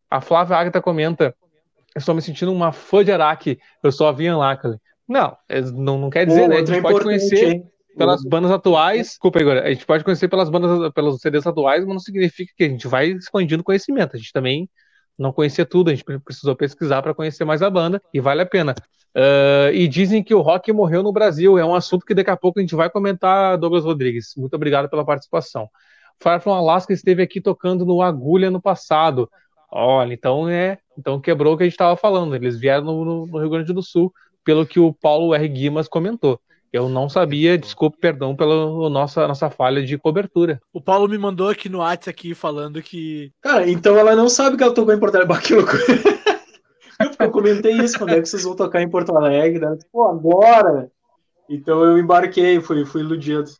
A 0.09 0.19
Flávia 0.19 0.57
Agatha 0.57 0.81
comenta 0.81 1.25
eu 1.25 1.50
estou 1.95 2.15
me 2.15 2.21
sentindo 2.21 2.51
uma 2.51 2.71
fã 2.71 3.03
de 3.03 3.11
Araque, 3.11 3.59
eu 3.83 3.91
só 3.91 4.11
vi 4.11 4.29
Unluckily. 4.29 4.77
Não, 5.07 5.35
é, 5.49 5.61
não, 5.61 5.97
não 5.97 6.09
quer 6.09 6.25
dizer, 6.25 6.47
né? 6.47 6.57
A 6.57 6.65
gente 6.65 6.81
pode 6.81 7.03
conhecer 7.03 7.55
hein? 7.55 7.63
pelas 7.97 8.23
bandas 8.23 8.51
atuais. 8.51 9.07
Desculpa, 9.07 9.39
Igor. 9.39 9.57
A 9.57 9.71
gente 9.71 9.85
pode 9.85 10.03
conhecer 10.03 10.27
pelas 10.27 10.49
bandas, 10.49 10.91
pelos 10.93 11.19
CDs 11.19 11.45
atuais, 11.45 11.83
mas 11.83 11.93
não 11.93 11.99
significa 11.99 12.53
que 12.55 12.63
a 12.63 12.69
gente 12.69 12.87
vai 12.87 13.07
expandindo 13.07 13.63
conhecimento. 13.63 14.15
A 14.15 14.19
gente 14.19 14.31
também 14.31 14.69
não 15.17 15.33
conhecia 15.33 15.65
tudo, 15.65 15.89
a 15.89 15.93
gente 15.93 16.05
precisou 16.23 16.55
pesquisar 16.55 17.01
para 17.01 17.13
conhecer 17.13 17.43
mais 17.43 17.61
a 17.61 17.69
banda 17.69 18.01
e 18.13 18.19
vale 18.19 18.41
a 18.41 18.45
pena. 18.45 18.73
Uh, 19.13 19.73
e 19.73 19.87
dizem 19.87 20.23
que 20.23 20.33
o 20.33 20.39
rock 20.39 20.71
morreu 20.71 21.03
no 21.03 21.11
Brasil. 21.11 21.57
É 21.57 21.65
um 21.65 21.75
assunto 21.75 22.05
que 22.05 22.13
daqui 22.13 22.29
a 22.29 22.37
pouco 22.37 22.59
a 22.59 22.61
gente 22.61 22.75
vai 22.75 22.89
comentar, 22.89 23.57
Douglas 23.57 23.83
Rodrigues. 23.83 24.33
Muito 24.37 24.55
obrigado 24.55 24.89
pela 24.89 25.05
participação. 25.05 25.69
Fire 26.21 26.39
from 26.39 26.53
Alaska 26.53 26.93
esteve 26.93 27.21
aqui 27.21 27.41
tocando 27.41 27.85
no 27.85 28.01
Agulha 28.01 28.49
no 28.49 28.61
passado. 28.61 29.29
Olha, 29.71 30.13
então 30.13 30.49
é, 30.49 30.77
então 30.97 31.21
quebrou 31.21 31.53
o 31.53 31.57
que 31.57 31.63
a 31.63 31.65
gente 31.65 31.73
estava 31.73 31.95
falando. 31.95 32.35
Eles 32.35 32.59
vieram 32.59 32.83
no, 32.83 33.25
no, 33.25 33.39
Rio 33.39 33.49
Grande 33.49 33.71
do 33.71 33.81
Sul, 33.81 34.13
pelo 34.43 34.65
que 34.65 34.79
o 34.79 34.93
Paulo 34.93 35.33
R. 35.33 35.47
Guimas 35.47 35.87
comentou. 35.87 36.39
Eu 36.73 36.87
não 36.89 37.09
sabia, 37.09 37.57
desculpe, 37.57 37.97
perdão 37.97 38.35
pela 38.35 38.89
nossa, 38.89 39.27
nossa 39.27 39.49
falha 39.49 39.83
de 39.83 39.97
cobertura. 39.97 40.61
O 40.73 40.81
Paulo 40.81 41.07
me 41.07 41.17
mandou 41.17 41.49
aqui 41.49 41.67
no 41.67 41.79
WhatsApp 41.79 42.09
aqui 42.09 42.33
falando 42.33 42.81
que. 42.81 43.31
Cara, 43.41 43.69
então 43.69 43.97
ela 43.97 44.15
não 44.15 44.29
sabe 44.29 44.57
que 44.57 44.63
ela 44.63 44.73
tocou 44.73 44.93
em 44.93 44.99
Porto 44.99 45.15
Alegre. 45.15 45.35
Que 45.41 45.53
loucura. 45.53 45.81
eu 47.19 47.31
comentei 47.31 47.73
isso, 47.73 47.97
quando 47.97 48.11
é 48.11 48.21
que 48.21 48.27
vocês 48.27 48.43
vão 48.43 48.55
tocar 48.55 48.81
em 48.81 48.89
Porto 48.89 49.15
Alegre? 49.15 49.59
Né? 49.59 49.77
Pô, 49.91 50.05
agora! 50.05 50.91
Então 51.49 51.83
eu 51.83 51.97
embarquei, 51.97 52.61
fui, 52.61 52.85
fui 52.85 53.01
iludido. 53.01 53.51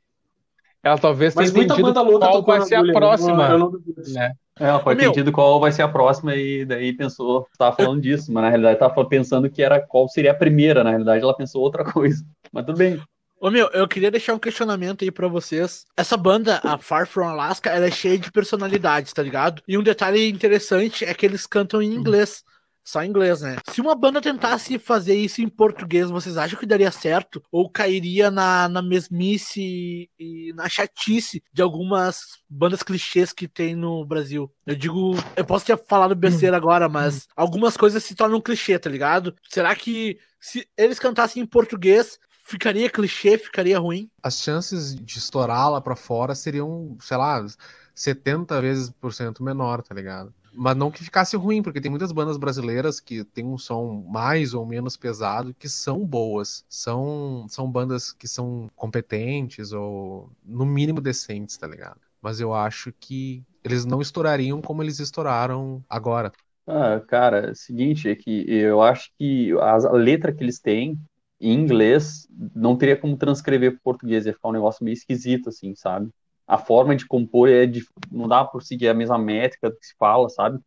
Ela 0.83 0.97
talvez 0.97 1.33
tenha 1.33 1.47
entendido 1.47 1.93
qual 1.93 2.43
vai 2.43 2.61
ser 2.61 2.75
a 2.75 2.83
próxima. 2.93 3.35
Não, 3.35 3.51
eu 3.51 3.59
não 3.59 3.71
né? 4.13 4.33
É, 4.61 4.77
ter 4.77 4.95
Meu- 4.95 5.09
entendido 5.09 5.31
qual 5.31 5.59
vai 5.59 5.71
ser 5.71 5.81
a 5.81 5.87
próxima 5.87 6.35
e 6.35 6.63
daí 6.63 6.93
pensou, 6.93 7.47
tava 7.57 7.75
falando 7.75 7.99
disso, 8.01 8.31
mas 8.31 8.43
na 8.43 8.49
realidade 8.49 8.79
tava 8.79 9.05
pensando 9.05 9.49
que 9.49 9.63
era 9.63 9.81
qual 9.81 10.07
seria 10.07 10.31
a 10.31 10.35
primeira, 10.35 10.83
na 10.83 10.91
realidade 10.91 11.23
ela 11.23 11.35
pensou 11.35 11.61
outra 11.61 11.83
coisa. 11.83 12.23
Mas 12.51 12.65
tudo 12.65 12.77
bem. 12.77 13.01
Ô 13.39 13.49
meu, 13.49 13.69
eu 13.69 13.87
queria 13.87 14.11
deixar 14.11 14.35
um 14.35 14.39
questionamento 14.39 15.03
aí 15.03 15.09
pra 15.09 15.27
vocês. 15.27 15.83
Essa 15.97 16.15
banda, 16.15 16.61
a 16.63 16.77
Far 16.77 17.07
From 17.07 17.27
Alaska, 17.27 17.71
ela 17.71 17.87
é 17.87 17.91
cheia 17.91 18.19
de 18.19 18.31
personalidades, 18.31 19.11
tá 19.13 19.23
ligado? 19.23 19.63
E 19.67 19.75
um 19.79 19.81
detalhe 19.81 20.29
interessante 20.29 21.03
é 21.03 21.11
que 21.11 21.25
eles 21.25 21.47
cantam 21.47 21.81
em 21.81 21.91
inglês. 21.91 22.43
Só 22.83 23.03
em 23.03 23.09
inglês, 23.09 23.41
né? 23.41 23.57
Se 23.69 23.79
uma 23.79 23.95
banda 23.95 24.21
tentasse 24.21 24.79
fazer 24.79 25.15
isso 25.15 25.41
em 25.41 25.47
português, 25.47 26.09
vocês 26.09 26.37
acham 26.37 26.59
que 26.59 26.65
daria 26.65 26.91
certo? 26.91 27.41
Ou 27.51 27.69
cairia 27.69 28.31
na, 28.31 28.67
na 28.67 28.81
mesmice 28.81 30.09
e 30.19 30.53
na 30.55 30.67
chatice 30.67 31.43
de 31.53 31.61
algumas 31.61 32.39
bandas 32.49 32.83
clichês 32.83 33.31
que 33.31 33.47
tem 33.47 33.75
no 33.75 34.03
Brasil? 34.05 34.51
Eu 34.65 34.75
digo, 34.75 35.15
eu 35.35 35.45
posso 35.45 35.65
ter 35.65 35.77
falado 35.87 36.15
besteira 36.15 36.57
agora, 36.57 36.89
mas 36.89 37.27
algumas 37.35 37.77
coisas 37.77 38.03
se 38.03 38.15
tornam 38.15 38.41
clichê, 38.41 38.77
tá 38.79 38.89
ligado? 38.89 39.35
Será 39.49 39.75
que 39.75 40.17
se 40.39 40.67
eles 40.75 40.97
cantassem 40.99 41.43
em 41.43 41.45
português, 41.45 42.19
ficaria 42.43 42.89
clichê, 42.89 43.37
ficaria 43.37 43.77
ruim? 43.79 44.09
As 44.23 44.41
chances 44.41 44.95
de 44.95 45.17
estourar 45.17 45.69
lá 45.69 45.79
pra 45.79 45.95
fora 45.95 46.33
seriam, 46.33 46.97
sei 46.99 47.17
lá, 47.17 47.45
70 47.93 48.59
vezes 48.59 48.89
por 48.89 49.13
cento 49.13 49.43
menor, 49.43 49.83
tá 49.83 49.93
ligado? 49.93 50.33
Mas 50.53 50.75
não 50.75 50.91
que 50.91 51.03
ficasse 51.03 51.35
ruim, 51.37 51.61
porque 51.63 51.79
tem 51.81 51.89
muitas 51.89 52.11
bandas 52.11 52.37
brasileiras 52.37 52.99
que 52.99 53.23
tem 53.23 53.45
um 53.45 53.57
som 53.57 54.03
mais 54.09 54.53
ou 54.53 54.65
menos 54.65 54.97
pesado 54.97 55.53
que 55.53 55.69
são 55.69 56.05
boas. 56.05 56.65
São, 56.69 57.45
são 57.49 57.71
bandas 57.71 58.11
que 58.13 58.27
são 58.27 58.69
competentes 58.75 59.71
ou, 59.71 60.29
no 60.43 60.65
mínimo, 60.65 60.99
decentes, 61.01 61.57
tá 61.57 61.67
ligado? 61.67 61.99
Mas 62.21 62.39
eu 62.39 62.53
acho 62.53 62.91
que 62.99 63.43
eles 63.63 63.85
não 63.85 64.01
estourariam 64.01 64.61
como 64.61 64.83
eles 64.83 64.99
estouraram 64.99 65.83
agora. 65.89 66.31
Ah, 66.67 66.99
cara, 67.01 67.53
seguinte, 67.55 68.07
é 68.09 68.15
que 68.15 68.45
eu 68.49 68.81
acho 68.81 69.09
que 69.17 69.51
a 69.59 69.77
letra 69.93 70.33
que 70.33 70.43
eles 70.43 70.59
têm 70.59 70.97
em 71.39 71.53
inglês 71.53 72.27
não 72.55 72.77
teria 72.77 72.95
como 72.99 73.17
transcrever 73.17 73.71
para 73.73 73.81
português, 73.83 74.25
ia 74.25 74.33
ficar 74.33 74.49
um 74.49 74.51
negócio 74.53 74.83
meio 74.83 74.93
esquisito, 74.93 75.49
assim, 75.49 75.73
sabe? 75.75 76.09
A 76.51 76.57
forma 76.57 76.93
de 76.97 77.07
compor 77.07 77.47
é 77.47 77.65
de, 77.65 77.81
não 78.11 78.27
dá 78.27 78.43
por 78.43 78.61
seguir 78.61 78.89
a 78.89 78.93
mesma 78.93 79.17
métrica 79.17 79.71
que 79.71 79.85
se 79.85 79.95
fala, 79.97 80.27
sabe? 80.27 80.59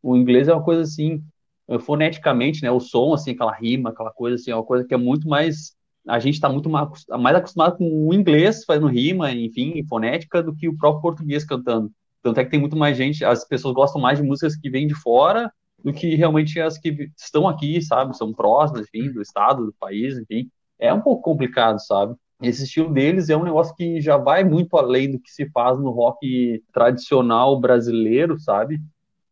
O 0.00 0.16
inglês 0.16 0.46
é 0.46 0.54
uma 0.54 0.62
coisa 0.62 0.82
assim, 0.82 1.20
eh, 1.68 1.80
foneticamente, 1.80 2.62
né? 2.62 2.70
O 2.70 2.78
som, 2.78 3.12
assim, 3.12 3.32
aquela 3.32 3.52
rima, 3.52 3.90
aquela 3.90 4.12
coisa 4.12 4.36
assim, 4.36 4.52
é 4.52 4.54
uma 4.54 4.62
coisa 4.62 4.86
que 4.86 4.94
é 4.94 4.96
muito 4.96 5.28
mais. 5.28 5.74
A 6.06 6.20
gente 6.20 6.34
está 6.34 6.48
muito 6.48 6.70
mais 6.70 7.36
acostumado 7.36 7.76
com 7.76 8.08
o 8.08 8.14
inglês 8.14 8.64
fazendo 8.64 8.86
rima, 8.86 9.32
enfim, 9.32 9.84
fonética, 9.88 10.44
do 10.44 10.54
que 10.54 10.68
o 10.68 10.76
próprio 10.76 11.02
português 11.02 11.44
cantando. 11.44 11.90
Tanto 12.22 12.38
é 12.38 12.44
que 12.44 12.50
tem 12.50 12.60
muito 12.60 12.76
mais 12.76 12.96
gente, 12.96 13.24
as 13.24 13.44
pessoas 13.44 13.74
gostam 13.74 14.00
mais 14.00 14.20
de 14.20 14.24
músicas 14.24 14.54
que 14.54 14.70
vêm 14.70 14.86
de 14.86 14.94
fora 14.94 15.52
do 15.84 15.92
que 15.92 16.14
realmente 16.14 16.60
as 16.60 16.78
que 16.78 17.10
estão 17.18 17.48
aqui, 17.48 17.82
sabe? 17.82 18.16
São 18.16 18.32
próximas, 18.32 18.86
enfim, 18.86 19.10
do 19.12 19.20
estado, 19.20 19.66
do 19.66 19.72
país, 19.72 20.16
enfim. 20.16 20.48
É 20.78 20.94
um 20.94 21.00
pouco 21.00 21.20
complicado, 21.22 21.80
sabe? 21.80 22.14
Esse 22.42 22.64
estilo 22.64 22.92
deles 22.92 23.28
é 23.28 23.36
um 23.36 23.44
negócio 23.44 23.74
que 23.74 24.00
já 24.00 24.16
vai 24.16 24.44
muito 24.44 24.76
além 24.76 25.10
do 25.10 25.18
que 25.18 25.30
se 25.30 25.48
faz 25.50 25.78
no 25.78 25.90
rock 25.90 26.62
tradicional 26.72 27.58
brasileiro, 27.60 28.38
sabe? 28.38 28.80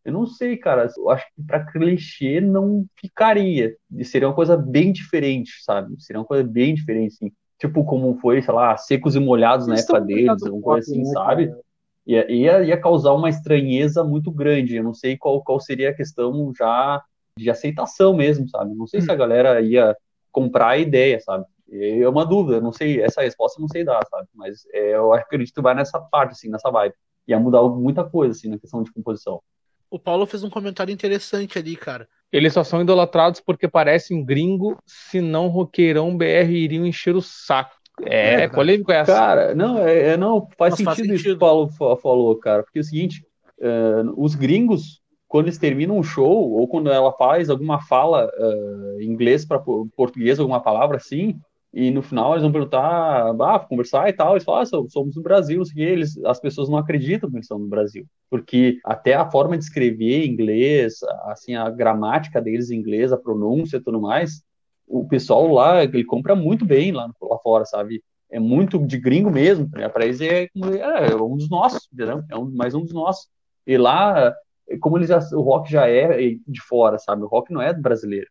Eu 0.04 0.12
não 0.12 0.26
sei, 0.26 0.56
cara. 0.56 0.88
Eu 0.96 1.10
acho 1.10 1.24
que 1.34 1.42
para 1.42 1.64
clichê 1.64 2.40
não 2.40 2.86
ficaria. 2.96 3.76
E 3.96 4.04
seria 4.04 4.28
uma 4.28 4.34
coisa 4.34 4.56
bem 4.56 4.92
diferente, 4.92 5.52
sabe? 5.62 5.94
Seria 5.98 6.20
uma 6.20 6.26
coisa 6.26 6.44
bem 6.44 6.74
diferente, 6.74 7.14
assim. 7.14 7.32
Tipo, 7.58 7.84
como 7.84 8.16
foi, 8.18 8.40
sei 8.40 8.54
lá, 8.54 8.76
secos 8.76 9.14
e 9.14 9.20
molhados 9.20 9.66
na 9.66 9.74
Eles 9.74 9.84
época 9.84 9.98
estão 9.98 10.06
deles, 10.06 10.42
alguma 10.42 10.62
coisa 10.62 10.90
assim, 10.90 11.02
né, 11.02 11.10
sabe? 11.10 11.48
cara? 11.48 11.60
Ia, 12.06 12.32
ia, 12.32 12.64
ia 12.64 12.80
causar 12.80 13.12
uma 13.12 13.28
estranheza 13.28 14.02
muito 14.02 14.30
grande. 14.30 14.76
Eu 14.76 14.84
não 14.84 14.94
sei 14.94 15.16
qual, 15.16 15.42
qual 15.42 15.60
seria 15.60 15.90
a 15.90 15.94
questão 15.94 16.52
já 16.56 17.02
de 17.36 17.50
aceitação 17.50 18.14
mesmo, 18.14 18.48
sabe? 18.48 18.74
Não 18.74 18.86
sei 18.86 19.00
se 19.00 19.10
a 19.10 19.14
galera 19.14 19.60
ia 19.60 19.94
comprar 20.32 20.68
a 20.68 20.78
ideia, 20.78 21.20
sabe? 21.20 21.44
É 21.72 22.08
uma 22.08 22.26
dúvida, 22.26 22.60
não 22.60 22.72
sei, 22.72 23.00
essa 23.00 23.22
resposta 23.22 23.58
eu 23.58 23.62
não 23.62 23.68
sei 23.68 23.84
dar, 23.84 24.00
sabe? 24.10 24.28
Mas 24.34 24.66
é, 24.72 24.94
eu 24.94 25.12
acredito 25.12 25.54
que 25.54 25.62
vai 25.62 25.74
nessa 25.74 26.00
parte, 26.00 26.32
assim, 26.32 26.48
nessa 26.48 26.70
vibe. 26.70 26.94
Ia 27.28 27.38
mudar 27.38 27.62
muita 27.62 28.02
coisa, 28.02 28.32
assim, 28.32 28.48
na 28.48 28.58
questão 28.58 28.82
de 28.82 28.92
composição. 28.92 29.40
O 29.88 29.98
Paulo 29.98 30.26
fez 30.26 30.42
um 30.42 30.50
comentário 30.50 30.92
interessante 30.92 31.58
ali, 31.58 31.76
cara. 31.76 32.08
Eles 32.32 32.52
só 32.52 32.62
são 32.62 32.80
idolatrados 32.80 33.40
porque 33.40 33.68
parecem 33.68 34.24
gringo, 34.24 34.76
se 34.86 35.20
não 35.20 35.48
roqueirão 35.48 36.16
BR 36.16 36.52
iriam 36.52 36.86
encher 36.86 37.14
o 37.16 37.22
saco. 37.22 37.74
É, 38.02 38.30
verdade. 38.38 38.54
polêmico 38.54 38.92
essa. 38.92 39.12
Cara, 39.12 39.54
não, 39.54 39.78
é, 39.78 40.12
é- 40.12 40.16
não 40.16 40.48
faz 40.56 40.74
sentido, 40.74 40.84
faz 40.86 40.98
isso 40.98 41.08
que 41.08 41.18
sentido. 41.18 41.36
o 41.36 41.38
Paulo 41.38 41.68
fa- 41.70 41.96
falou, 41.96 42.34
cara. 42.36 42.62
Porque 42.62 42.78
é 42.78 42.82
o 42.82 42.84
seguinte, 42.84 43.24
eh, 43.60 44.02
os 44.16 44.34
gringos, 44.34 45.02
quando 45.28 45.46
eles 45.46 45.58
terminam 45.58 45.98
um 45.98 46.02
show, 46.02 46.50
ou 46.52 46.66
quando 46.66 46.90
ela 46.90 47.12
faz 47.12 47.50
alguma 47.50 47.80
fala 47.82 48.30
eh, 48.32 48.96
em 49.00 49.06
inglês 49.10 49.44
para 49.44 49.60
português, 49.96 50.38
alguma 50.40 50.60
palavra 50.62 50.96
assim, 50.96 51.38
e 51.72 51.90
no 51.90 52.02
final 52.02 52.32
eles 52.32 52.42
vão 52.42 52.50
perguntar, 52.52 53.30
ah, 53.40 53.58
conversar 53.60 54.08
e 54.08 54.12
tal, 54.12 54.32
eles 54.32 54.44
falam, 54.44 54.62
ah, 54.62 54.66
so- 54.66 54.88
somos 54.90 55.14
do 55.14 55.22
Brasil, 55.22 55.62
quê. 55.72 55.80
Eles, 55.82 56.16
as 56.24 56.40
pessoas 56.40 56.68
não 56.68 56.78
acreditam 56.78 57.30
que 57.30 57.36
eles 57.36 57.46
são 57.46 57.60
do 57.60 57.68
Brasil. 57.68 58.06
Porque 58.28 58.78
até 58.84 59.14
a 59.14 59.30
forma 59.30 59.56
de 59.56 59.64
escrever 59.64 60.26
inglês, 60.26 60.94
assim, 61.26 61.54
a 61.54 61.70
gramática 61.70 62.40
deles 62.40 62.70
em 62.70 62.76
inglês, 62.78 63.12
a 63.12 63.16
pronúncia 63.18 63.76
e 63.76 63.80
tudo 63.82 64.00
mais, 64.00 64.42
o 64.86 65.06
pessoal 65.06 65.46
lá, 65.52 65.82
ele 65.84 66.04
compra 66.04 66.34
muito 66.34 66.64
bem 66.64 66.90
lá, 66.92 67.08
lá 67.22 67.38
fora, 67.38 67.64
sabe? 67.64 68.02
É 68.30 68.38
muito 68.40 68.78
de 68.86 68.98
gringo 68.98 69.30
mesmo, 69.30 69.68
né? 69.72 69.88
Para 69.88 70.04
eles 70.04 70.20
é, 70.20 70.48
como- 70.48 70.74
é 70.74 71.14
um 71.16 71.36
dos 71.36 71.48
nossos, 71.48 71.88
entendeu? 71.92 72.22
É 72.30 72.36
um, 72.36 72.50
mais 72.50 72.74
um 72.74 72.80
dos 72.82 72.92
nossos. 72.92 73.28
E 73.66 73.76
lá, 73.78 74.34
como 74.80 74.98
eles 74.98 75.10
o 75.32 75.40
rock 75.40 75.70
já 75.70 75.88
é 75.88 76.30
de 76.46 76.60
fora, 76.62 76.98
sabe? 76.98 77.22
O 77.22 77.26
rock 77.28 77.52
não 77.52 77.62
é 77.62 77.72
brasileiro. 77.72 78.28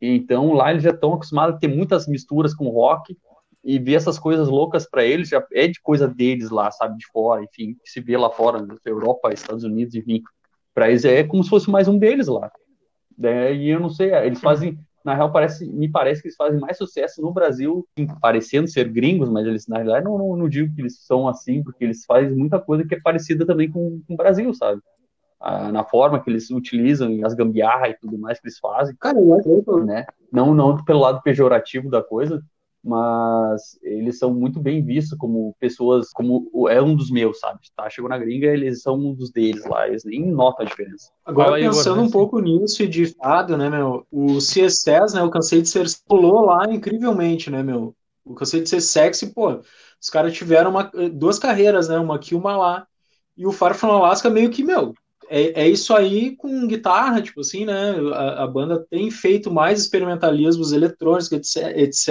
Então 0.00 0.52
lá 0.52 0.70
eles 0.70 0.82
já 0.82 0.90
estão 0.90 1.12
acostumados 1.12 1.56
a 1.56 1.58
ter 1.58 1.68
muitas 1.68 2.06
misturas 2.06 2.54
com 2.54 2.68
rock 2.68 3.16
e 3.62 3.78
ver 3.78 3.94
essas 3.94 4.18
coisas 4.18 4.48
loucas 4.48 4.88
para 4.88 5.04
eles 5.04 5.28
já 5.28 5.44
é 5.52 5.68
de 5.68 5.80
coisa 5.80 6.08
deles 6.08 6.50
lá, 6.50 6.70
sabe? 6.70 6.96
De 6.96 7.06
fora, 7.12 7.44
enfim, 7.44 7.76
se 7.84 8.00
vê 8.00 8.16
lá 8.16 8.30
fora, 8.30 8.62
na 8.62 8.74
Europa, 8.86 9.32
Estados 9.32 9.64
Unidos, 9.64 9.94
enfim. 9.94 10.22
Para 10.74 10.88
eles 10.88 11.04
é 11.04 11.22
como 11.24 11.44
se 11.44 11.50
fosse 11.50 11.70
mais 11.70 11.86
um 11.86 11.98
deles 11.98 12.26
lá. 12.26 12.50
É, 13.22 13.54
e 13.54 13.68
eu 13.68 13.78
não 13.78 13.90
sei, 13.90 14.14
eles 14.14 14.40
fazem, 14.40 14.78
na 15.04 15.14
real, 15.14 15.30
parece, 15.30 15.70
me 15.70 15.90
parece 15.90 16.22
que 16.22 16.28
eles 16.28 16.36
fazem 16.36 16.58
mais 16.58 16.78
sucesso 16.78 17.20
no 17.20 17.32
Brasil, 17.32 17.86
parecendo 18.20 18.66
ser 18.66 18.88
gringos, 18.88 19.28
mas 19.28 19.46
eles, 19.46 19.66
na 19.66 19.76
realidade, 19.76 20.06
não, 20.06 20.16
não, 20.16 20.36
não 20.36 20.48
digo 20.48 20.74
que 20.74 20.80
eles 20.80 21.04
são 21.04 21.28
assim, 21.28 21.62
porque 21.62 21.84
eles 21.84 22.06
fazem 22.06 22.34
muita 22.34 22.58
coisa 22.58 22.86
que 22.86 22.94
é 22.94 23.00
parecida 23.00 23.44
também 23.44 23.70
com, 23.70 24.00
com 24.06 24.14
o 24.14 24.16
Brasil, 24.16 24.54
sabe? 24.54 24.80
Na 25.40 25.84
forma 25.84 26.20
que 26.20 26.28
eles 26.28 26.50
utilizam, 26.50 27.10
e 27.10 27.24
as 27.24 27.34
gambiarra 27.34 27.88
e 27.88 27.94
tudo 27.94 28.18
mais 28.18 28.38
que 28.38 28.46
eles 28.46 28.58
fazem, 28.58 28.94
Cara, 29.00 29.18
eu 29.18 29.34
acho 29.34 29.84
né? 29.84 30.04
Não, 30.30 30.54
não 30.54 30.84
pelo 30.84 31.00
lado 31.00 31.22
pejorativo 31.22 31.88
da 31.88 32.02
coisa, 32.02 32.42
mas 32.82 33.78
eles 33.82 34.18
são 34.18 34.32
muito 34.32 34.58
bem 34.58 34.82
vistos 34.82 35.16
como 35.18 35.54
pessoas, 35.60 36.10
como 36.10 36.50
é 36.68 36.80
um 36.80 36.94
dos 36.94 37.10
meus, 37.10 37.38
sabe? 37.38 37.60
Tá, 37.76 37.88
chegou 37.90 38.08
na 38.08 38.18
gringa, 38.18 38.46
eles 38.46 38.82
são 38.82 38.96
um 38.96 39.14
dos 39.14 39.30
deles 39.30 39.64
lá, 39.66 39.86
eles 39.86 40.04
nem 40.04 40.26
notam 40.26 40.64
a 40.64 40.68
diferença. 40.68 41.10
Agora, 41.24 41.50
Fala 41.50 41.60
pensando 41.60 42.00
né? 42.00 42.02
um 42.02 42.10
pouco 42.10 42.40
nisso 42.40 42.82
e 42.82 42.88
de 42.88 43.06
fado, 43.06 43.56
né, 43.56 43.68
meu? 43.68 44.06
O 44.10 44.38
CSS, 44.38 45.14
né? 45.14 45.20
Eu 45.20 45.30
cansei 45.30 45.60
de 45.60 45.68
ser 45.68 45.86
pulou 46.06 46.46
lá 46.46 46.72
incrivelmente, 46.72 47.50
né, 47.50 47.62
meu? 47.62 47.94
O 48.24 48.34
cansei 48.34 48.62
de 48.62 48.68
ser 48.68 48.80
sexy, 48.80 49.32
pô. 49.34 49.60
Os 50.00 50.08
caras 50.08 50.32
tiveram 50.32 50.70
uma, 50.70 50.90
duas 51.12 51.38
carreiras, 51.38 51.88
né? 51.88 51.98
Uma 51.98 52.16
aqui, 52.16 52.34
uma 52.34 52.56
lá. 52.56 52.86
E 53.36 53.46
o 53.46 53.52
Far 53.52 53.74
From 53.74 53.92
Alaska 53.92 54.30
meio 54.30 54.50
que, 54.50 54.64
meu, 54.64 54.94
é, 55.30 55.62
é 55.62 55.68
isso 55.68 55.94
aí 55.94 56.36
com 56.36 56.66
guitarra, 56.66 57.22
tipo 57.22 57.40
assim, 57.40 57.64
né? 57.64 57.92
A, 58.12 58.44
a 58.44 58.46
banda 58.46 58.84
tem 58.90 59.10
feito 59.10 59.50
mais 59.50 59.80
experimentalismos 59.80 60.72
eletrônicos, 60.72 61.30
etc. 61.56 62.08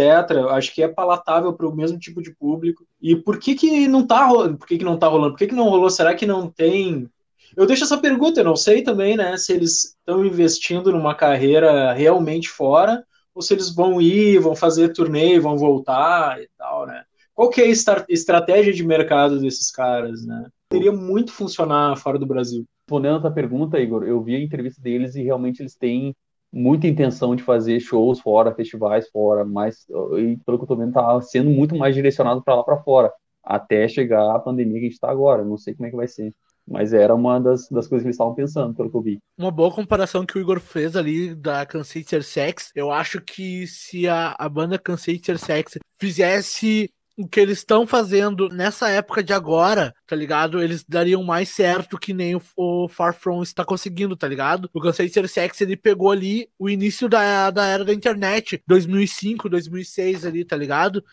Acho 0.52 0.74
que 0.74 0.82
é 0.82 0.88
palatável 0.88 1.54
para 1.54 1.68
o 1.68 1.76
mesmo 1.76 2.00
tipo 2.00 2.22
de 2.22 2.34
público. 2.34 2.86
E 3.02 3.16
por 3.16 3.38
que 3.38 3.56
que 3.56 3.88
não 3.88 4.08
tá 4.08 4.26
rolando? 4.26 4.58
Por 4.58 4.68
que 4.68 4.78
que 4.78 4.86
não 4.86 4.98
tá 4.98 5.08
rolando? 5.08 5.34
Por 5.34 5.40
que 5.40 5.48
que 5.48 5.56
não 5.56 5.70
rolou? 5.70 5.90
Será 5.90 6.16
que 6.16 6.26
não 6.26 6.50
tem 6.50 7.10
eu 7.58 7.66
deixo 7.66 7.84
essa 7.84 7.98
pergunta, 7.98 8.40
eu 8.40 8.44
não 8.46 8.56
sei 8.56 8.84
também, 8.84 9.18
né, 9.18 9.36
se 9.36 9.52
eles 9.54 9.96
estão 9.98 10.24
investindo 10.24 10.92
numa 10.92 11.16
carreira 11.16 11.92
realmente 11.94 12.48
fora, 12.48 13.04
ou 13.34 13.42
se 13.42 13.54
eles 13.54 13.74
vão 13.74 14.00
ir, 14.02 14.40
vão 14.40 14.56
fazer 14.56 14.94
turnê, 14.94 15.40
vão 15.40 15.58
voltar 15.58 16.42
e 16.42 16.48
tal, 16.58 16.86
né? 16.86 17.04
Qual 17.34 17.50
que 17.50 17.62
é 17.62 17.66
a 17.66 17.68
estra- 17.68 18.06
estratégia 18.10 18.74
de 18.74 18.84
mercado 18.86 19.40
desses 19.40 19.72
caras, 19.72 20.26
né? 20.26 20.48
Teria 20.70 20.92
muito 20.92 21.32
funcionar 21.32 21.96
fora 21.96 22.20
do 22.20 22.26
Brasil. 22.26 22.66
Respondendo 22.90 23.18
a 23.18 23.22
tua 23.22 23.32
pergunta, 23.32 23.80
Igor, 23.80 24.04
eu 24.04 24.20
vi 24.20 24.36
a 24.36 24.42
entrevista 24.42 24.82
deles 24.82 25.14
e 25.14 25.22
realmente 25.22 25.62
eles 25.62 25.76
têm 25.76 26.16
muita 26.52 26.88
intenção 26.88 27.36
de 27.36 27.44
fazer 27.44 27.80
shows 27.80 28.20
fora, 28.20 28.56
festivais 28.56 29.08
fora, 29.12 29.46
mas 29.46 29.86
e 30.18 30.36
pelo 30.44 30.58
que 30.58 30.64
eu 30.64 30.68
tô 30.68 30.76
vendo, 30.76 30.94
tá 30.94 31.22
sendo 31.22 31.52
muito 31.52 31.76
mais 31.76 31.94
direcionado 31.94 32.42
para 32.42 32.56
lá 32.56 32.64
para 32.64 32.82
fora, 32.82 33.14
até 33.44 33.88
chegar 33.88 34.36
a 34.36 34.40
pandemia 34.40 34.80
que 34.80 34.88
a 34.88 34.90
gente 34.90 35.00
tá 35.00 35.12
agora. 35.12 35.46
Não 35.46 35.56
sei 35.56 35.76
como 35.76 35.86
é 35.86 35.92
que 35.92 35.96
vai 35.96 36.08
ser. 36.08 36.34
Mas 36.68 36.92
era 36.92 37.14
uma 37.14 37.40
das, 37.40 37.70
das 37.70 37.88
coisas 37.88 38.02
que 38.02 38.08
eles 38.08 38.16
estavam 38.16 38.34
pensando, 38.34 38.74
pelo 38.74 38.90
que 38.90 38.98
eu 38.98 39.02
vi. 39.04 39.20
Uma 39.38 39.52
boa 39.52 39.72
comparação 39.72 40.26
que 40.26 40.40
o 40.40 40.42
Igor 40.42 40.60
fez 40.60 40.96
ali 40.96 41.36
da 41.36 41.68
Cansei 41.68 42.04
Sex. 42.04 42.72
Eu 42.74 42.92
acho 42.92 43.22
que 43.22 43.68
se 43.68 44.08
a, 44.08 44.36
a 44.36 44.50
banda 44.50 44.80
Cansei 44.80 45.22
Sex 45.38 45.78
fizesse 46.00 46.92
o 47.20 47.28
que 47.28 47.38
eles 47.38 47.58
estão 47.58 47.86
fazendo 47.86 48.48
nessa 48.48 48.90
época 48.90 49.22
de 49.22 49.34
agora, 49.34 49.94
tá 50.08 50.16
ligado? 50.16 50.64
Eles 50.64 50.86
dariam 50.88 51.22
mais 51.22 51.50
certo 51.50 52.00
que 52.00 52.14
nem 52.14 52.34
o, 52.34 52.42
o 52.56 52.88
Far 52.88 53.14
From 53.14 53.44
está 53.44 53.66
conseguindo, 53.66 54.16
tá 54.16 54.26
ligado? 54.26 54.70
O 54.74 54.80
Cansei 54.80 55.10
de 55.10 55.28
Ser 55.28 55.52
ele 55.60 55.76
pegou 55.76 56.12
ali 56.12 56.50
o 56.58 56.70
início 56.70 57.10
da, 57.10 57.52
da 57.52 57.66
era 57.66 57.84
da 57.84 57.94
internet, 57.94 58.64
2005, 58.66 59.50
2006 59.50 60.26
ali, 60.26 60.46
tá 60.46 60.56
ligado? 60.56 61.04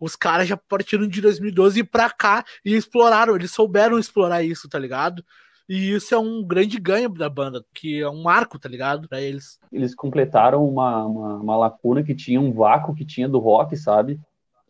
Os 0.00 0.16
caras 0.16 0.48
já 0.48 0.56
partiram 0.56 1.06
de 1.06 1.20
2012 1.20 1.84
pra 1.84 2.08
cá 2.08 2.42
e 2.64 2.74
exploraram, 2.74 3.36
eles 3.36 3.50
souberam 3.50 3.98
explorar 3.98 4.42
isso, 4.42 4.70
tá 4.70 4.78
ligado? 4.78 5.22
E 5.68 5.92
isso 5.92 6.14
é 6.14 6.18
um 6.18 6.42
grande 6.42 6.80
ganho 6.80 7.10
da 7.10 7.28
banda, 7.28 7.62
que 7.74 8.00
é 8.00 8.08
um 8.08 8.22
marco, 8.22 8.58
tá 8.58 8.70
ligado? 8.70 9.06
Pra 9.06 9.20
eles. 9.20 9.60
Eles 9.70 9.94
completaram 9.94 10.66
uma, 10.66 11.04
uma, 11.04 11.34
uma 11.36 11.56
lacuna 11.58 12.02
que 12.02 12.14
tinha, 12.14 12.40
um 12.40 12.54
vácuo 12.54 12.94
que 12.94 13.04
tinha 13.04 13.28
do 13.28 13.38
rock, 13.38 13.76
sabe? 13.76 14.18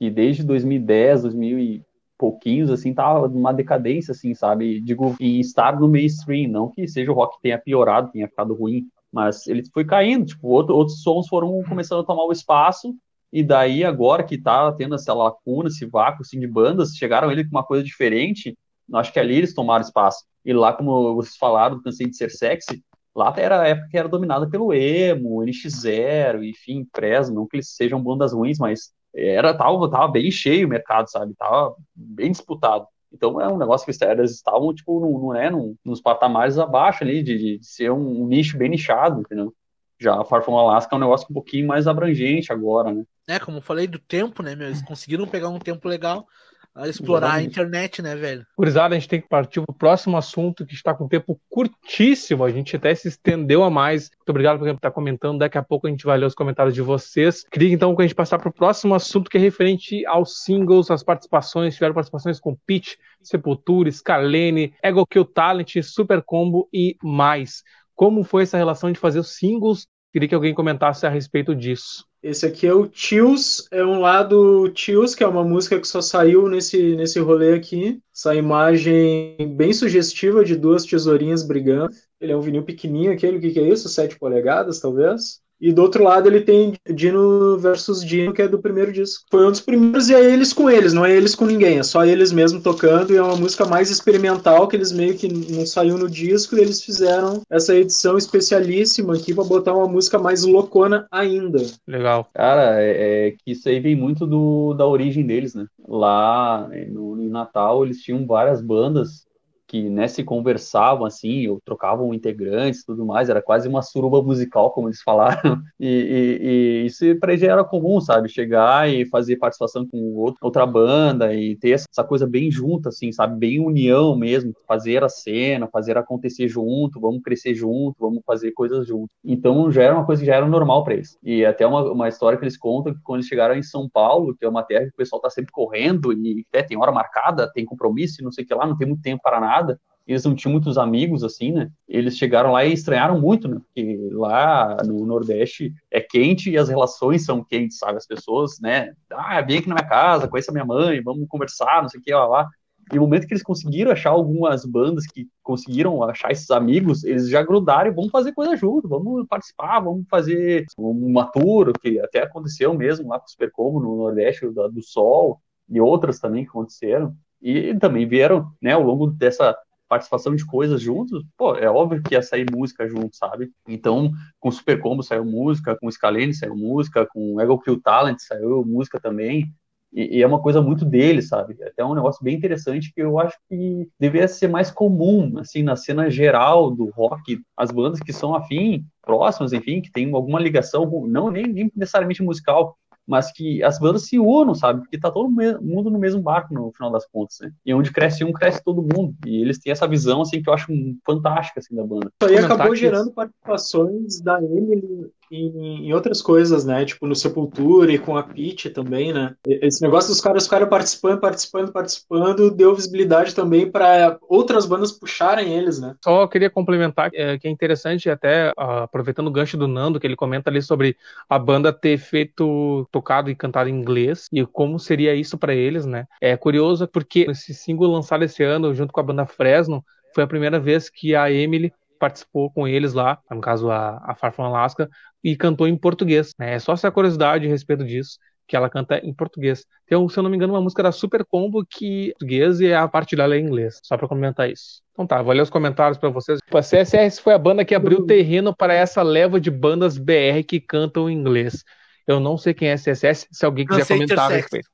Que 0.03 0.11
desde 0.11 0.43
2010, 0.43 1.23
2000 1.23 1.59
e 1.61 1.85
pouquinhos, 2.19 2.73
assim, 2.73 2.93
tava 2.93 3.29
numa 3.29 3.53
decadência, 3.55 4.11
assim, 4.11 4.35
sabe? 4.35 4.81
Digo, 4.81 5.15
em 5.21 5.39
estar 5.39 5.79
no 5.79 5.89
mainstream, 5.89 6.51
não 6.51 6.69
que 6.69 6.89
seja 6.89 7.13
o 7.13 7.15
rock 7.15 7.41
tenha 7.41 7.57
piorado, 7.57 8.11
tenha 8.11 8.27
ficado 8.27 8.53
ruim, 8.53 8.89
mas 9.13 9.47
ele 9.47 9.63
foi 9.73 9.85
caindo, 9.85 10.27
tipo, 10.27 10.49
outro, 10.49 10.75
outros 10.75 11.05
sons 11.05 11.29
foram 11.29 11.63
começando 11.69 12.01
a 12.01 12.05
tomar 12.05 12.25
o 12.25 12.33
espaço, 12.33 12.93
e 13.33 13.45
daí 13.45 13.85
agora 13.85 14.25
que 14.25 14.37
tá 14.37 14.73
tendo 14.73 14.97
essa 14.97 15.15
lacuna, 15.15 15.69
esse 15.69 15.87
vácuo, 15.87 16.23
assim, 16.23 16.41
de 16.41 16.49
bandas, 16.49 16.97
chegaram 16.97 17.31
ele 17.31 17.45
com 17.45 17.51
uma 17.53 17.63
coisa 17.63 17.85
diferente, 17.85 18.59
acho 18.95 19.13
que 19.13 19.21
ali 19.21 19.37
eles 19.37 19.55
tomaram 19.55 19.85
espaço. 19.85 20.25
E 20.45 20.53
lá, 20.53 20.73
como 20.73 21.15
vocês 21.15 21.37
falaram, 21.37 21.81
cansei 21.81 22.09
de 22.09 22.17
ser 22.17 22.33
sexy, 22.33 22.83
lá 23.15 23.33
era 23.37 23.63
a 23.63 23.69
época 23.69 23.89
que 23.89 23.97
era 23.97 24.09
dominada 24.09 24.51
pelo 24.51 24.75
emo, 24.75 25.45
NX0, 25.45 26.43
enfim, 26.43 26.89
Fresno, 26.93 27.37
não 27.37 27.47
que 27.47 27.59
eles 27.59 27.69
sejam 27.77 28.03
bandas 28.03 28.33
ruins, 28.33 28.59
mas 28.59 28.91
era 29.15 29.55
tava, 29.55 29.91
tava 29.91 30.09
bem 30.09 30.31
cheio 30.31 30.67
o 30.67 30.71
mercado, 30.71 31.11
sabe? 31.11 31.35
Tava 31.35 31.75
bem 31.95 32.31
disputado. 32.31 32.87
Então 33.13 33.41
é 33.41 33.47
um 33.47 33.59
negócio 33.59 33.85
que 33.85 34.05
eles 34.05 34.31
estavam, 34.33 34.75
tipo, 34.75 34.99
no, 34.99 35.19
no, 35.19 35.33
né, 35.33 35.51
nos 35.85 36.01
patamares 36.01 36.59
abaixo 36.59 37.05
ali, 37.05 37.23
de, 37.23 37.59
de 37.59 37.67
ser 37.67 37.91
um, 37.91 38.23
um, 38.23 38.27
nicho 38.27 38.57
bem 38.57 38.71
nichado, 38.71 39.21
entendeu? 39.21 39.55
Já 40.01 40.21
a 40.21 40.25
Far 40.25 40.43
Alaska 40.49 40.95
é 40.95 40.97
um 40.97 41.01
negócio 41.01 41.27
um 41.31 41.35
pouquinho 41.35 41.67
mais 41.67 41.87
abrangente 41.87 42.53
agora, 42.53 42.91
né? 42.91 43.05
É, 43.29 43.39
como 43.39 43.59
eu 43.59 43.63
falei 43.63 43.87
do 43.87 43.99
tempo, 43.99 44.43
né, 44.43 44.57
meu? 44.57 44.67
Eles 44.67 44.83
conseguiram 44.83 45.29
pegar 45.29 45.49
um 45.49 45.59
tempo 45.59 45.87
legal 45.87 46.27
a 46.75 46.89
explorar 46.89 47.35
a 47.35 47.43
internet, 47.43 48.01
né, 48.01 48.17
velho? 48.17 48.47
Curizada, 48.57 48.95
a 48.95 48.99
gente 48.99 49.09
tem 49.09 49.21
que 49.21 49.29
partir 49.29 49.61
para 49.61 49.73
o 49.73 49.77
próximo 49.77 50.17
assunto 50.17 50.65
que 50.65 50.75
está 50.75 50.95
com 50.95 51.07
tempo 51.07 51.39
curtíssimo. 51.51 52.45
A 52.45 52.51
gente 52.51 52.75
até 52.77 52.95
se 52.95 53.09
estendeu 53.09 53.63
a 53.63 53.71
mais. 53.71 54.11
Muito 54.11 54.31
obrigado 54.31 54.59
por 54.59 54.69
estar 54.69 54.91
comentando. 54.91 55.39
Daqui 55.39 55.59
a 55.59 55.63
pouco 55.63 55.87
a 55.87 55.91
gente 55.91 56.05
vai 56.05 56.17
ler 56.17 56.27
os 56.27 56.35
comentários 56.35 56.75
de 56.75 56.81
vocês. 56.81 57.45
Queria 57.51 57.73
então 57.73 57.95
que 57.95 58.03
a 58.03 58.07
gente 58.07 58.15
passar 58.15 58.39
para 58.39 58.49
o 58.49 58.53
próximo 58.53 58.95
assunto 58.95 59.31
que 59.31 59.37
é 59.37 59.41
referente 59.41 60.05
aos 60.07 60.43
singles, 60.43 60.91
as 60.91 61.03
participações. 61.03 61.75
Tiveram 61.75 61.95
participações 61.95 62.41
com 62.41 62.57
Pitch, 62.67 62.95
Sepultura, 63.23 63.91
Scalene, 63.91 64.75
Ego 64.83 65.07
Kill 65.07 65.27
Talent, 65.27 65.77
Super 65.83 66.23
Combo 66.23 66.69
e 66.73 66.97
mais. 67.03 67.63
Como 67.95 68.25
foi 68.25 68.45
essa 68.45 68.57
relação 68.57 68.91
de 68.91 68.99
fazer 68.99 69.21
os 69.21 69.37
singles? 69.37 69.87
Queria 70.13 70.29
que 70.29 70.35
alguém 70.35 70.55
comentasse 70.55 71.07
a 71.07 71.09
respeito 71.09 71.55
disso. 71.55 72.05
Esse 72.23 72.47
aqui 72.47 72.67
é 72.67 72.75
o 72.75 72.87
Tios, 72.87 73.67
é 73.71 73.83
um 73.85 73.99
lado 73.99 74.69
Tios, 74.69 75.15
que 75.15 75.25
é 75.25 75.27
uma 75.27 75.43
música 75.43 75.81
que 75.81 75.89
só 75.89 76.01
saiu 76.01 76.49
nesse, 76.49 76.95
nesse 76.95 77.19
rolê 77.19 77.55
aqui. 77.55 77.99
Essa 78.15 78.35
imagem 78.35 79.37
bem 79.57 79.73
sugestiva 79.73 80.45
de 80.45 80.55
duas 80.55 80.85
tesourinhas 80.85 81.43
brigando. 81.43 81.95
Ele 82.21 82.31
é 82.31 82.37
um 82.37 82.41
vinil 82.41 82.63
pequenininho 82.63 83.13
aquele, 83.13 83.39
o 83.39 83.41
que, 83.41 83.51
que 83.51 83.59
é 83.59 83.69
isso? 83.69 83.89
7 83.89 84.19
polegadas, 84.19 84.79
talvez? 84.79 85.41
E 85.63 85.73
do 85.73 85.81
outro 85.81 86.03
lado 86.03 86.29
ele 86.29 86.41
tem 86.41 86.75
Dino 86.93 87.57
versus 87.57 88.05
Dino, 88.05 88.33
que 88.33 88.43
é 88.43 88.49
do 88.49 88.59
primeiro 88.59 88.93
disco. 88.93 89.25
Foi 89.31 89.47
um 89.47 89.51
dos 89.53 89.61
primeiros 89.61 90.11
e 90.11 90.15
é 90.15 90.21
eles 90.21 90.53
com 90.53 90.69
eles, 90.69 90.93
não 90.93 91.07
é 91.07 91.13
eles 91.15 91.37
com 91.37 91.47
ninguém, 91.47 91.79
é 91.79 91.85
só 91.85 92.05
eles 92.05 92.33
mesmo 92.33 92.61
tocando 92.61 93.13
e 93.13 93.17
é 93.17 93.23
uma 93.23 93.37
música 93.37 93.65
mais 93.65 93.89
experimental 93.89 94.67
que 94.67 94.75
eles 94.75 94.91
meio 94.91 95.17
que 95.17 95.33
não 95.33 95.65
saiu 95.65 95.97
no 95.97 96.11
disco 96.11 96.57
e 96.57 96.61
eles 96.61 96.83
fizeram 96.83 97.43
essa 97.49 97.77
edição 97.77 98.19
especialíssima 98.19 99.15
aqui 99.15 99.33
para 99.33 99.45
botar 99.45 99.73
uma 99.73 99.87
música 99.87 100.19
mais 100.19 100.43
loucona 100.43 101.07
ainda. 101.13 101.65
Legal. 101.87 102.29
Cara, 102.35 102.83
é, 102.83 103.29
é, 103.29 103.31
que 103.31 103.53
isso 103.53 103.69
aí 103.69 103.79
vem 103.79 103.95
muito 103.95 104.27
do, 104.27 104.75
da 104.75 104.85
origem 104.85 105.25
deles, 105.25 105.55
né? 105.55 105.67
Lá 105.87 106.69
no, 106.91 107.15
no 107.15 107.31
Natal 107.31 107.85
eles 107.85 108.03
tinham 108.03 108.27
várias 108.27 108.61
bandas 108.61 109.27
que 109.73 109.89
né, 109.89 110.07
se 110.07 110.23
conversavam 110.23 111.07
assim, 111.07 111.49
ou 111.49 111.59
trocavam 111.65 112.13
integrantes 112.13 112.83
e 112.83 112.85
tudo 112.85 113.07
mais, 113.07 113.31
era 113.31 113.41
quase 113.41 113.67
uma 113.67 113.81
suruba 113.81 114.23
musical, 114.23 114.71
como 114.71 114.87
eles 114.87 115.01
falaram, 115.01 115.63
e, 115.81 115.89
e, 115.89 116.83
e 116.83 116.87
isso 116.87 117.19
para 117.19 117.33
eles 117.33 117.43
era 117.43 117.65
comum, 117.65 117.99
sabe, 117.99 118.29
chegar 118.29 118.91
e 118.91 119.07
fazer 119.07 119.37
participação 119.37 119.87
com 119.87 120.15
outro, 120.15 120.39
outra 120.43 120.67
banda 120.67 121.35
e 121.35 121.57
ter 121.57 121.71
essa 121.71 122.05
coisa 122.05 122.27
bem 122.27 122.51
junta, 122.51 122.91
assim, 122.91 123.11
sabe, 123.13 123.39
bem 123.39 123.61
união 123.61 124.15
mesmo, 124.15 124.53
fazer 124.69 125.03
a 125.03 125.09
cena, 125.09 125.67
fazer 125.67 125.97
acontecer 125.97 126.49
junto, 126.49 127.01
vamos 127.01 127.23
crescer 127.23 127.55
junto, 127.55 127.97
vamos 127.99 128.23
fazer 128.27 128.53
coisas 128.53 128.87
junto. 128.87 129.09
Então 129.25 129.73
já 129.73 129.85
era 129.85 129.95
uma 129.95 130.05
coisa 130.05 130.21
que 130.21 130.27
já 130.27 130.37
era 130.37 130.47
normal 130.47 130.85
para 130.85 130.95
eles. 130.95 131.17
E 131.23 131.47
até 131.47 131.67
uma, 131.67 131.91
uma 131.91 132.09
história 132.11 132.37
que 132.37 132.45
eles 132.45 132.59
contam 132.59 132.93
que 132.93 133.01
quando 133.03 133.21
eles 133.21 133.27
chegaram 133.27 133.55
em 133.55 133.63
São 133.63 133.89
Paulo, 133.89 134.37
que 134.39 134.45
é 134.45 134.49
uma 134.49 134.63
terra 134.63 134.85
que 134.85 134.93
o 134.93 134.97
pessoal 134.97 135.23
tá 135.23 135.31
sempre 135.31 135.51
correndo 135.51 136.13
e 136.13 136.45
é, 136.53 136.63
tem 136.63 136.77
hora 136.77 136.93
marcada, 136.93 137.51
tem 137.51 137.65
compromisso, 137.65 138.23
não 138.23 138.31
sei 138.31 138.45
o 138.45 138.47
que 138.47 138.55
lá, 138.55 138.67
não 138.67 138.77
tem 138.77 138.87
muito 138.87 139.01
tempo 139.01 139.23
para 139.23 139.41
nada 139.41 139.62
eles 140.07 140.25
não 140.25 140.35
tinham 140.35 140.53
muitos 140.53 140.77
amigos, 140.77 141.23
assim, 141.23 141.53
né? 141.53 141.71
Eles 141.89 142.17
chegaram 142.17 142.53
lá 142.53 142.65
e 142.65 142.73
estranharam 142.73 143.21
muito, 143.21 143.49
né? 143.49 143.61
Porque 143.61 144.09
lá 144.13 144.77
no 144.85 145.07
Nordeste 145.07 145.73
é 145.91 146.01
quente 146.01 146.51
e 146.51 146.59
as 146.59 146.69
relações 146.69 147.25
são 147.25 147.45
quentes, 147.45 147.79
sabe? 147.79 147.99
As 147.99 148.07
pessoas, 148.07 148.59
né? 148.61 148.93
Ah, 149.11 149.41
vem 149.41 149.59
aqui 149.59 149.69
na 149.69 149.77
minha 149.77 149.89
casa, 149.89 150.29
conheça 150.29 150.53
minha 150.53 150.65
mãe, 150.65 151.01
vamos 151.03 151.29
conversar, 151.29 151.83
não 151.83 151.89
sei 151.89 152.01
o 152.01 152.03
que, 152.03 152.13
lá, 152.13 152.27
lá. 152.27 152.49
E 152.93 152.97
no 152.97 153.03
momento 153.03 153.27
que 153.27 153.33
eles 153.33 153.45
conseguiram 153.45 153.93
achar 153.93 154.11
algumas 154.11 154.67
bandas 154.67 155.07
que 155.07 155.29
conseguiram 155.43 156.03
achar 156.03 156.33
esses 156.33 156.51
amigos, 156.51 157.05
eles 157.05 157.29
já 157.29 157.43
grudaram 157.43 157.91
e 157.91 157.95
vamos 157.95 158.11
fazer 158.11 158.33
coisa 158.33 158.57
junto, 158.57 158.89
vamos 158.89 159.27
participar, 159.29 159.81
vamos 159.81 160.05
fazer 160.11 160.67
uma 160.77 161.25
tour, 161.27 161.73
que 161.81 162.01
até 162.01 162.23
aconteceu 162.23 162.75
mesmo 162.75 163.09
lá 163.09 163.19
com 163.21 163.27
o 163.27 163.31
Supercombo 163.31 163.81
no 163.81 163.97
Nordeste 163.97 164.47
do 164.49 164.83
Sol, 164.83 165.41
e 165.71 165.81
outras 165.81 166.19
também 166.19 166.43
que 166.43 166.51
aconteceram. 166.51 167.17
E 167.43 167.77
também 167.79 168.07
vieram, 168.07 168.51
né, 168.61 168.73
ao 168.73 168.83
longo 168.83 169.09
dessa 169.09 169.57
participação 169.89 170.35
de 170.35 170.47
coisas 170.47 170.81
juntos, 170.81 171.23
pô, 171.37 171.55
é 171.55 171.69
óbvio 171.69 172.03
que 172.03 172.15
ia 172.15 172.23
sair 172.23 172.47
música 172.51 172.89
junto, 172.89 173.15
sabe? 173.15 173.51
Então, 173.69 174.11
com 174.41 174.51
Super 174.51 174.81
Combo 174.81 175.03
saiu 175.03 175.25
música, 175.25 175.77
com 175.79 175.91
Scalene 175.91 176.33
saiu 176.33 176.57
música, 176.57 177.07
com 177.07 177.39
Ego 177.39 177.59
Kill 177.59 177.79
Talent 177.79 178.19
saiu 178.19 178.65
música 178.65 178.99
também, 178.99 179.53
e, 179.93 180.19
e, 180.19 180.23
é 180.23 180.27
uma 180.27 180.41
coisa 180.41 180.63
muito 180.63 180.87
dele, 180.87 181.21
sabe? 181.21 181.55
É 181.61 181.69
até 181.69 181.85
um 181.85 181.95
negócio 181.95 182.25
bem 182.25 182.35
interessante 182.35 182.91
que 182.95 183.03
eu 183.03 183.19
acho 183.19 183.37
que 183.49 183.87
deveria 184.01 184.27
ser 184.27 184.49
mais 184.49 184.71
comum, 184.71 185.39
assim, 185.39 185.63
na 185.63 185.77
cena 185.77 186.11
geral 186.11 186.71
do 186.71 186.87
rock, 186.91 187.39
as 187.55 187.71
bandas 187.71 188.01
que 188.01 188.13
são 188.13 188.35
afim, 188.35 188.87
próximas, 189.03 189.53
enfim, 189.53 189.83
que 189.83 189.93
tem 189.93 190.11
alguma 190.15 190.41
ligação, 190.41 191.07
não 191.07 191.31
nem, 191.31 191.47
nem 191.47 191.71
necessariamente 191.77 192.23
musical, 192.23 192.79
mas 193.13 193.31
que 193.31 193.63
as 193.63 193.79
bandas 193.79 194.07
se 194.07 194.19
unam, 194.19 194.55
sabe? 194.55 194.81
Porque 194.81 194.99
tá 194.99 195.11
todo 195.11 195.31
mundo 195.31 195.91
no 195.91 195.99
mesmo 195.99 196.23
barco 196.23 196.55
no 196.55 196.73
final 196.73 196.91
das 196.91 197.07
contas, 197.07 197.37
né? 197.43 197.53
E 197.65 197.75
onde 197.75 197.93
cresce 197.93 198.25
um, 198.25 198.33
cresce 198.33 198.65
todo 198.65 198.81
mundo. 198.81 199.15
E 199.27 199.43
eles 199.43 199.59
têm 199.59 199.71
essa 199.71 199.87
visão, 199.87 200.23
assim, 200.23 200.43
que 200.43 200.49
eu 200.49 200.55
acho 200.55 200.73
fantástica, 201.05 201.61
assim, 201.61 201.77
da 201.77 201.85
banda. 201.85 202.11
Isso 202.23 202.31
aí 202.31 202.39
acabou 202.39 202.75
gerando 202.75 203.13
participações 203.13 204.19
da 204.23 204.43
Emily 204.43 205.13
em, 205.33 205.93
outras 205.93 206.21
coisas, 206.21 206.65
né? 206.65 206.85
Tipo 206.85 207.07
no 207.07 207.15
Sepultura 207.15 207.93
e 207.93 207.99
com 207.99 208.17
a 208.17 208.23
Pitch 208.23 208.67
também, 208.67 209.13
né? 209.13 209.35
Esse 209.47 209.83
negócio 209.83 210.11
dos 210.11 210.21
caras 210.21 210.45
ficarem 210.45 210.69
participando, 210.69 211.21
participando, 211.21 211.73
participando, 211.73 212.51
deu 212.51 212.75
visibilidade 212.75 213.35
também 213.35 213.71
para 213.71 214.19
outras 214.29 214.67
bandas 214.67 214.93
puxarem 214.93 215.55
eles, 215.55 215.81
né? 215.81 215.95
Só 216.05 216.27
queria 216.27 216.51
complementar 216.51 217.11
é, 217.15 217.39
que 217.39 217.49
é 217.49 217.51
interessante, 217.51 218.11
até 218.11 218.51
uh, 218.51 218.85
aproveitando 218.85 219.29
o 219.29 219.33
gancho 219.33 219.57
do 219.57 219.69
Nando, 219.69 219.99
que 219.99 220.07
ele 220.07 220.17
comenta 220.17 220.51
ali 220.51 220.61
sobre 220.61 220.97
a 221.29 221.39
banda 221.39 221.73
ter 221.73 221.99
feito, 221.99 222.87
tocado 222.91 223.31
e 223.31 223.35
cantado 223.35 223.69
em 223.69 223.75
inglês 223.75 224.29
e 224.33 224.45
como 224.45 224.79
seria 224.79 225.15
isso 225.15 225.39
para 225.39 225.55
eles, 225.55 225.87
né? 225.87 226.07
É 226.21 226.37
curioso 226.37 226.87
porque 226.87 227.27
esse 227.29 227.55
single 227.55 227.91
lançado 227.91 228.25
esse 228.25 228.43
ano, 228.43 228.75
junto 228.75 228.93
com 228.93 229.01
a 229.01 229.05
banda 229.05 229.27
Fresno, 229.27 229.85
foi 230.15 230.25
a 230.25 230.27
primeira 230.27 230.61
vez 230.61 230.91
que 230.91 231.15
a 231.15 231.31
Emily 231.31 231.73
participou 232.03 232.51
com 232.51 232.67
eles 232.67 232.95
lá, 232.95 233.21
no 233.31 233.41
caso 233.41 233.71
a, 233.71 234.03
a 234.05 234.17
Far 234.17 234.33
From 234.33 234.47
Alaska, 234.47 234.91
e 235.23 235.37
cantou 235.37 235.69
em 235.69 235.77
português. 235.77 236.35
Né? 236.37 236.55
É 236.55 236.59
só 236.59 236.73
essa 236.73 236.91
curiosidade 236.91 237.47
a 237.47 237.49
respeito 237.49 237.85
disso, 237.85 238.19
que 238.49 238.57
ela 238.57 238.69
canta 238.69 238.99
em 238.99 239.15
português. 239.15 239.65
Tem, 239.87 240.09
se 240.09 240.19
eu 240.19 240.23
não 240.25 240.29
me 240.29 240.37
engano, 240.37 240.53
uma 240.53 240.61
música 240.61 240.83
da 240.83 240.91
Super 240.91 241.25
Combo 241.25 241.65
que 241.65 242.09
é 242.09 242.13
português 242.15 242.59
e 242.59 242.75
a 242.75 242.89
parte 242.89 243.15
dela 243.15 243.37
é 243.37 243.39
em 243.39 243.45
inglês. 243.45 243.79
Só 243.85 243.97
para 243.97 244.09
comentar 244.09 244.51
isso. 244.51 244.83
Então 244.93 245.07
tá, 245.07 245.23
vou 245.23 245.33
ler 245.33 245.43
os 245.43 245.49
comentários 245.49 245.97
para 245.97 246.09
vocês. 246.09 246.41
A 246.53 246.59
CSS 246.61 247.21
foi 247.21 247.35
a 247.35 247.39
banda 247.39 247.65
que 247.65 247.73
abriu 247.73 248.01
o 248.01 248.07
terreno 248.07 248.53
para 248.53 248.75
essa 248.75 249.01
leva 249.01 249.41
de 249.41 249.51
bandas 249.51 249.97
BR 249.97 250.43
que 250.45 250.59
cantam 250.59 251.09
em 251.09 251.17
inglês. 251.17 251.63
Eu 252.05 252.19
não 252.19 252.37
sei 252.37 252.53
quem 252.53 252.69
é 252.69 252.75
CSS, 252.75 253.29
se 253.31 253.47
alguém 253.47 253.65
quiser 253.65 253.83
Cansei 253.83 253.97
comentar 253.97 254.29
a 254.29 254.35
respeito. 254.35 254.69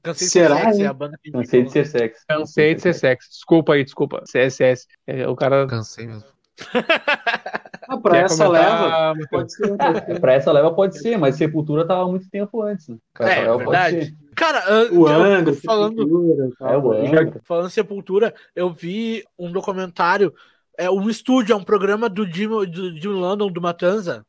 Cansei 0.00 0.26
de 0.26 0.32
Será, 0.32 0.56
ser 0.56 0.64
sexy, 0.64 0.82
é 0.82 0.86
a 0.86 0.92
banda 0.92 1.18
que 1.20 1.30
Cansei 1.32 1.62
de 1.64 1.72
ser 1.72 1.86
sexy. 1.86 2.24
Cansei 2.28 2.74
de 2.76 2.82
ser 2.82 2.94
sexy. 2.94 3.28
Desculpa 3.30 3.72
aí, 3.74 3.82
desculpa. 3.82 4.22
CSS. 4.22 4.86
É, 5.08 5.28
o 5.28 5.34
cara. 5.34 5.66
Cansei 5.66 6.06
mesmo. 6.06 6.32
Ah, 7.88 7.98
pra 7.98 8.12
Quer 8.12 8.24
essa 8.24 8.46
comentar, 8.46 9.14
leva, 9.16 9.28
pode 9.28 9.52
ser. 9.52 9.76
pra 10.20 10.32
essa 10.32 10.52
leva 10.52 10.72
pode 10.72 10.98
ser, 10.98 11.18
mas 11.18 11.36
Sepultura 11.36 11.86
tava 11.86 12.08
muito 12.08 12.28
tempo 12.30 12.62
antes. 12.62 12.88
Né? 12.88 12.96
É, 13.20 13.40
é 13.40 13.56
verdade. 13.56 14.16
Cara, 14.34 14.84
uh, 14.84 15.00
O 15.00 15.08
eu- 15.08 15.22
Angra, 15.22 15.52
falando. 15.54 16.52
É, 16.60 16.76
o 16.76 16.92
Angra. 16.92 17.40
falando 17.44 17.68
Sepultura, 17.70 18.32
eu 18.54 18.72
vi 18.72 19.24
um 19.38 19.50
documentário, 19.52 20.32
é 20.78 20.90
um 20.90 21.10
estúdio, 21.10 21.52
é 21.52 21.56
um 21.56 21.64
programa 21.64 22.08
do 22.08 22.24
Jim, 22.24 22.48
do 22.48 22.96
Jim 22.98 23.08
London, 23.08 23.50
do 23.50 23.60
Matanza, 23.60 24.24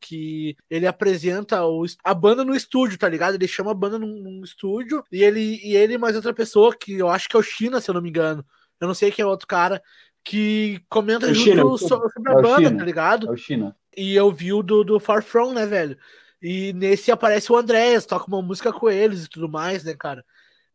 que 0.00 0.56
ele 0.68 0.86
apresenta 0.86 1.64
o, 1.64 1.84
a 2.02 2.14
banda 2.14 2.44
no 2.44 2.54
estúdio, 2.54 2.98
tá 2.98 3.08
ligado? 3.08 3.34
Ele 3.34 3.46
chama 3.46 3.70
a 3.70 3.74
banda 3.74 3.98
num, 3.98 4.20
num 4.22 4.42
estúdio 4.42 5.04
e 5.12 5.22
ele 5.22 5.60
e 5.62 5.76
ele 5.76 5.94
e 5.94 5.98
mais 5.98 6.16
outra 6.16 6.32
pessoa, 6.32 6.74
que 6.74 6.94
eu 6.94 7.08
acho 7.08 7.28
que 7.28 7.36
é 7.36 7.38
o 7.38 7.42
China, 7.42 7.80
se 7.80 7.90
eu 7.90 7.94
não 7.94 8.02
me 8.02 8.08
engano. 8.08 8.44
Eu 8.80 8.88
não 8.88 8.94
sei 8.94 9.10
quem 9.12 9.22
é 9.22 9.26
o 9.26 9.30
outro 9.30 9.46
cara, 9.46 9.80
que 10.24 10.80
comenta 10.88 11.30
É 11.30 11.34
junto 11.34 11.78
China. 11.78 11.78
sobre 11.78 12.32
a 12.32 12.38
É 12.38 12.42
banda, 12.42 12.76
tá 12.76 12.84
ligado? 12.84 13.28
É 13.28 13.30
o 13.30 13.36
China. 13.36 13.76
E 13.96 14.14
eu 14.16 14.32
vi 14.32 14.52
o 14.52 14.62
do, 14.62 14.82
do 14.82 14.98
Far 14.98 15.22
From, 15.22 15.52
né, 15.52 15.66
velho? 15.66 15.96
E 16.42 16.72
nesse 16.72 17.10
aparece 17.12 17.52
o 17.52 17.56
Andrés, 17.56 18.04
toca 18.04 18.26
uma 18.26 18.42
música 18.42 18.72
com 18.72 18.90
eles 18.90 19.24
e 19.24 19.28
tudo 19.28 19.48
mais, 19.48 19.84
né, 19.84 19.94
cara? 19.94 20.24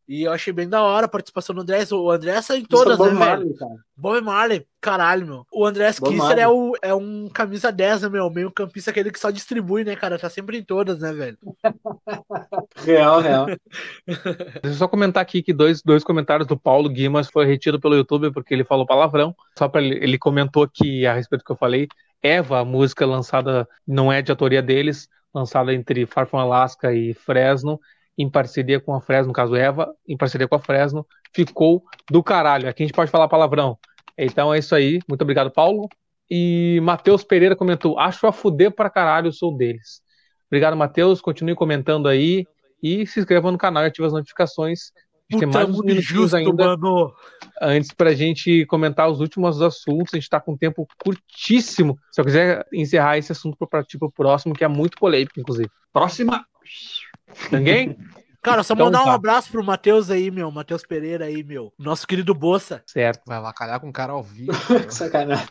E 0.10 0.24
eu 0.24 0.32
achei 0.32 0.51
bem 0.51 0.68
da 0.68 0.82
hora 0.82 1.05
a 1.05 1.10
participação 1.10 1.53
do 1.53 1.62
Andrés. 1.62 1.91
O 1.91 2.10
Andrés 2.10 2.47
tá 2.47 2.57
em 2.57 2.66
todas, 2.66 2.97
Bob 2.97 3.14
né, 3.14 3.20
velho? 3.20 3.30
Marley, 3.30 3.53
cara. 3.53 3.76
Bob 3.95 4.22
Marley, 4.22 4.68
caralho, 4.82 5.28
meu. 5.28 5.45
O 5.53 5.64
Andrés 5.64 5.99
Bob 5.99 6.10
Kisser 6.10 6.26
Marley. 6.26 6.43
é, 6.43 6.47
o, 6.47 6.74
é 6.82 6.95
um 6.95 7.30
camisa 7.30 7.72
10, 7.72 8.01
né, 8.01 8.10
meu? 8.10 8.28
Meio 8.32 8.51
campista, 8.51 8.89
aquele 8.89 9.12
que 9.12 9.20
só 9.20 9.30
distribui, 9.30 9.84
né, 9.84 9.95
cara? 9.95 10.18
Tá 10.18 10.28
sempre 10.28 10.57
em 10.57 10.64
todas, 10.64 11.01
né, 11.01 11.14
velho? 11.14 11.38
Real, 12.84 13.20
real. 13.22 13.45
Deixa 14.07 14.64
eu 14.64 14.74
só 14.74 14.88
comentar 14.88 15.22
aqui 15.22 15.43
que 15.43 15.53
dois, 15.53 15.84
dois 15.84 16.03
comentários 16.03 16.47
do 16.47 16.57
Paulo 16.57 16.89
Guimas 16.89 17.30
foi 17.30 17.45
retido 17.45 17.80
pelo 17.80 17.93
YouTube 17.95 18.32
porque 18.32 18.55
ele 18.55 18.64
falou 18.64 18.88
palavrão. 18.88 19.36
Só 19.55 19.68
para 19.68 19.82
ele, 19.82 20.03
ele 20.03 20.18
comentou 20.18 20.68
que 20.68 21.05
a 21.05 21.14
respeito 21.14 21.43
do 21.43 21.45
que 21.45 21.51
eu 21.51 21.55
falei, 21.55 21.88
Eva, 22.20 22.62
a 22.62 22.66
música 22.66 23.05
lançada 23.05 23.70
não 23.86 24.12
é 24.12 24.24
de 24.24 24.32
autoria 24.32 24.64
deles, 24.64 25.07
lançada 25.32 25.72
entre 25.72 26.07
Far 26.07 26.28
From 26.28 26.39
Alaska 26.39 26.91
e 26.93 27.14
Fresno, 27.14 27.80
em 28.20 28.30
parceria 28.30 28.82
com 28.82 28.93
a 28.93 28.99
Fresno, 28.99 29.30
no 29.30 29.34
caso 29.34 29.55
Eva, 29.55 29.95
em 30.05 30.17
parceria 30.17 30.45
com 30.45 30.55
a 30.55 30.59
Fresno, 30.59 31.07
ficou 31.34 31.82
do 32.11 32.22
caralho. 32.22 32.67
Aqui 32.67 32.84
a 32.84 32.86
gente 32.86 32.95
pode 32.95 33.09
falar 33.09 33.30
palavrão. 33.30 33.78
Então 34.17 34.53
é 34.53 34.59
isso 34.59 34.76
aí. 34.76 34.99
Muito 35.07 35.22
obrigado, 35.22 35.49
Paulo. 35.49 35.88
E 36.30 36.82
Matheus 36.84 37.24
Pereira 37.24 37.55
comentou: 37.55 37.97
Acho 37.97 38.28
a 38.28 38.34
fuder 38.34 38.72
pra 38.72 38.89
caralho, 38.89 39.32
sou 39.32 39.55
deles. 39.55 40.01
Obrigado, 40.47 40.76
Matheus. 40.76 41.22
Continue 41.22 41.55
comentando 41.55 42.09
aí 42.09 42.45
e 42.84 43.07
se 43.07 43.22
inscreva 43.22 43.51
no 43.51 43.57
canal 43.57 43.84
e 43.84 43.88
ative 43.88 44.05
as 44.05 44.13
notificações. 44.13 44.91
A 45.32 45.36
gente 45.36 45.39
tem 45.45 45.53
mais 45.53 45.70
uns 45.70 45.76
muito 45.76 45.88
minutinhos 45.88 46.34
ainda 46.34 46.76
mano. 46.76 47.13
antes 47.61 47.93
pra 47.93 48.13
gente 48.13 48.65
comentar 48.65 49.09
os 49.09 49.22
últimos 49.22 49.61
assuntos. 49.61 50.13
A 50.13 50.17
gente 50.17 50.28
tá 50.28 50.41
com 50.41 50.53
um 50.53 50.57
tempo 50.57 50.86
curtíssimo. 51.01 51.97
Se 52.11 52.20
eu 52.20 52.26
quiser 52.26 52.65
encerrar 52.74 53.17
esse 53.17 53.32
assunto 53.32 53.55
para 53.55 53.67
partir 53.67 53.97
pro 53.97 54.11
próximo, 54.11 54.53
que 54.53 54.63
é 54.63 54.67
muito 54.67 54.97
polêmico, 54.97 55.39
inclusive. 55.39 55.70
Próxima. 55.93 56.43
Ninguém? 57.51 57.97
Cara, 58.41 58.63
só 58.63 58.73
Então 58.73 58.86
mandar 58.86 59.01
um 59.01 59.05
tá. 59.05 59.13
abraço 59.13 59.51
pro 59.51 59.63
Matheus 59.63 60.09
aí, 60.09 60.32
meu. 60.32 60.49
Matheus 60.49 60.82
Pereira 60.88 61.25
aí, 61.25 61.43
meu. 61.43 61.73
Nosso 61.77 62.07
querido 62.07 62.34
Bossa. 62.34 62.82
certo. 62.88 63.21
Vai 63.27 63.38
avacalhar 63.38 63.80
com 63.82 63.89
o 63.89 63.93
cara 63.93 64.13
ao 64.13 64.23
vivo. 64.23 64.51
Sacanagem. 64.89 65.45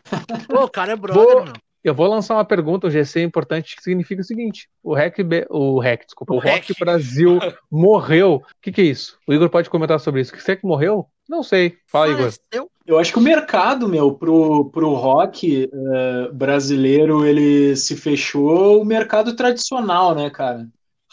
Pô, 0.48 0.64
o 0.64 0.70
cara 0.70 0.92
é 0.92 0.96
brother, 0.96 1.22
Vou- 1.22 1.44
meu. 1.44 1.52
Eu 1.84 1.94
vou 1.94 2.08
lançar 2.08 2.34
uma 2.34 2.44
pergunta, 2.44 2.88
um 2.88 2.90
GC 2.90 3.22
importante, 3.22 3.76
que 3.76 3.82
significa 3.82 4.20
o 4.20 4.24
seguinte: 4.24 4.68
o 4.82 4.94
REC, 4.94 5.18
o 5.48 5.78
REC, 5.78 6.04
desculpa, 6.06 6.34
O 6.34 6.36
o 6.36 6.40
Rock 6.40 6.68
REC. 6.72 6.78
Brasil 6.80 7.38
morreu. 7.70 8.36
O 8.36 8.42
que, 8.60 8.72
que 8.72 8.80
é 8.80 8.84
isso? 8.84 9.16
O 9.28 9.32
Igor 9.32 9.48
pode 9.48 9.70
comentar 9.70 9.98
sobre 10.00 10.20
isso. 10.20 10.34
Você 10.36 10.56
que 10.56 10.66
morreu? 10.66 11.06
Não 11.28 11.42
sei. 11.42 11.76
Fala, 11.86 12.08
Igor. 12.08 12.32
Faleceu. 12.32 12.70
Eu 12.84 12.98
acho 12.98 13.12
que 13.12 13.18
o 13.18 13.22
mercado, 13.22 13.86
meu, 13.88 14.12
pro, 14.12 14.70
pro 14.70 14.94
rock 14.94 15.70
eh, 15.72 16.30
brasileiro, 16.32 17.24
ele 17.24 17.76
se 17.76 17.96
fechou 17.96 18.82
o 18.82 18.84
mercado 18.84 19.36
tradicional, 19.36 20.14
né, 20.14 20.30
cara? 20.30 20.66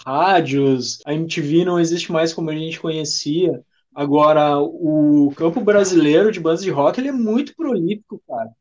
Rádios, 0.05 0.99
a 1.05 1.13
MTV 1.13 1.65
não 1.65 1.79
existe 1.79 2.11
mais 2.11 2.33
como 2.33 2.49
a 2.49 2.55
gente 2.55 2.79
conhecia. 2.79 3.63
Agora, 3.93 4.57
o 4.59 5.31
campo 5.35 5.61
brasileiro 5.61 6.31
de 6.31 6.39
bandas 6.39 6.63
de 6.63 6.69
rock, 6.69 6.99
ele 6.99 7.09
é 7.09 7.11
muito 7.11 7.55
prolífico, 7.55 8.21
cara. 8.27 8.51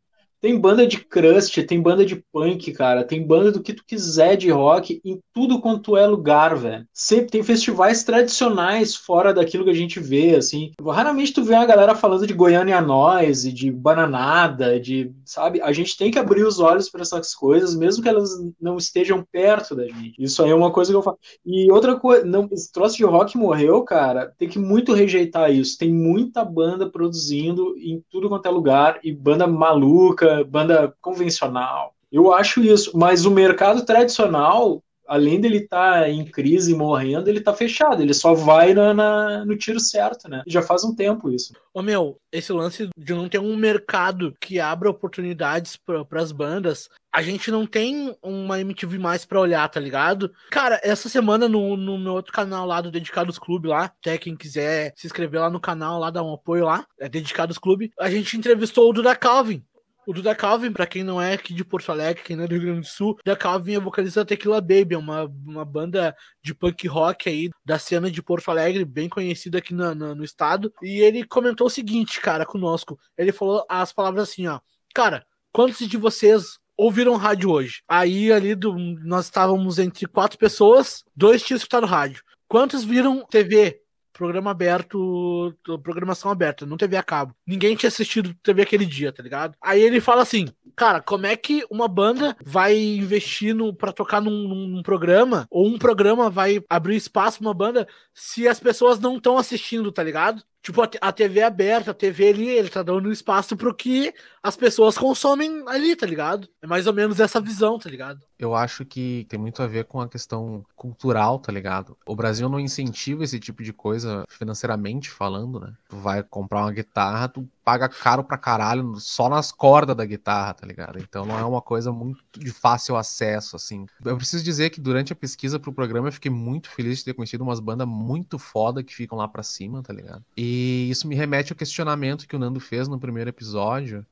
Tem 0.44 0.60
banda 0.60 0.86
de 0.86 0.98
crust, 0.98 1.62
tem 1.62 1.80
banda 1.80 2.04
de 2.04 2.16
punk, 2.30 2.70
cara. 2.72 3.02
Tem 3.02 3.26
banda 3.26 3.50
do 3.50 3.62
que 3.62 3.72
tu 3.72 3.82
quiser 3.82 4.36
de 4.36 4.50
rock 4.50 5.00
em 5.02 5.18
tudo 5.32 5.58
quanto 5.58 5.96
é 5.96 6.06
lugar, 6.06 6.54
velho. 6.54 6.86
Sempre 6.92 7.30
tem 7.30 7.42
festivais 7.42 8.04
tradicionais 8.04 8.94
fora 8.94 9.32
daquilo 9.32 9.64
que 9.64 9.70
a 9.70 9.74
gente 9.74 9.98
vê, 9.98 10.34
assim. 10.34 10.72
Raramente 10.86 11.32
tu 11.32 11.42
vê 11.42 11.54
a 11.54 11.64
galera 11.64 11.94
falando 11.94 12.26
de 12.26 12.34
Goiânia 12.34 12.78
Noise, 12.82 13.50
de 13.50 13.70
Bananada, 13.72 14.78
de, 14.78 15.10
sabe? 15.24 15.62
A 15.62 15.72
gente 15.72 15.96
tem 15.96 16.10
que 16.10 16.18
abrir 16.18 16.44
os 16.44 16.60
olhos 16.60 16.90
para 16.90 17.00
essas 17.00 17.34
coisas, 17.34 17.74
mesmo 17.74 18.02
que 18.02 18.08
elas 18.10 18.28
não 18.60 18.76
estejam 18.76 19.24
perto 19.32 19.74
da 19.74 19.86
gente. 19.86 20.22
Isso 20.22 20.44
aí 20.44 20.50
é 20.50 20.54
uma 20.54 20.70
coisa 20.70 20.92
que 20.92 20.96
eu 20.98 21.02
falo. 21.02 21.16
E 21.46 21.72
outra 21.72 21.98
coisa, 21.98 22.22
não, 22.26 22.46
esse 22.52 22.70
troço 22.70 22.98
de 22.98 23.04
rock 23.04 23.38
morreu, 23.38 23.82
cara. 23.82 24.30
Tem 24.36 24.46
que 24.46 24.58
muito 24.58 24.92
rejeitar 24.92 25.50
isso. 25.50 25.78
Tem 25.78 25.90
muita 25.90 26.44
banda 26.44 26.90
produzindo 26.90 27.74
em 27.78 28.04
tudo 28.10 28.28
quanto 28.28 28.44
é 28.44 28.50
lugar 28.50 29.00
e 29.02 29.10
banda 29.10 29.46
maluca, 29.46 30.33
banda 30.42 30.92
convencional. 31.00 31.94
Eu 32.10 32.32
acho 32.32 32.62
isso, 32.62 32.96
mas 32.96 33.24
o 33.26 33.30
mercado 33.30 33.84
tradicional, 33.84 34.82
além 35.06 35.40
dele 35.40 35.58
estar 35.58 36.08
em 36.08 36.24
crise 36.24 36.72
e 36.72 36.76
morrendo, 36.76 37.28
ele 37.28 37.40
tá 37.40 37.52
fechado. 37.52 38.00
Ele 38.00 38.14
só 38.14 38.32
vai 38.34 38.72
na, 38.72 38.94
na- 38.94 39.44
no 39.44 39.56
tiro 39.56 39.78
certo, 39.80 40.28
né? 40.28 40.42
Já 40.46 40.62
faz 40.62 40.84
um 40.84 40.94
tempo 40.94 41.28
isso. 41.30 41.52
Ô 41.74 41.82
meu, 41.82 42.16
esse 42.32 42.52
lance 42.52 42.88
de 42.96 43.12
não 43.14 43.28
ter 43.28 43.38
um 43.40 43.56
mercado 43.56 44.32
que 44.40 44.60
abra 44.60 44.88
oportunidades 44.88 45.76
para 45.76 46.06
as 46.22 46.30
bandas, 46.32 46.88
a 47.12 47.20
gente 47.20 47.50
não 47.50 47.66
tem 47.66 48.16
uma 48.22 48.60
MTV 48.60 48.96
mais 48.98 49.24
pra 49.24 49.40
olhar, 49.40 49.68
tá 49.68 49.78
ligado? 49.80 50.32
Cara, 50.50 50.80
essa 50.84 51.08
semana 51.08 51.48
no, 51.48 51.76
no 51.76 51.98
meu 51.98 52.12
outro 52.14 52.32
canal 52.32 52.64
lá 52.64 52.80
do 52.80 52.90
Dedicados 52.92 53.38
Clube 53.38 53.68
lá, 53.68 53.84
até 53.84 54.16
quem 54.18 54.36
quiser 54.36 54.92
se 54.96 55.06
inscrever 55.06 55.40
lá 55.40 55.50
no 55.50 55.60
canal, 55.60 55.98
lá 55.98 56.10
dar 56.10 56.22
um 56.22 56.32
apoio 56.34 56.64
lá, 56.64 56.86
é 56.98 57.08
Dedicados 57.08 57.58
Clube, 57.58 57.90
a 58.00 58.08
gente 58.08 58.36
entrevistou 58.36 58.88
o 58.88 58.92
Duda 58.92 59.14
Calvin. 59.16 59.62
O 60.06 60.12
Duda 60.12 60.34
Calvin, 60.34 60.72
pra 60.72 60.86
quem 60.86 61.02
não 61.02 61.20
é 61.20 61.32
aqui 61.34 61.54
de 61.54 61.64
Porto 61.64 61.90
Alegre, 61.90 62.22
quem 62.22 62.36
não 62.36 62.44
é 62.44 62.46
do 62.48 62.54
Rio 62.54 62.62
Grande 62.64 62.80
do 62.80 62.86
Sul, 62.86 63.14
Duda 63.24 63.36
Calvin 63.36 63.74
é 63.74 63.80
vocalista 63.80 64.20
da 64.20 64.26
Tequila 64.26 64.60
Baby, 64.60 64.94
é 64.94 64.98
uma, 64.98 65.24
uma 65.46 65.64
banda 65.64 66.14
de 66.42 66.54
punk 66.54 66.86
rock 66.86 67.28
aí 67.28 67.50
da 67.64 67.78
cena 67.78 68.10
de 68.10 68.22
Porto 68.22 68.50
Alegre, 68.50 68.84
bem 68.84 69.08
conhecida 69.08 69.58
aqui 69.58 69.72
na- 69.74 69.94
na- 69.94 70.14
no 70.14 70.22
estado. 70.24 70.72
E 70.82 71.00
ele 71.00 71.24
comentou 71.24 71.66
o 71.66 71.70
seguinte, 71.70 72.20
cara, 72.20 72.44
conosco. 72.44 72.98
Ele 73.16 73.32
falou 73.32 73.64
as 73.68 73.92
palavras 73.92 74.28
assim, 74.28 74.46
ó. 74.46 74.60
Cara, 74.94 75.24
quantos 75.52 75.88
de 75.88 75.96
vocês 75.96 76.58
ouviram 76.76 77.16
rádio 77.16 77.50
hoje? 77.50 77.82
Aí 77.88 78.32
ali 78.32 78.54
do, 78.54 78.74
nós 79.04 79.26
estávamos 79.26 79.78
entre 79.78 80.06
quatro 80.06 80.38
pessoas, 80.38 81.02
dois 81.16 81.42
tinham 81.42 81.56
escutado 81.56 81.86
rádio. 81.86 82.22
Quantos 82.46 82.84
viram 82.84 83.24
TV? 83.26 83.80
Programa 84.14 84.52
aberto, 84.52 85.52
programação 85.82 86.30
aberta, 86.30 86.64
não 86.64 86.76
TV 86.76 86.96
a 86.96 87.02
cabo. 87.02 87.34
Ninguém 87.44 87.74
tinha 87.74 87.88
assistido 87.88 88.32
TV 88.42 88.62
aquele 88.62 88.86
dia, 88.86 89.12
tá 89.12 89.22
ligado? 89.22 89.56
Aí 89.60 89.82
ele 89.82 90.00
fala 90.00 90.22
assim, 90.22 90.46
cara, 90.76 91.00
como 91.00 91.26
é 91.26 91.36
que 91.36 91.64
uma 91.68 91.88
banda 91.88 92.36
vai 92.44 92.78
investir 92.78 93.52
no, 93.54 93.74
pra 93.74 93.92
tocar 93.92 94.20
num, 94.20 94.48
num- 94.48 94.82
programa, 94.84 95.46
ou 95.50 95.66
um 95.66 95.78
programa 95.78 96.30
vai 96.30 96.62
abrir 96.70 96.94
espaço 96.94 97.38
pra 97.40 97.48
uma 97.48 97.54
banda 97.54 97.88
se 98.14 98.46
as 98.46 98.60
pessoas 98.60 99.00
não 99.00 99.16
estão 99.16 99.36
assistindo, 99.36 99.90
tá 99.90 100.02
ligado? 100.02 100.42
Tipo, 100.62 100.82
a, 100.82 100.88
a 101.00 101.12
TV 101.12 101.40
é 101.40 101.44
aberta, 101.44 101.90
a 101.90 101.94
TV 101.94 102.28
ali, 102.28 102.48
ele 102.48 102.70
tá 102.70 102.82
dando 102.82 103.12
espaço 103.12 103.56
pro 103.56 103.74
que 103.74 104.14
as 104.42 104.56
pessoas 104.56 104.96
consomem 104.96 105.62
ali, 105.66 105.94
tá 105.96 106.06
ligado? 106.06 106.48
É 106.62 106.66
mais 106.66 106.86
ou 106.86 106.94
menos 106.94 107.20
essa 107.20 107.40
visão, 107.40 107.78
tá 107.78 107.90
ligado? 107.90 108.20
Eu 108.38 108.54
acho 108.54 108.84
que 108.84 109.26
tem 109.28 109.38
muito 109.38 109.62
a 109.62 109.66
ver 109.66 109.84
com 109.84 110.00
a 110.00 110.08
questão 110.08 110.64
cultural, 110.76 111.38
tá 111.38 111.52
ligado? 111.52 111.96
O 112.06 112.16
Brasil 112.16 112.48
não 112.48 112.60
incentiva 112.60 113.24
esse 113.24 113.38
tipo 113.38 113.62
de 113.62 113.72
coisa 113.72 114.24
financeiramente 114.28 115.10
falando, 115.10 115.60
né? 115.60 115.72
Tu 115.88 115.96
vai 115.96 116.22
comprar 116.22 116.62
uma 116.62 116.72
guitarra, 116.72 117.28
tu 117.28 117.48
paga 117.64 117.88
caro 117.88 118.22
pra 118.22 118.36
caralho 118.36 118.96
só 118.98 119.28
nas 119.28 119.50
cordas 119.50 119.96
da 119.96 120.04
guitarra, 120.04 120.54
tá 120.54 120.66
ligado? 120.66 120.98
Então 120.98 121.24
não 121.24 121.38
é 121.38 121.44
uma 121.44 121.62
coisa 121.62 121.90
muito 121.90 122.22
de 122.38 122.50
fácil 122.50 122.96
acesso, 122.96 123.56
assim. 123.56 123.86
Eu 124.04 124.16
preciso 124.16 124.44
dizer 124.44 124.70
que 124.70 124.80
durante 124.80 125.12
a 125.12 125.16
pesquisa 125.16 125.58
pro 125.58 125.72
programa 125.72 126.08
eu 126.08 126.12
fiquei 126.12 126.30
muito 126.30 126.68
feliz 126.68 126.98
de 126.98 127.04
ter 127.04 127.14
conhecido 127.14 127.42
umas 127.42 127.60
bandas 127.60 127.88
muito 127.88 128.38
foda 128.38 128.82
que 128.82 128.94
ficam 128.94 129.16
lá 129.16 129.26
pra 129.26 129.42
cima, 129.42 129.82
tá 129.82 129.92
ligado? 129.92 130.24
E 130.36 130.88
isso 130.90 131.08
me 131.08 131.14
remete 131.14 131.52
ao 131.52 131.56
questionamento 131.56 132.26
que 132.26 132.36
o 132.36 132.38
Nando 132.38 132.60
fez 132.60 132.88
no 132.88 132.98
primeiro 132.98 133.30
episódio, 133.30 134.04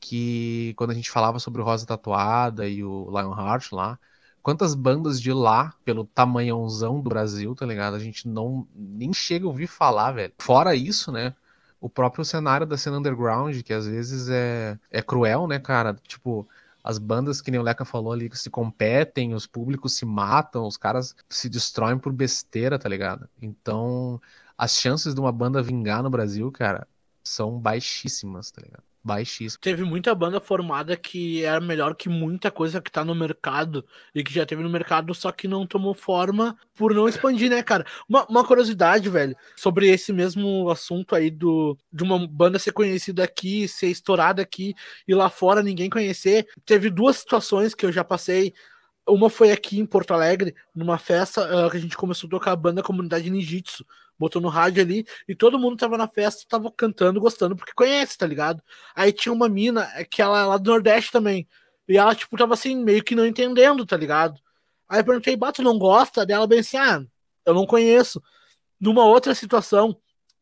que 0.00 0.74
quando 0.76 0.90
a 0.90 0.94
gente 0.94 1.10
falava 1.10 1.38
sobre 1.38 1.60
o 1.60 1.64
Rosa 1.64 1.86
Tatuada 1.86 2.68
e 2.68 2.84
o 2.84 3.08
Lionheart 3.10 3.72
lá, 3.72 3.98
quantas 4.42 4.74
bandas 4.74 5.20
de 5.20 5.32
lá, 5.32 5.74
pelo 5.84 6.04
tamanhãozão 6.04 7.00
do 7.00 7.08
Brasil, 7.08 7.54
tá 7.54 7.66
ligado? 7.66 7.94
A 7.94 7.98
gente 7.98 8.26
não 8.28 8.66
nem 8.74 9.12
chega 9.12 9.44
a 9.46 9.48
ouvir 9.48 9.66
falar, 9.66 10.12
velho. 10.12 10.32
Fora 10.38 10.74
isso, 10.74 11.12
né? 11.12 11.34
O 11.80 11.88
próprio 11.88 12.24
cenário 12.24 12.66
da 12.66 12.76
cena 12.76 12.98
underground, 12.98 13.62
que 13.62 13.72
às 13.72 13.86
vezes 13.86 14.28
é, 14.28 14.78
é 14.90 15.02
cruel, 15.02 15.46
né, 15.46 15.58
cara? 15.58 15.94
Tipo, 16.06 16.48
as 16.82 16.98
bandas, 16.98 17.40
que 17.40 17.50
nem 17.50 17.60
o 17.60 17.62
Leca 17.62 17.84
falou 17.84 18.12
ali, 18.12 18.30
que 18.30 18.38
se 18.38 18.50
competem, 18.50 19.34
os 19.34 19.46
públicos 19.46 19.94
se 19.94 20.06
matam, 20.06 20.66
os 20.66 20.76
caras 20.76 21.14
se 21.28 21.48
destroem 21.48 21.98
por 21.98 22.12
besteira, 22.12 22.78
tá 22.78 22.88
ligado? 22.88 23.28
Então, 23.42 24.20
as 24.56 24.72
chances 24.72 25.14
de 25.14 25.20
uma 25.20 25.30
banda 25.32 25.62
vingar 25.62 26.02
no 26.02 26.10
Brasil, 26.10 26.50
cara, 26.50 26.88
são 27.22 27.58
baixíssimas, 27.60 28.50
tá 28.50 28.62
ligado? 28.62 28.87
Baixíssimo. 29.08 29.60
Teve 29.62 29.82
muita 29.82 30.14
banda 30.14 30.38
formada 30.40 30.96
que 30.96 31.42
era 31.42 31.60
melhor 31.60 31.94
que 31.94 32.08
muita 32.08 32.50
coisa 32.50 32.80
que 32.80 32.92
tá 32.92 33.02
no 33.04 33.14
mercado 33.14 33.84
e 34.14 34.22
que 34.22 34.32
já 34.32 34.44
teve 34.44 34.62
no 34.62 34.68
mercado, 34.68 35.14
só 35.14 35.32
que 35.32 35.48
não 35.48 35.66
tomou 35.66 35.94
forma 35.94 36.56
por 36.74 36.94
não 36.94 37.08
expandir, 37.08 37.50
né, 37.50 37.62
cara? 37.62 37.86
Uma, 38.08 38.26
uma 38.26 38.44
curiosidade, 38.44 39.08
velho, 39.08 39.34
sobre 39.56 39.88
esse 39.88 40.12
mesmo 40.12 40.68
assunto 40.70 41.14
aí 41.14 41.30
do, 41.30 41.76
de 41.90 42.04
uma 42.04 42.26
banda 42.28 42.58
ser 42.58 42.72
conhecida 42.72 43.24
aqui, 43.24 43.66
ser 43.66 43.88
estourada 43.88 44.42
aqui 44.42 44.74
e 45.06 45.14
lá 45.14 45.30
fora 45.30 45.62
ninguém 45.62 45.88
conhecer. 45.88 46.46
Teve 46.66 46.90
duas 46.90 47.16
situações 47.16 47.74
que 47.74 47.86
eu 47.86 47.90
já 47.90 48.04
passei. 48.04 48.52
Uma 49.08 49.30
foi 49.30 49.50
aqui 49.50 49.78
em 49.78 49.86
Porto 49.86 50.12
Alegre, 50.12 50.54
numa 50.74 50.98
festa 50.98 51.66
uh, 51.66 51.70
que 51.70 51.78
a 51.78 51.80
gente 51.80 51.96
começou 51.96 52.28
a 52.28 52.30
tocar 52.30 52.52
a 52.52 52.56
banda 52.56 52.82
Comunidade 52.82 53.30
Ninjitsu 53.30 53.86
botou 54.18 54.42
no 54.42 54.48
rádio 54.48 54.82
ali 54.82 55.06
e 55.28 55.34
todo 55.34 55.58
mundo 55.58 55.76
tava 55.76 55.96
na 55.96 56.08
festa, 56.08 56.44
tava 56.48 56.70
cantando, 56.70 57.20
gostando, 57.20 57.54
porque 57.56 57.72
conhece, 57.74 58.18
tá 58.18 58.26
ligado? 58.26 58.62
Aí 58.94 59.12
tinha 59.12 59.32
uma 59.32 59.48
mina 59.48 59.90
é, 59.94 60.04
que 60.04 60.20
ela 60.20 60.40
é 60.40 60.44
lá 60.44 60.56
do 60.56 60.70
Nordeste 60.70 61.12
também. 61.12 61.46
E 61.88 61.96
ela, 61.96 62.14
tipo, 62.14 62.36
tava 62.36 62.54
assim, 62.54 62.76
meio 62.82 63.02
que 63.02 63.14
não 63.14 63.26
entendendo, 63.26 63.86
tá 63.86 63.96
ligado? 63.96 64.38
Aí 64.88 65.00
eu 65.00 65.04
perguntei, 65.04 65.36
Bato, 65.36 65.62
não 65.62 65.78
gosta? 65.78 66.26
Dela 66.26 66.46
bem 66.46 66.60
assim, 66.60 66.76
ah, 66.76 67.02
eu 67.46 67.54
não 67.54 67.66
conheço. 67.66 68.22
Numa 68.80 69.04
outra 69.04 69.34
situação, 69.34 69.96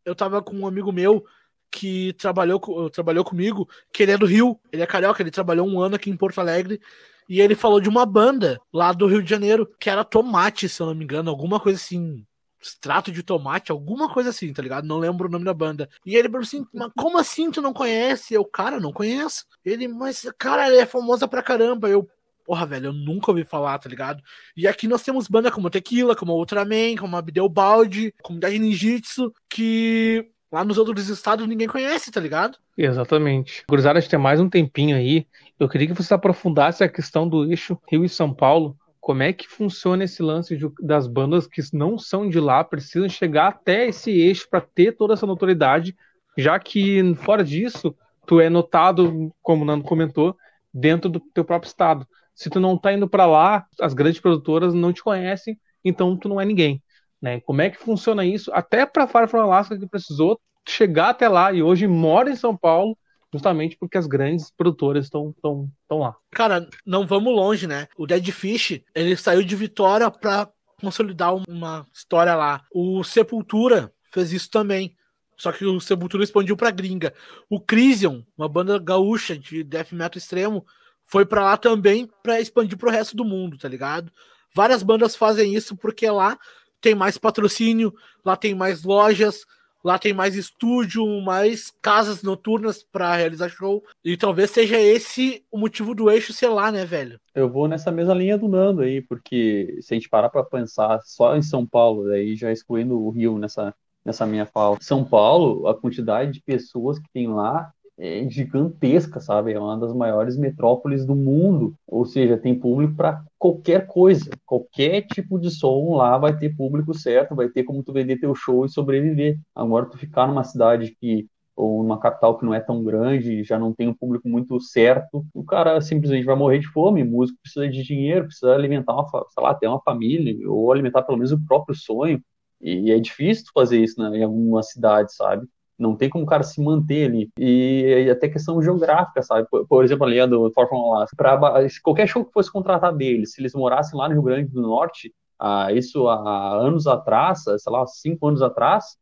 eu 0.04 0.14
tava 0.14 0.42
com 0.42 0.56
um 0.56 0.66
amigo 0.66 0.92
meu 0.92 1.24
que 1.70 2.12
trabalhou, 2.14 2.90
trabalhou 2.90 3.24
comigo, 3.24 3.68
que 3.92 4.02
ele 4.02 4.12
é 4.12 4.18
do 4.18 4.26
Rio, 4.26 4.58
ele 4.72 4.82
é 4.82 4.86
carioca, 4.86 5.22
ele 5.22 5.30
trabalhou 5.30 5.66
um 5.68 5.80
ano 5.80 5.96
aqui 5.96 6.10
em 6.10 6.16
Porto 6.16 6.40
Alegre, 6.40 6.80
e 7.28 7.40
ele 7.40 7.54
falou 7.54 7.80
de 7.80 7.88
uma 7.88 8.06
banda 8.06 8.60
lá 8.72 8.92
do 8.92 9.06
Rio 9.06 9.22
de 9.22 9.28
Janeiro, 9.28 9.68
que 9.78 9.90
era 9.90 10.04
Tomate, 10.04 10.68
se 10.68 10.80
eu 10.80 10.86
não 10.86 10.94
me 10.94 11.04
engano, 11.04 11.28
alguma 11.28 11.58
coisa 11.58 11.78
assim, 11.78 12.24
extrato 12.60 13.12
de 13.12 13.22
tomate, 13.22 13.70
alguma 13.70 14.12
coisa 14.12 14.30
assim, 14.30 14.52
tá 14.52 14.62
ligado? 14.62 14.86
Não 14.86 14.98
lembro 14.98 15.28
o 15.28 15.30
nome 15.30 15.44
da 15.44 15.54
banda. 15.54 15.88
E 16.04 16.16
ele 16.16 16.28
falou 16.28 16.42
assim, 16.42 16.64
mas 16.72 16.90
como 16.96 17.18
assim 17.18 17.50
tu 17.50 17.62
não 17.62 17.72
conhece? 17.72 18.34
Eu, 18.34 18.44
cara, 18.44 18.80
não 18.80 18.92
conheço. 18.92 19.44
Ele, 19.64 19.88
mas, 19.88 20.26
cara, 20.38 20.66
ela 20.66 20.80
é 20.80 20.86
famosa 20.86 21.28
pra 21.28 21.42
caramba. 21.42 21.88
Eu, 21.88 22.08
porra, 22.44 22.66
velho, 22.66 22.86
eu 22.86 22.92
nunca 22.92 23.30
ouvi 23.30 23.44
falar, 23.44 23.78
tá 23.78 23.88
ligado? 23.88 24.22
E 24.56 24.66
aqui 24.66 24.86
nós 24.86 25.02
temos 25.02 25.28
banda 25.28 25.50
como 25.50 25.70
Tequila, 25.70 26.16
como 26.16 26.32
Ultraman, 26.32 26.96
como 26.98 27.16
Abdel 27.16 27.48
Balde, 27.48 28.14
Comunidade 28.22 28.58
Ninjitsu, 28.58 29.32
que 29.48 30.28
lá 30.50 30.64
nos 30.64 30.78
outros 30.78 31.08
estados 31.08 31.46
ninguém 31.46 31.66
conhece, 31.66 32.10
tá 32.10 32.20
ligado? 32.20 32.56
Exatamente. 32.76 33.64
Gurizada, 33.68 33.98
a 33.98 34.00
gente 34.00 34.10
tem 34.10 34.18
mais 34.18 34.40
um 34.40 34.48
tempinho 34.48 34.96
aí. 34.96 35.26
Eu 35.58 35.68
queria 35.68 35.86
que 35.88 35.94
você 35.94 36.14
aprofundasse 36.14 36.84
a 36.84 36.88
questão 36.88 37.28
do 37.28 37.50
eixo 37.50 37.78
Rio 37.90 38.04
e 38.04 38.08
São 38.08 38.32
Paulo, 38.32 38.76
como 39.06 39.22
é 39.22 39.32
que 39.32 39.46
funciona 39.46 40.02
esse 40.02 40.20
lance 40.20 40.56
de, 40.56 40.68
das 40.80 41.06
bandas 41.06 41.46
que 41.46 41.62
não 41.72 41.96
são 41.96 42.28
de 42.28 42.40
lá, 42.40 42.64
precisam 42.64 43.08
chegar 43.08 43.46
até 43.46 43.86
esse 43.86 44.10
eixo 44.10 44.48
para 44.50 44.60
ter 44.60 44.96
toda 44.96 45.14
essa 45.14 45.24
notoriedade, 45.24 45.94
já 46.36 46.58
que 46.58 47.14
fora 47.14 47.44
disso, 47.44 47.94
tu 48.26 48.40
é 48.40 48.50
notado, 48.50 49.32
como 49.40 49.62
o 49.62 49.64
Nando 49.64 49.84
comentou, 49.84 50.36
dentro 50.74 51.08
do 51.08 51.20
teu 51.20 51.44
próprio 51.44 51.68
estado. 51.68 52.04
Se 52.34 52.50
tu 52.50 52.58
não 52.58 52.76
tá 52.76 52.92
indo 52.92 53.08
para 53.08 53.26
lá, 53.26 53.64
as 53.80 53.94
grandes 53.94 54.18
produtoras 54.18 54.74
não 54.74 54.92
te 54.92 55.04
conhecem, 55.04 55.56
então 55.84 56.16
tu 56.16 56.28
não 56.28 56.40
é 56.40 56.44
ninguém. 56.44 56.82
Né? 57.22 57.40
Como 57.42 57.62
é 57.62 57.70
que 57.70 57.78
funciona 57.78 58.24
isso? 58.24 58.50
Até 58.52 58.84
para 58.84 59.06
Far 59.06 59.28
From 59.28 59.42
Alaska 59.42 59.78
que 59.78 59.86
precisou 59.86 60.36
chegar 60.68 61.10
até 61.10 61.28
lá 61.28 61.52
e 61.52 61.62
hoje 61.62 61.86
mora 61.86 62.28
em 62.28 62.34
São 62.34 62.56
Paulo 62.56 62.98
justamente 63.32 63.76
porque 63.76 63.98
as 63.98 64.06
grandes 64.06 64.50
produtoras 64.50 65.06
estão 65.06 65.34
tão, 65.42 65.70
tão 65.88 65.98
lá. 65.98 66.16
Cara, 66.30 66.68
não 66.84 67.06
vamos 67.06 67.34
longe, 67.34 67.66
né? 67.66 67.88
O 67.96 68.06
Dead 68.06 68.30
Fish, 68.30 68.80
ele 68.94 69.16
saiu 69.16 69.42
de 69.42 69.56
Vitória 69.56 70.10
para 70.10 70.48
consolidar 70.80 71.34
uma 71.34 71.86
história 71.92 72.34
lá. 72.34 72.62
O 72.72 73.02
Sepultura 73.02 73.92
fez 74.12 74.32
isso 74.32 74.50
também. 74.50 74.96
Só 75.36 75.52
que 75.52 75.64
o 75.66 75.80
Sepultura 75.80 76.24
expandiu 76.24 76.56
pra 76.56 76.70
gringa. 76.70 77.12
O 77.48 77.60
Crisium, 77.60 78.24
uma 78.36 78.48
banda 78.48 78.78
gaúcha 78.78 79.36
de 79.36 79.62
death 79.62 79.92
metal 79.92 80.18
extremo, 80.18 80.64
foi 81.04 81.26
para 81.26 81.42
lá 81.42 81.56
também 81.56 82.08
para 82.22 82.40
expandir 82.40 82.78
pro 82.78 82.90
resto 82.90 83.16
do 83.16 83.24
mundo, 83.24 83.58
tá 83.58 83.68
ligado? 83.68 84.10
Várias 84.54 84.82
bandas 84.82 85.14
fazem 85.14 85.54
isso 85.54 85.76
porque 85.76 86.08
lá 86.08 86.38
tem 86.80 86.94
mais 86.94 87.18
patrocínio, 87.18 87.94
lá 88.24 88.36
tem 88.36 88.54
mais 88.54 88.82
lojas, 88.82 89.44
Lá 89.86 90.00
tem 90.00 90.12
mais 90.12 90.34
estúdio, 90.34 91.06
mais 91.22 91.72
casas 91.80 92.20
noturnas 92.20 92.82
para 92.82 93.14
realizar 93.14 93.48
show. 93.48 93.84
E 94.04 94.16
talvez 94.16 94.50
seja 94.50 94.80
esse 94.80 95.44
o 95.48 95.56
motivo 95.56 95.94
do 95.94 96.10
eixo 96.10 96.32
ser 96.32 96.48
lá, 96.48 96.72
né, 96.72 96.84
velho? 96.84 97.20
Eu 97.32 97.48
vou 97.48 97.68
nessa 97.68 97.92
mesma 97.92 98.12
linha 98.12 98.36
do 98.36 98.48
Nando 98.48 98.82
aí, 98.82 99.00
porque 99.00 99.78
se 99.80 99.94
a 99.94 99.96
gente 99.96 100.08
parar 100.08 100.28
para 100.28 100.42
pensar 100.42 101.00
só 101.04 101.36
em 101.36 101.42
São 101.42 101.64
Paulo, 101.64 102.10
aí 102.10 102.34
já 102.34 102.50
excluindo 102.50 103.00
o 103.00 103.10
Rio 103.10 103.38
nessa, 103.38 103.72
nessa 104.04 104.26
minha 104.26 104.44
fala. 104.44 104.76
São 104.80 105.04
Paulo, 105.04 105.68
a 105.68 105.80
quantidade 105.80 106.32
de 106.32 106.42
pessoas 106.42 106.98
que 106.98 107.08
tem 107.12 107.28
lá 107.28 107.72
é 107.98 108.28
gigantesca, 108.28 109.20
sabe? 109.20 109.52
É 109.52 109.58
uma 109.58 109.78
das 109.78 109.94
maiores 109.94 110.36
metrópoles 110.36 111.04
do 111.06 111.14
mundo. 111.14 111.74
Ou 111.86 112.04
seja, 112.04 112.36
tem 112.36 112.58
público 112.58 112.94
para 112.94 113.22
qualquer 113.38 113.86
coisa. 113.86 114.30
Qualquer 114.44 115.02
tipo 115.02 115.38
de 115.38 115.50
som 115.50 115.96
lá 115.96 116.18
vai 116.18 116.36
ter 116.36 116.54
público 116.54 116.92
certo, 116.94 117.34
vai 117.34 117.48
ter 117.48 117.64
como 117.64 117.82
tu 117.82 117.92
vender 117.92 118.18
teu 118.18 118.34
show 118.34 118.64
e 118.64 118.68
sobreviver. 118.68 119.38
Agora, 119.54 119.86
tu 119.86 119.96
ficar 119.98 120.26
numa 120.26 120.44
cidade 120.44 120.94
que 121.00 121.26
ou 121.56 121.82
numa 121.82 121.98
capital 121.98 122.38
que 122.38 122.44
não 122.44 122.52
é 122.52 122.60
tão 122.60 122.84
grande, 122.84 123.42
já 123.42 123.58
não 123.58 123.72
tem 123.72 123.88
um 123.88 123.94
público 123.94 124.28
muito 124.28 124.60
certo, 124.60 125.24
o 125.32 125.42
cara 125.42 125.80
simplesmente 125.80 126.26
vai 126.26 126.36
morrer 126.36 126.58
de 126.58 126.68
fome. 126.68 127.02
O 127.02 127.06
músico 127.06 127.38
precisa 127.40 127.66
de 127.66 127.82
dinheiro, 127.82 128.26
precisa 128.26 128.54
alimentar 128.54 128.92
uma, 128.92 129.08
sei 129.08 129.42
lá, 129.42 129.54
ter 129.54 129.66
uma 129.66 129.80
família, 129.80 130.36
ou 130.48 130.70
alimentar 130.70 131.02
pelo 131.02 131.16
menos 131.16 131.32
o 131.32 131.46
próprio 131.46 131.74
sonho. 131.74 132.22
E 132.60 132.90
é 132.90 132.98
difícil 132.98 133.46
fazer 133.54 133.82
isso 133.82 134.00
né, 134.00 134.18
em 134.18 134.22
alguma 134.22 134.62
cidade, 134.62 135.14
sabe? 135.14 135.46
Não 135.78 135.94
tem 135.94 136.08
como 136.08 136.24
o 136.24 136.26
cara 136.26 136.42
se 136.42 136.60
manter 136.62 137.08
ali. 137.08 137.30
E 137.38 138.08
até 138.10 138.28
questão 138.28 138.62
geográfica, 138.62 139.22
sabe? 139.22 139.46
Por, 139.50 139.66
por 139.66 139.84
exemplo, 139.84 140.06
ali 140.06 140.26
do 140.26 140.52
Alaska. 140.56 141.16
Pra, 141.16 141.38
qualquer 141.82 142.06
show 142.06 142.24
que 142.24 142.32
fosse 142.32 142.50
contratar 142.50 142.94
deles, 142.94 143.32
se 143.32 143.40
eles 143.40 143.54
morassem 143.54 143.98
lá 143.98 144.08
no 144.08 144.14
Rio 144.14 144.22
Grande 144.22 144.50
do 144.50 144.62
Norte, 144.62 145.12
ah, 145.38 145.70
isso 145.72 146.08
há 146.08 146.56
anos 146.56 146.86
atrás, 146.86 147.44
sei 147.44 147.72
lá, 147.72 147.86
cinco 147.86 148.26
anos 148.28 148.40
atrás, 148.40 148.96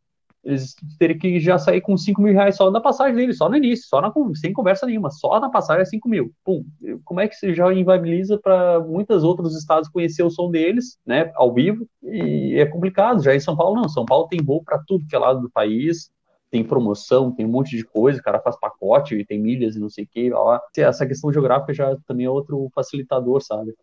eles 0.45 0.75
teriam 0.99 1.19
que 1.19 1.41
já 1.41 1.59
sair 1.59 1.81
com 1.81 1.97
5 1.97 2.21
mil 2.21 2.33
reais 2.33 2.57
só 2.57 2.71
na 2.71 2.81
passagem 2.81 3.17
deles, 3.17 3.39
só 3.39 3.49
no 3.49 3.57
início, 3.57 3.89
só 3.89 4.01
na, 4.01 4.13
sem 4.35 4.53
conversa 4.53 4.85
nenhuma, 4.87 5.11
só 5.11 5.41
na 5.41 5.49
passagem 5.49 5.83
é 5.83 5.87
5 5.87 6.09
mil. 6.09 6.33
Pum, 6.45 6.65
como 7.05 7.21
é 7.21 7.27
que 7.27 7.35
você 7.35 7.55
já 7.55 7.73
inviabiliza 7.73 8.39
para 8.39 8.79
muitos 8.81 9.25
outros 9.25 9.57
estados 9.57 9.89
conhecer 9.89 10.23
o 10.23 10.31
som 10.31 10.51
deles, 10.51 10.99
né, 11.07 11.33
ao 11.35 11.53
vivo? 11.53 11.89
E 12.03 12.57
é 12.59 12.67
complicado, 12.67 13.23
já 13.23 13.35
em 13.35 13.41
São 13.41 13.57
Paulo 13.57 13.81
não, 13.81 13.89
São 13.89 14.05
Paulo 14.05 14.29
tem 14.29 14.43
voo 14.45 14.63
para 14.63 14.79
tudo 14.87 15.07
que 15.09 15.17
é 15.17 15.19
lado 15.19 15.41
do 15.41 15.51
país, 15.51 16.11
tem 16.55 16.63
promoção, 16.63 17.33
tem 17.33 17.45
um 17.45 17.49
monte 17.49 17.77
de 17.77 17.83
coisa, 17.83 18.21
o 18.21 18.23
cara 18.23 18.39
faz 18.39 18.57
pacote, 18.57 19.25
tem 19.25 19.41
milhas 19.41 19.75
e 19.75 19.81
não 19.81 19.91
sei 19.91 20.05
o 20.05 20.07
que, 20.07 20.31
lá. 20.31 20.63
Essa 20.77 21.05
questão 21.05 21.33
geográfica 21.33 21.75
já 21.75 21.97
também 22.07 22.27
é 22.27 22.31
outro 22.31 22.71
facilitador, 22.73 23.43
sabe? 23.43 23.75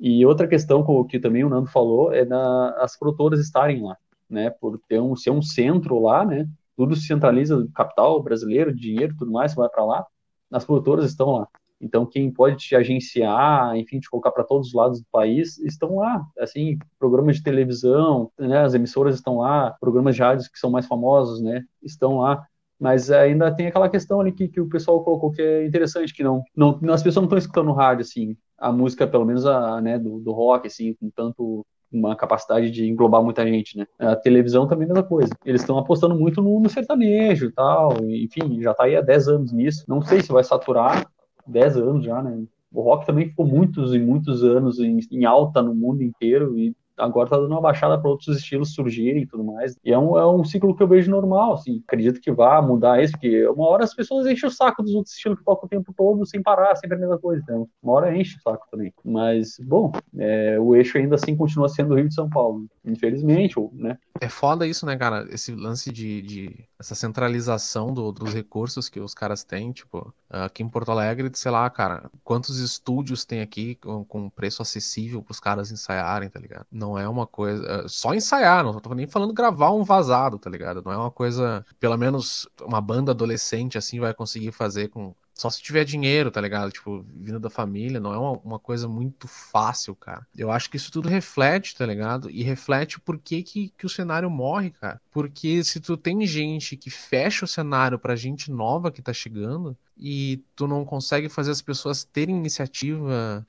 E 0.00 0.26
outra 0.26 0.48
questão 0.48 0.84
que 1.06 1.20
também 1.20 1.44
o 1.44 1.48
Nando 1.48 1.70
falou 1.70 2.12
é 2.12 2.24
na, 2.24 2.70
as 2.80 2.98
produtoras 2.98 3.38
estarem 3.38 3.80
lá, 3.80 3.96
né? 4.28 4.50
Por 4.50 4.76
ter 4.88 5.00
um, 5.00 5.14
ser 5.14 5.30
um 5.30 5.40
centro 5.40 6.00
lá, 6.00 6.24
né? 6.24 6.48
Tudo 6.76 6.96
se 6.96 7.06
centraliza, 7.06 7.64
capital 7.72 8.20
brasileiro, 8.20 8.74
dinheiro, 8.74 9.14
tudo 9.16 9.30
mais, 9.30 9.54
vai 9.54 9.68
para 9.68 9.84
lá. 9.84 10.04
As 10.50 10.64
produtoras 10.64 11.04
estão 11.04 11.30
lá. 11.30 11.48
Então, 11.80 12.06
quem 12.06 12.30
pode 12.30 12.56
te 12.56 12.74
agenciar, 12.74 13.76
enfim, 13.76 14.00
te 14.00 14.08
colocar 14.08 14.30
para 14.30 14.44
todos 14.44 14.68
os 14.68 14.74
lados 14.74 15.00
do 15.00 15.06
país, 15.10 15.58
estão 15.58 15.96
lá. 15.96 16.24
Assim, 16.38 16.78
programas 16.98 17.36
de 17.36 17.42
televisão, 17.42 18.30
né, 18.38 18.60
as 18.60 18.74
emissoras 18.74 19.16
estão 19.16 19.38
lá, 19.38 19.76
programas 19.80 20.14
de 20.14 20.22
rádios 20.22 20.48
que 20.48 20.58
são 20.58 20.70
mais 20.70 20.86
famosos, 20.86 21.42
né, 21.42 21.64
estão 21.82 22.18
lá. 22.18 22.46
Mas 22.78 23.10
ainda 23.10 23.54
tem 23.54 23.66
aquela 23.66 23.88
questão 23.88 24.20
ali 24.20 24.32
que, 24.32 24.48
que 24.48 24.60
o 24.60 24.68
pessoal 24.68 25.02
colocou 25.02 25.30
que 25.32 25.40
é 25.40 25.66
interessante, 25.66 26.12
que 26.14 26.22
não, 26.22 26.42
não 26.54 26.78
as 26.92 27.02
pessoas 27.02 27.22
não 27.22 27.24
estão 27.24 27.38
escutando 27.38 27.72
rádio, 27.72 28.02
assim, 28.02 28.36
a 28.58 28.72
música, 28.72 29.06
pelo 29.06 29.24
menos 29.24 29.46
a, 29.46 29.80
né, 29.80 29.98
do, 29.98 30.18
do 30.18 30.32
rock, 30.32 30.66
assim, 30.66 30.94
com 30.94 31.10
tanto 31.10 31.64
uma 31.92 32.16
capacidade 32.16 32.70
de 32.70 32.86
englobar 32.86 33.22
muita 33.22 33.46
gente, 33.46 33.78
né? 33.78 33.86
A 33.98 34.16
televisão 34.16 34.66
também 34.66 34.86
é 34.86 34.90
a 34.90 34.94
mesma 34.94 35.08
coisa. 35.08 35.32
Eles 35.44 35.60
estão 35.60 35.78
apostando 35.78 36.14
muito 36.16 36.42
no, 36.42 36.60
no 36.60 36.68
sertanejo 36.68 37.52
tal, 37.52 37.92
enfim, 38.04 38.60
já 38.60 38.72
está 38.72 38.84
aí 38.84 38.96
há 38.96 39.00
10 39.00 39.28
anos 39.28 39.52
nisso. 39.52 39.84
Não 39.88 40.02
sei 40.02 40.20
se 40.20 40.32
vai 40.32 40.42
saturar, 40.42 41.06
10 41.46 41.76
anos 41.76 42.04
já, 42.04 42.22
né? 42.22 42.44
O 42.72 42.82
rock 42.82 43.06
também 43.06 43.28
ficou 43.28 43.46
muitos 43.46 43.94
e 43.94 43.98
muitos 43.98 44.44
anos 44.44 44.78
em, 44.78 44.98
em 45.10 45.24
alta 45.24 45.62
no 45.62 45.74
mundo 45.74 46.02
inteiro 46.02 46.58
e 46.58 46.74
agora 46.98 47.28
tá 47.28 47.36
dando 47.36 47.50
uma 47.50 47.60
baixada 47.60 47.98
para 47.98 48.10
outros 48.10 48.36
estilos 48.36 48.74
surgirem 48.74 49.22
e 49.22 49.26
tudo 49.26 49.44
mais. 49.44 49.76
E 49.84 49.92
é 49.92 49.98
um, 49.98 50.18
é 50.18 50.26
um 50.26 50.44
ciclo 50.44 50.74
que 50.74 50.82
eu 50.82 50.88
vejo 50.88 51.10
normal, 51.10 51.54
assim. 51.54 51.82
Acredito 51.86 52.20
que 52.20 52.32
vá 52.32 52.60
mudar 52.60 53.02
isso, 53.02 53.12
porque 53.12 53.46
uma 53.48 53.66
hora 53.68 53.84
as 53.84 53.94
pessoas 53.94 54.26
enchem 54.26 54.48
o 54.48 54.52
saco 54.52 54.82
dos 54.82 54.94
outros 54.94 55.14
estilos 55.14 55.38
que 55.38 55.44
tocam 55.44 55.66
o 55.66 55.68
tempo 55.68 55.94
todo 55.96 56.26
sem 56.26 56.42
parar, 56.42 56.76
sempre 56.76 56.96
a 56.96 57.00
mesma 57.00 57.18
coisa. 57.18 57.42
Então, 57.42 57.68
uma 57.82 57.94
hora 57.94 58.16
enche 58.16 58.36
o 58.36 58.42
saco 58.42 58.66
também. 58.70 58.92
Mas, 59.04 59.56
bom, 59.60 59.92
é, 60.18 60.58
o 60.58 60.74
eixo 60.74 60.98
ainda 60.98 61.14
assim 61.14 61.36
continua 61.36 61.68
sendo 61.68 61.92
o 61.92 61.96
Rio 61.96 62.08
de 62.08 62.14
São 62.14 62.28
Paulo. 62.28 62.66
Infelizmente, 62.84 63.56
né? 63.72 63.98
É 64.20 64.28
foda 64.28 64.66
isso, 64.66 64.86
né, 64.86 64.96
cara? 64.96 65.26
Esse 65.30 65.54
lance 65.54 65.92
de, 65.92 66.22
de 66.22 66.64
essa 66.78 66.94
centralização 66.94 67.92
do, 67.92 68.12
dos 68.12 68.32
recursos 68.32 68.88
que 68.88 69.00
os 69.00 69.14
caras 69.14 69.44
têm, 69.44 69.72
tipo, 69.72 70.14
aqui 70.28 70.62
em 70.62 70.68
Porto 70.68 70.90
Alegre, 70.90 71.30
sei 71.34 71.50
lá, 71.50 71.68
cara, 71.70 72.10
quantos 72.22 72.58
estúdios 72.58 73.24
tem 73.24 73.40
aqui 73.40 73.74
com, 73.76 74.04
com 74.04 74.30
preço 74.30 74.62
acessível 74.62 75.22
pros 75.22 75.40
caras 75.40 75.70
ensaiarem, 75.70 76.28
tá 76.28 76.38
ligado? 76.38 76.66
Não 76.70 76.85
é 76.98 77.08
uma 77.08 77.26
coisa. 77.26 77.66
É, 77.66 77.88
só 77.88 78.14
ensaiar, 78.14 78.62
não 78.62 78.78
tô 78.78 78.94
nem 78.94 79.06
falando 79.06 79.32
gravar 79.32 79.70
um 79.72 79.82
vazado, 79.82 80.38
tá 80.38 80.50
ligado? 80.50 80.82
Não 80.84 80.92
é 80.92 80.96
uma 80.96 81.10
coisa. 81.10 81.64
Pelo 81.80 81.96
menos 81.96 82.46
uma 82.60 82.80
banda 82.80 83.12
adolescente 83.12 83.78
assim 83.78 83.98
vai 83.98 84.12
conseguir 84.12 84.52
fazer 84.52 84.88
com 84.88 85.14
Só 85.34 85.48
se 85.48 85.62
tiver 85.62 85.84
dinheiro, 85.84 86.30
tá 86.30 86.40
ligado? 86.40 86.70
Tipo, 86.70 87.04
vindo 87.14 87.40
da 87.40 87.48
família, 87.48 87.98
não 87.98 88.12
é 88.12 88.18
uma, 88.18 88.32
uma, 88.32 88.58
coisa 88.58 88.86
muito 88.86 89.26
fácil, 89.26 89.94
cara. 89.96 90.26
Eu 90.36 90.50
acho 90.50 90.68
que 90.70 90.76
isso 90.76 90.92
tudo 90.92 91.08
reflete, 91.08 91.74
tá 91.74 91.86
ligado? 91.86 92.30
E 92.30 92.42
reflete 92.42 93.00
por 93.00 93.18
que, 93.18 93.42
que, 93.42 93.72
que 93.76 93.86
o 93.86 93.88
cenário 93.88 94.30
morre, 94.30 94.70
cara. 94.70 95.00
Porque 95.10 95.64
se 95.64 95.80
tu 95.80 95.96
tem 95.96 96.26
gente 96.26 96.76
que 96.76 96.90
fecha 96.90 97.44
o 97.44 97.48
cenário 97.48 97.98
pra 97.98 98.16
gente 98.16 98.50
nova 98.50 98.90
que 98.90 99.02
tá 99.02 99.12
chegando 99.12 99.76
e 99.96 100.42
tu 100.54 100.66
não 100.68 100.84
consegue 100.84 101.28
fazer 101.28 101.50
as 101.50 101.62
pessoas 101.62 102.04
terem 102.04 102.36
iniciativa, 102.36 103.46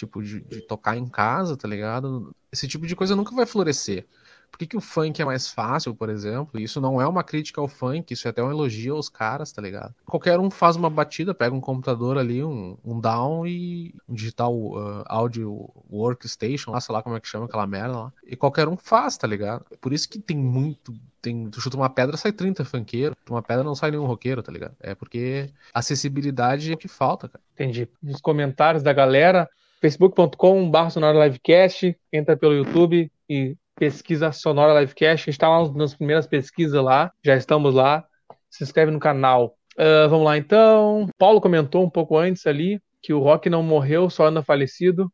tipo, 0.00 0.22
de, 0.22 0.40
de 0.40 0.60
tocar 0.62 0.96
em 0.96 1.06
casa, 1.06 1.56
tá 1.56 1.68
ligado? 1.68 2.34
Esse 2.50 2.66
tipo 2.66 2.86
de 2.86 2.96
coisa 2.96 3.14
nunca 3.14 3.34
vai 3.34 3.46
florescer. 3.46 4.06
Por 4.50 4.58
que, 4.58 4.66
que 4.66 4.76
o 4.76 4.80
funk 4.80 5.22
é 5.22 5.24
mais 5.24 5.46
fácil, 5.48 5.94
por 5.94 6.08
exemplo? 6.10 6.60
Isso 6.60 6.80
não 6.80 7.00
é 7.00 7.06
uma 7.06 7.22
crítica 7.22 7.60
ao 7.60 7.68
funk, 7.68 8.12
isso 8.12 8.26
é 8.26 8.30
até 8.30 8.42
um 8.42 8.50
elogio 8.50 8.96
aos 8.96 9.08
caras, 9.08 9.52
tá 9.52 9.62
ligado? 9.62 9.94
Qualquer 10.04 10.40
um 10.40 10.50
faz 10.50 10.74
uma 10.74 10.90
batida, 10.90 11.32
pega 11.32 11.54
um 11.54 11.60
computador 11.60 12.18
ali, 12.18 12.42
um, 12.42 12.76
um 12.84 12.98
down 12.98 13.46
e 13.46 13.94
um 14.08 14.14
digital 14.14 14.52
uh, 14.52 15.04
audio 15.06 15.70
workstation, 15.88 16.72
lá, 16.72 16.80
sei 16.80 16.92
lá 16.92 17.02
como 17.02 17.16
é 17.16 17.20
que 17.20 17.28
chama 17.28 17.46
aquela 17.46 17.66
merda 17.66 17.96
lá. 17.96 18.12
E 18.26 18.34
qualquer 18.34 18.66
um 18.66 18.76
faz, 18.76 19.16
tá 19.16 19.26
ligado? 19.26 19.64
Por 19.80 19.92
isso 19.92 20.08
que 20.08 20.18
tem 20.18 20.36
muito 20.36 20.92
tem, 21.22 21.50
tu 21.50 21.60
chuta 21.60 21.76
uma 21.76 21.90
pedra, 21.90 22.16
sai 22.16 22.32
30 22.32 22.64
funkeiro. 22.64 23.14
Uma 23.28 23.42
pedra 23.42 23.62
não 23.62 23.74
sai 23.74 23.90
nenhum 23.90 24.06
roqueiro, 24.06 24.42
tá 24.42 24.50
ligado? 24.50 24.74
É 24.80 24.94
porque 24.94 25.50
acessibilidade 25.72 26.72
é 26.72 26.74
o 26.74 26.78
que 26.78 26.88
falta, 26.88 27.28
cara. 27.28 27.44
Entendi. 27.54 27.88
Nos 28.02 28.20
comentários 28.20 28.82
da 28.82 28.92
galera, 28.92 29.48
facebook.com.br 29.80 30.90
Sonora 30.90 31.24
Livecast, 31.24 31.96
entra 32.12 32.36
pelo 32.36 32.54
YouTube 32.54 33.10
e 33.28 33.56
pesquisa 33.74 34.30
Sonora 34.32 34.78
Livecast. 34.78 35.22
A 35.22 35.26
gente 35.26 35.30
está 35.30 35.48
lá 35.48 35.72
nas 35.72 35.94
primeiras 35.94 36.26
pesquisas 36.26 36.82
lá, 36.82 37.10
já 37.24 37.36
estamos 37.36 37.74
lá. 37.74 38.04
Se 38.50 38.62
inscreve 38.64 38.90
no 38.90 39.00
canal. 39.00 39.56
Uh, 39.72 40.08
vamos 40.08 40.24
lá 40.26 40.36
então. 40.36 41.08
Paulo 41.16 41.40
comentou 41.40 41.84
um 41.84 41.90
pouco 41.90 42.18
antes 42.18 42.46
ali 42.46 42.80
que 43.02 43.14
o 43.14 43.20
Rock 43.20 43.48
não 43.48 43.62
morreu, 43.62 44.10
só 44.10 44.26
anda 44.26 44.42
falecido. 44.42 45.10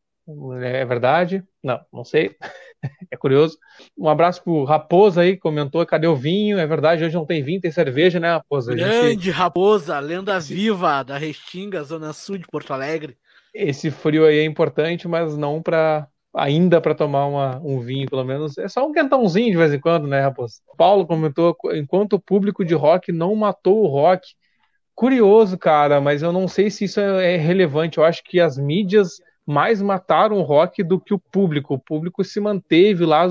É 0.60 0.84
verdade? 0.84 1.44
Não, 1.62 1.80
não 1.92 2.04
sei. 2.04 2.34
é 3.10 3.16
curioso. 3.16 3.56
Um 3.96 4.08
abraço 4.08 4.42
pro 4.42 4.64
Raposa 4.64 5.20
aí, 5.20 5.36
comentou, 5.36 5.86
cadê 5.86 6.08
o 6.08 6.16
vinho? 6.16 6.58
É 6.58 6.66
verdade, 6.66 7.04
hoje 7.04 7.14
não 7.14 7.24
tem 7.24 7.44
vinho, 7.44 7.60
tem 7.60 7.70
cerveja, 7.70 8.18
né, 8.18 8.32
Raposa? 8.32 8.74
Grande 8.74 9.10
gente... 9.10 9.30
Raposa, 9.30 10.00
lenda 10.00 10.40
viva 10.40 11.04
da 11.04 11.16
Restinga, 11.16 11.84
Zona 11.84 12.12
Sul 12.12 12.38
de 12.38 12.46
Porto 12.48 12.72
Alegre. 12.72 13.16
Esse 13.56 13.90
frio 13.90 14.26
aí 14.26 14.38
é 14.38 14.44
importante, 14.44 15.08
mas 15.08 15.36
não 15.36 15.62
para 15.62 16.08
ainda 16.34 16.80
para 16.80 16.94
tomar 16.94 17.26
uma, 17.26 17.58
um 17.64 17.80
vinho, 17.80 18.08
pelo 18.08 18.24
menos. 18.24 18.58
É 18.58 18.68
só 18.68 18.86
um 18.86 18.92
quentãozinho 18.92 19.50
de 19.50 19.56
vez 19.56 19.72
em 19.72 19.80
quando, 19.80 20.06
né, 20.06 20.20
Raposo? 20.20 20.60
Paulo 20.76 21.06
comentou: 21.06 21.56
enquanto 21.74 22.14
o 22.14 22.20
público 22.20 22.64
de 22.64 22.74
rock 22.74 23.10
não 23.12 23.34
matou 23.34 23.82
o 23.82 23.86
rock. 23.86 24.34
Curioso, 24.94 25.58
cara, 25.58 26.00
mas 26.00 26.22
eu 26.22 26.32
não 26.32 26.48
sei 26.48 26.70
se 26.70 26.84
isso 26.84 27.00
é, 27.00 27.34
é 27.34 27.36
relevante. 27.36 27.98
Eu 27.98 28.04
acho 28.04 28.22
que 28.24 28.40
as 28.40 28.56
mídias 28.56 29.20
mais 29.46 29.80
mataram 29.82 30.38
o 30.38 30.42
rock 30.42 30.82
do 30.82 31.00
que 31.00 31.14
o 31.14 31.18
público. 31.18 31.74
O 31.74 31.78
público 31.78 32.24
se 32.24 32.40
manteve 32.40 33.04
lá 33.04 33.26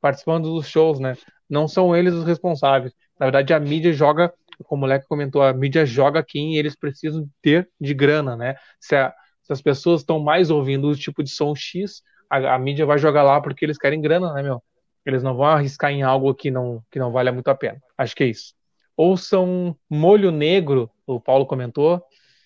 participando 0.00 0.52
dos 0.52 0.68
shows, 0.68 1.00
né? 1.00 1.14
Não 1.48 1.66
são 1.68 1.94
eles 1.94 2.14
os 2.14 2.24
responsáveis. 2.24 2.92
Na 3.18 3.26
verdade, 3.26 3.52
a 3.52 3.60
mídia 3.60 3.92
joga, 3.92 4.32
como 4.64 4.78
o 4.78 4.80
moleque 4.80 5.06
comentou, 5.08 5.42
a 5.42 5.52
mídia 5.52 5.84
joga 5.84 6.22
quem 6.22 6.56
eles 6.56 6.76
precisam 6.76 7.28
ter 7.42 7.68
de 7.80 7.92
grana, 7.92 8.36
né? 8.36 8.54
Se, 8.80 8.94
a, 8.94 9.12
se 9.50 9.52
as 9.52 9.60
pessoas 9.60 10.02
estão 10.02 10.20
mais 10.20 10.48
ouvindo 10.48 10.88
o 10.88 10.94
tipo 10.94 11.24
de 11.24 11.30
som 11.30 11.56
X, 11.56 12.02
a, 12.30 12.54
a, 12.54 12.58
mídia 12.58 12.86
vai 12.86 12.98
jogar 12.98 13.24
lá 13.24 13.40
porque 13.40 13.64
eles 13.64 13.76
querem 13.76 14.00
grana, 14.00 14.32
né, 14.32 14.44
meu? 14.44 14.62
Eles 15.04 15.24
não 15.24 15.34
vão 15.34 15.46
arriscar 15.46 15.90
em 15.90 16.02
algo 16.02 16.32
que 16.32 16.52
não, 16.52 16.80
que 16.88 17.00
não 17.00 17.10
vale 17.10 17.32
muito 17.32 17.48
a 17.48 17.54
pena. 17.54 17.82
Acho 17.98 18.14
que 18.14 18.22
é 18.22 18.26
isso. 18.28 18.54
Ouçam 18.96 19.74
Molho 19.88 20.30
Negro, 20.30 20.88
o 21.04 21.18
Paulo 21.18 21.46
comentou. 21.46 22.00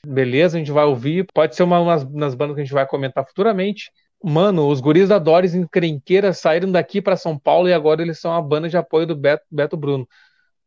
Beleza, 0.06 0.56
a 0.56 0.58
gente 0.58 0.72
vai 0.72 0.84
ouvir. 0.86 1.26
Pode 1.34 1.54
ser 1.54 1.62
uma, 1.62 1.78
uma 1.78 1.98
das 1.98 2.34
bandas 2.34 2.54
que 2.54 2.62
a 2.62 2.64
gente 2.64 2.72
vai 2.72 2.86
comentar 2.86 3.26
futuramente. 3.26 3.90
Mano, 4.22 4.68
os 4.68 4.80
guris 4.80 5.10
da 5.10 5.18
Doris 5.18 5.54
Encrenqueira 5.54 6.32
saíram 6.32 6.72
daqui 6.72 7.02
para 7.02 7.16
São 7.16 7.38
Paulo 7.38 7.68
e 7.68 7.74
agora 7.74 8.00
eles 8.00 8.18
são 8.18 8.32
a 8.32 8.40
banda 8.40 8.66
de 8.66 8.78
apoio 8.78 9.06
do 9.06 9.14
Beto, 9.14 9.44
Beto 9.50 9.76
Bruno. 9.76 10.08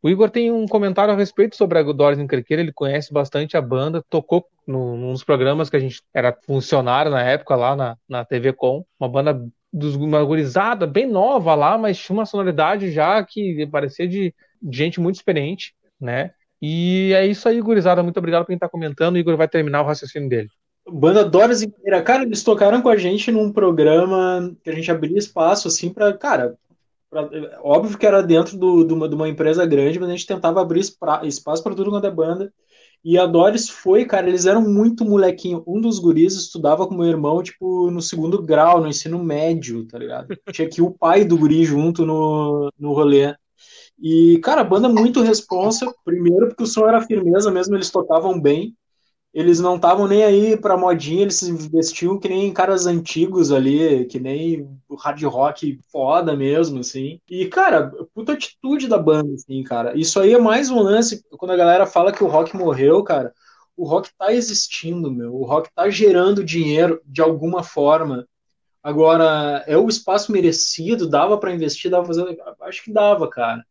O 0.07 0.09
Igor 0.09 0.29
tem 0.29 0.49
um 0.49 0.65
comentário 0.65 1.13
a 1.13 1.17
respeito 1.17 1.57
sobre 1.57 1.77
a 1.77 1.83
Doris 1.83 2.17
Encrenqueira, 2.17 2.63
ele 2.63 2.71
conhece 2.71 3.11
bastante 3.11 3.57
a 3.57 3.61
banda, 3.61 4.01
tocou 4.09 4.47
no, 4.65 4.95
nos 4.95 5.21
programas 5.21 5.69
que 5.69 5.75
a 5.75 5.79
gente 5.81 6.01
era 6.13 6.33
funcionário 6.45 7.11
na 7.11 7.21
época 7.21 7.57
lá 7.57 7.75
na, 7.75 7.97
na 8.07 8.23
TV 8.23 8.53
Com, 8.53 8.85
uma 8.97 9.09
banda 9.09 9.45
dos, 9.71 9.95
uma 9.97 10.23
gurizada 10.23 10.87
bem 10.87 11.05
nova 11.05 11.53
lá, 11.55 11.77
mas 11.77 11.97
tinha 11.97 12.13
uma 12.13 12.25
sonoridade 12.25 12.89
já 12.89 13.21
que 13.21 13.67
parecia 13.67 14.07
de, 14.07 14.33
de 14.61 14.77
gente 14.77 15.01
muito 15.01 15.15
experiente, 15.15 15.75
né? 15.99 16.31
E 16.61 17.11
é 17.13 17.25
isso 17.25 17.49
aí, 17.49 17.59
gurizada. 17.59 18.01
Muito 18.01 18.17
obrigado 18.17 18.43
por 18.43 18.47
quem 18.47 18.57
tá 18.57 18.69
comentando. 18.69 19.15
O 19.15 19.17
Igor 19.17 19.35
vai 19.35 19.49
terminar 19.49 19.81
o 19.81 19.85
raciocínio 19.85 20.29
dele. 20.29 20.47
Banda 20.89 21.25
Doris 21.25 21.61
inteira. 21.61 22.01
Cara, 22.01 22.23
eles 22.23 22.45
tocaram 22.45 22.81
com 22.81 22.87
a 22.87 22.95
gente 22.95 23.29
num 23.29 23.51
programa 23.51 24.55
que 24.63 24.69
a 24.69 24.73
gente 24.73 24.89
abria 24.89 25.17
espaço, 25.17 25.67
assim, 25.67 25.89
pra. 25.89 26.13
Cara, 26.13 26.55
pra, 27.09 27.29
óbvio 27.61 27.97
que 27.97 28.05
era 28.05 28.21
dentro 28.21 28.57
do, 28.57 28.83
de, 28.83 28.93
uma, 28.93 29.07
de 29.09 29.15
uma 29.15 29.27
empresa 29.27 29.65
grande, 29.65 29.99
mas 29.99 30.09
a 30.09 30.11
gente 30.11 30.25
tentava 30.27 30.61
abrir 30.61 30.81
espaço 30.81 31.63
para 31.63 31.75
tudo 31.75 31.89
quanto 31.89 32.07
é 32.07 32.11
banda. 32.11 32.53
E 33.03 33.17
a 33.17 33.25
Doris 33.25 33.69
foi, 33.69 34.05
cara, 34.05 34.27
eles 34.27 34.45
eram 34.45 34.61
muito 34.61 35.05
molequinho. 35.05 35.63
Um 35.65 35.79
dos 35.79 35.99
guris 35.99 36.33
estudava 36.33 36.85
com 36.87 36.95
meu 36.95 37.05
irmão, 37.05 37.41
tipo, 37.41 37.89
no 37.89 38.01
segundo 38.01 38.41
grau, 38.41 38.81
no 38.81 38.87
ensino 38.87 39.23
médio, 39.23 39.87
tá 39.87 39.97
ligado? 39.97 40.27
Tinha 40.51 40.67
que 40.67 40.81
o 40.81 40.91
pai 40.91 41.23
do 41.23 41.37
guri 41.37 41.63
junto 41.63 42.05
no, 42.05 42.71
no 42.77 42.93
rolê. 42.93 43.33
E, 43.99 44.39
cara, 44.43 44.61
a 44.61 44.65
banda 44.65 44.89
muito 44.89 45.21
responsa. 45.21 45.89
Primeiro, 46.03 46.47
porque 46.47 46.63
o 46.63 46.67
som 46.67 46.87
era 46.87 47.01
firmeza 47.01 47.49
mesmo, 47.51 47.75
eles 47.75 47.89
tocavam 47.89 48.39
bem. 48.39 48.75
Eles 49.37 49.59
não 49.59 49.75
estavam 49.75 50.07
nem 50.07 50.23
aí 50.23 50.57
pra 50.57 50.75
modinha, 50.75 51.21
eles 51.21 51.35
se 51.35 51.53
vestiam 51.69 52.17
que 52.17 52.27
nem 52.27 52.51
caras 52.51 52.87
antigos 52.87 53.51
ali, 53.51 54.05
que 54.05 54.19
nem 54.19 54.67
hard 54.99 55.21
rock 55.25 55.79
foda 55.91 56.35
mesmo, 56.35 56.79
assim. 56.79 57.21
E, 57.29 57.45
cara, 57.45 57.91
puta 58.15 58.33
atitude 58.33 58.87
da 58.87 58.97
banda, 58.97 59.31
assim, 59.35 59.63
cara. 59.63 59.95
Isso 59.95 60.19
aí 60.19 60.33
é 60.33 60.39
mais 60.39 60.71
um 60.71 60.79
lance, 60.81 61.23
quando 61.37 61.51
a 61.51 61.55
galera 61.55 61.85
fala 61.85 62.11
que 62.11 62.23
o 62.23 62.27
rock 62.27 62.57
morreu, 62.57 63.03
cara, 63.03 63.31
o 63.75 63.85
rock 63.87 64.09
tá 64.17 64.33
existindo, 64.33 65.11
meu. 65.11 65.35
O 65.35 65.45
rock 65.45 65.69
tá 65.75 65.87
gerando 65.87 66.43
dinheiro 66.43 66.99
de 67.05 67.21
alguma 67.21 67.61
forma. 67.61 68.27
Agora, 68.81 69.63
é 69.67 69.77
o 69.77 69.87
espaço 69.87 70.31
merecido, 70.31 71.07
dava 71.07 71.37
para 71.37 71.53
investir, 71.53 71.91
dava 71.91 72.07
fazer. 72.07 72.25
Acho 72.61 72.83
que 72.83 72.91
dava, 72.91 73.29
cara. 73.29 73.63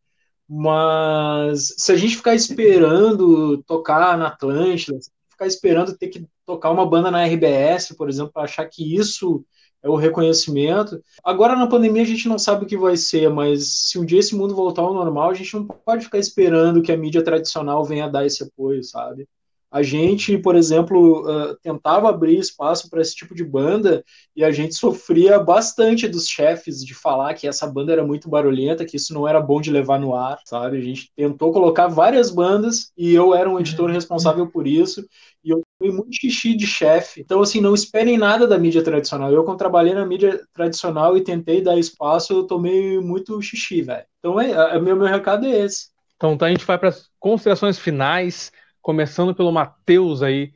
Mas 0.47 1.73
se 1.77 1.91
a 1.91 1.97
gente 1.97 2.15
ficar 2.15 2.35
esperando 2.35 3.61
tocar 3.63 4.17
na 4.17 4.27
Atlântida, 4.27 4.97
ficar 5.37 5.45
esperando 5.45 5.95
ter 5.95 6.07
que 6.07 6.27
tocar 6.45 6.71
uma 6.71 6.85
banda 6.85 7.11
na 7.11 7.23
RBS, 7.23 7.95
por 7.95 8.09
exemplo, 8.09 8.33
para 8.33 8.43
achar 8.43 8.65
que 8.65 8.95
isso 8.95 9.45
é 9.83 9.89
o 9.89 9.95
reconhecimento. 9.95 11.01
Agora 11.23 11.55
na 11.55 11.67
pandemia 11.67 12.01
a 12.01 12.05
gente 12.05 12.27
não 12.27 12.39
sabe 12.39 12.65
o 12.65 12.67
que 12.67 12.75
vai 12.75 12.97
ser, 12.97 13.29
mas 13.29 13.89
se 13.89 13.99
um 13.99 14.05
dia 14.05 14.19
esse 14.19 14.35
mundo 14.35 14.55
voltar 14.55 14.81
ao 14.81 14.93
normal, 14.93 15.29
a 15.29 15.33
gente 15.35 15.53
não 15.53 15.65
pode 15.65 16.05
ficar 16.05 16.17
esperando 16.17 16.81
que 16.81 16.91
a 16.91 16.97
mídia 16.97 17.23
tradicional 17.23 17.85
venha 17.85 18.09
dar 18.09 18.25
esse 18.25 18.43
apoio, 18.43 18.83
sabe? 18.83 19.27
A 19.69 19.83
gente, 19.83 20.37
por 20.37 20.55
exemplo, 20.55 21.25
tentava 21.61 22.09
abrir 22.09 22.39
espaço 22.39 22.89
para 22.89 23.01
esse 23.01 23.15
tipo 23.15 23.35
de 23.35 23.43
banda 23.43 24.03
e 24.35 24.43
a 24.43 24.51
gente 24.51 24.75
sofria 24.75 25.39
bastante 25.39 26.07
dos 26.07 26.27
chefes 26.27 26.83
de 26.85 26.93
falar 26.93 27.33
que 27.33 27.47
essa 27.47 27.67
banda 27.67 27.91
era 27.91 28.05
muito 28.05 28.29
barulhenta, 28.29 28.85
que 28.85 28.95
isso 28.95 29.13
não 29.13 29.27
era 29.27 29.41
bom 29.41 29.59
de 29.59 29.69
levar 29.69 29.99
no 29.99 30.15
ar, 30.15 30.39
sabe? 30.45 30.77
A 30.77 30.81
gente 30.81 31.11
tentou 31.15 31.51
colocar 31.51 31.87
várias 31.87 32.31
bandas 32.31 32.91
e 32.97 33.13
eu 33.13 33.35
era 33.35 33.49
um 33.49 33.59
editor 33.59 33.89
responsável 33.89 34.47
por 34.47 34.65
isso 34.65 35.05
e 35.43 35.49
eu 35.49 35.61
fui 35.77 35.91
muito 35.91 36.13
xixi 36.13 36.55
de 36.55 36.67
chefe. 36.67 37.21
Então, 37.21 37.41
assim, 37.41 37.61
não 37.61 37.73
esperem 37.73 38.17
nada 38.17 38.47
da 38.47 38.57
mídia 38.57 38.83
tradicional. 38.83 39.31
Eu, 39.31 39.43
quando 39.43 39.57
trabalhei 39.57 39.93
na 39.93 40.05
mídia 40.05 40.41
tradicional 40.53 41.15
e 41.17 41.23
tentei 41.23 41.61
dar 41.61 41.77
espaço, 41.77 42.33
eu 42.33 42.43
tomei 42.43 42.99
muito 42.99 43.41
xixi, 43.41 43.81
velho. 43.81 44.05
Então, 44.19 44.39
é, 44.39 44.51
é, 44.51 44.79
meu, 44.79 44.95
meu 44.95 45.07
recado 45.07 45.45
é 45.45 45.65
esse. 45.65 45.89
Então, 46.15 46.37
tá, 46.37 46.47
a 46.47 46.49
gente 46.49 46.65
vai 46.65 46.77
para 46.77 46.89
as 46.89 47.09
considerações 47.19 47.77
finais 47.77 48.51
começando 48.87 49.35
pelo 49.35 49.51
Matheus 49.51 50.23
aí. 50.23 50.53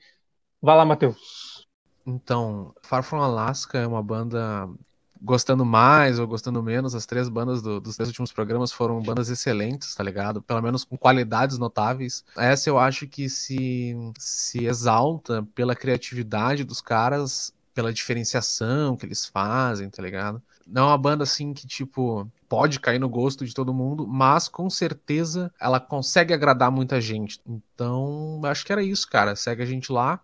Vai 0.62 0.78
lá, 0.78 0.86
Matheus. 0.86 1.68
Então, 2.08 2.74
Far 2.82 3.04
From 3.04 3.22
Alaska 3.22 3.78
é 3.78 3.86
uma 3.86 4.02
banda 4.02 4.70
gostando 5.22 5.66
mais 5.66 6.18
ou 6.18 6.26
gostando 6.26 6.64
menos, 6.64 6.96
as 6.96 7.06
três 7.06 7.28
bandas 7.28 7.62
do, 7.62 7.82
dos 7.82 7.98
três 7.98 8.08
últimos 8.08 8.32
programas 8.32 8.72
foram 8.72 9.04
bandas 9.04 9.30
excelentes, 9.30 9.94
tá 9.94 10.02
ligado? 10.02 10.42
Pelo 10.42 10.62
menos 10.62 10.86
com 10.86 10.98
qualidades 10.98 11.58
notáveis. 11.58 12.24
Essa 12.38 12.70
eu 12.70 12.80
acho 12.80 13.06
que 13.06 13.28
se, 13.28 13.94
se 14.18 14.66
exalta 14.66 15.46
pela 15.54 15.76
criatividade 15.76 16.64
dos 16.64 16.80
caras, 16.80 17.54
pela 17.74 17.92
diferenciação 17.92 18.96
que 18.96 19.06
eles 19.06 19.26
fazem, 19.26 19.90
tá 19.90 20.02
ligado? 20.02 20.42
Não 20.68 20.84
é 20.84 20.86
uma 20.88 20.98
banda 20.98 21.24
assim 21.24 21.54
que, 21.54 21.68
tipo, 21.68 22.30
pode 22.50 22.80
cair 22.80 23.00
no 23.00 23.10
gosto 23.10 23.46
de 23.46 23.54
todo 23.54 23.74
mundo, 23.74 24.08
mas 24.08 24.48
com 24.48 24.70
certeza 24.70 25.54
ela 25.60 25.80
consegue 25.80 26.34
agradar 26.34 26.72
muita 26.72 27.00
gente. 27.02 27.40
Então, 27.46 28.42
acho 28.46 28.66
que 28.66 28.72
era 28.72 28.84
isso, 28.84 29.10
cara. 29.10 29.36
Segue 29.36 29.64
a 29.64 29.66
gente 29.66 29.92
lá, 29.92 30.22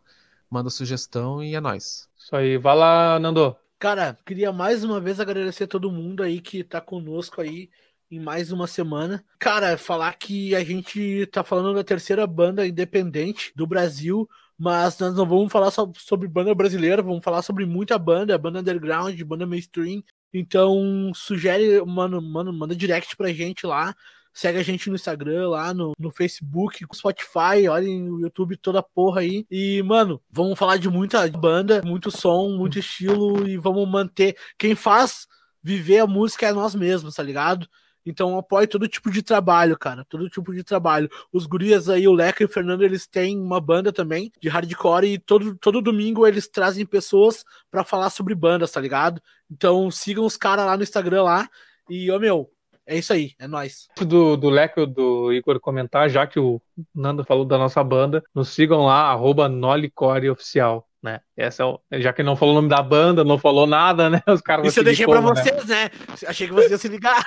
manda 0.49 0.69
sugestão 0.69 1.43
e 1.43 1.55
é 1.55 1.61
nóis. 1.61 2.09
Isso 2.17 2.35
aí. 2.35 2.57
Vai 2.57 2.75
lá, 2.75 3.19
Nando. 3.19 3.55
Cara, 3.79 4.17
queria 4.25 4.51
mais 4.51 4.83
uma 4.83 4.99
vez 4.99 5.19
agradecer 5.19 5.65
a 5.65 5.67
todo 5.67 5.91
mundo 5.91 6.23
aí 6.23 6.41
que 6.41 6.63
tá 6.63 6.81
conosco 6.81 7.41
aí 7.41 7.69
em 8.09 8.19
mais 8.19 8.51
uma 8.51 8.67
semana. 8.67 9.23
Cara, 9.39 9.77
falar 9.77 10.13
que 10.17 10.55
a 10.55 10.63
gente 10.63 11.25
tá 11.27 11.43
falando 11.43 11.75
da 11.75 11.83
terceira 11.83 12.25
banda 12.25 12.65
independente 12.67 13.51
do 13.55 13.67
Brasil 13.67 14.27
Mas 14.57 14.97
nós 14.99 15.13
não 15.15 15.25
vamos 15.25 15.51
falar 15.51 15.69
só 15.69 15.91
sobre 15.97 16.27
banda 16.27 16.53
brasileira, 16.55 17.03
vamos 17.03 17.23
falar 17.23 17.43
sobre 17.43 17.65
muita 17.65 17.97
banda, 17.99 18.38
banda 18.38 18.59
underground, 18.59 19.21
banda 19.21 19.45
mainstream. 19.45 20.03
Então, 20.34 21.11
sugere, 21.15 21.84
mano, 21.86 22.21
mano, 22.21 22.53
manda 22.53 22.75
direct 22.75 23.15
pra 23.15 23.34
gente 23.34 23.65
lá. 23.65 23.95
Segue 24.34 24.59
a 24.59 24.63
gente 24.63 24.88
no 24.88 24.95
Instagram, 24.95 25.49
lá 25.49 25.73
no, 25.73 25.93
no 25.97 26.11
Facebook, 26.11 26.84
no 26.84 26.93
Spotify, 26.93 27.67
olhem 27.67 28.03
no 28.03 28.21
YouTube, 28.21 28.55
toda 28.57 28.84
porra 28.84 29.21
aí. 29.21 29.47
E, 29.49 29.82
mano, 29.82 30.21
vamos 30.30 30.59
falar 30.59 30.78
de 30.78 30.88
muita 30.89 31.28
banda, 31.30 31.82
muito 31.84 32.11
som, 32.11 32.55
muito 32.55 32.78
estilo 32.78 33.47
e 33.47 33.57
vamos 33.57 33.89
manter. 33.89 34.38
Quem 34.55 34.75
faz 34.75 35.28
viver 35.63 35.99
a 35.99 36.07
música 36.07 36.45
é 36.45 36.53
nós 36.53 36.75
mesmos, 36.75 37.15
tá 37.15 37.23
ligado? 37.23 37.67
Então 38.07 38.37
apoie 38.37 38.65
todo 38.65 38.87
tipo 38.87 39.11
de 39.11 39.21
trabalho, 39.21 39.77
cara. 39.77 40.05
Todo 40.05 40.29
tipo 40.29 40.53
de 40.53 40.63
trabalho. 40.63 41.09
Os 41.31 41.45
gurias 41.45 41.89
aí, 41.89 42.07
o 42.07 42.13
Leca 42.13 42.41
e 42.41 42.45
o 42.45 42.49
Fernando, 42.49 42.83
eles 42.83 43.05
têm 43.05 43.37
uma 43.37 43.59
banda 43.59 43.91
também 43.91 44.31
de 44.39 44.47
hardcore 44.47 45.05
e 45.05 45.17
todo, 45.17 45.55
todo 45.57 45.81
domingo 45.81 46.25
eles 46.25 46.47
trazem 46.47 46.85
pessoas 46.85 47.43
para 47.69 47.83
falar 47.83 48.09
sobre 48.09 48.33
bandas, 48.33 48.71
tá 48.71 48.79
ligado? 48.79 49.21
Então 49.51 49.91
sigam 49.91 50.25
os 50.25 50.37
caras 50.37 50.65
lá 50.65 50.77
no 50.77 50.83
Instagram 50.83 51.23
lá. 51.23 51.49
E, 51.89 52.09
ô 52.09 52.19
meu, 52.19 52.49
é 52.85 52.97
isso 52.97 53.11
aí, 53.11 53.33
é 53.37 53.47
nóis. 53.47 53.89
Do, 53.99 54.37
do 54.37 54.49
Leco 54.49 54.87
do 54.87 55.33
Igor 55.33 55.59
comentar, 55.59 56.09
já 56.09 56.25
que 56.25 56.39
o 56.39 56.61
Nando 56.95 57.25
falou 57.25 57.43
da 57.43 57.57
nossa 57.57 57.83
banda, 57.83 58.23
nos 58.33 58.49
sigam 58.49 58.85
lá, 58.85 59.11
arroba 59.11 59.49
Nolicore 59.49 60.29
Oficial 60.29 60.86
né? 61.01 61.19
Essa 61.35 61.63
é 61.63 61.65
o... 61.65 61.79
Já 61.93 62.11
que 62.11 62.21
ele 62.21 62.27
não 62.29 62.35
falou 62.35 62.53
o 62.53 62.57
nome 62.57 62.69
da 62.69 62.81
banda, 62.81 63.23
não 63.23 63.37
falou 63.37 63.67
nada, 63.67 64.09
né? 64.09 64.21
Os 64.27 64.41
caras 64.41 64.67
Isso 64.67 64.79
eu 64.79 64.83
deixei 64.83 65.05
para 65.05 65.21
né? 65.21 65.27
vocês, 65.27 65.65
né? 65.65 65.89
Achei 66.27 66.47
que 66.47 66.53
vocês 66.53 66.71
iam 66.71 66.79
se 66.79 66.87
ligar. 66.87 67.23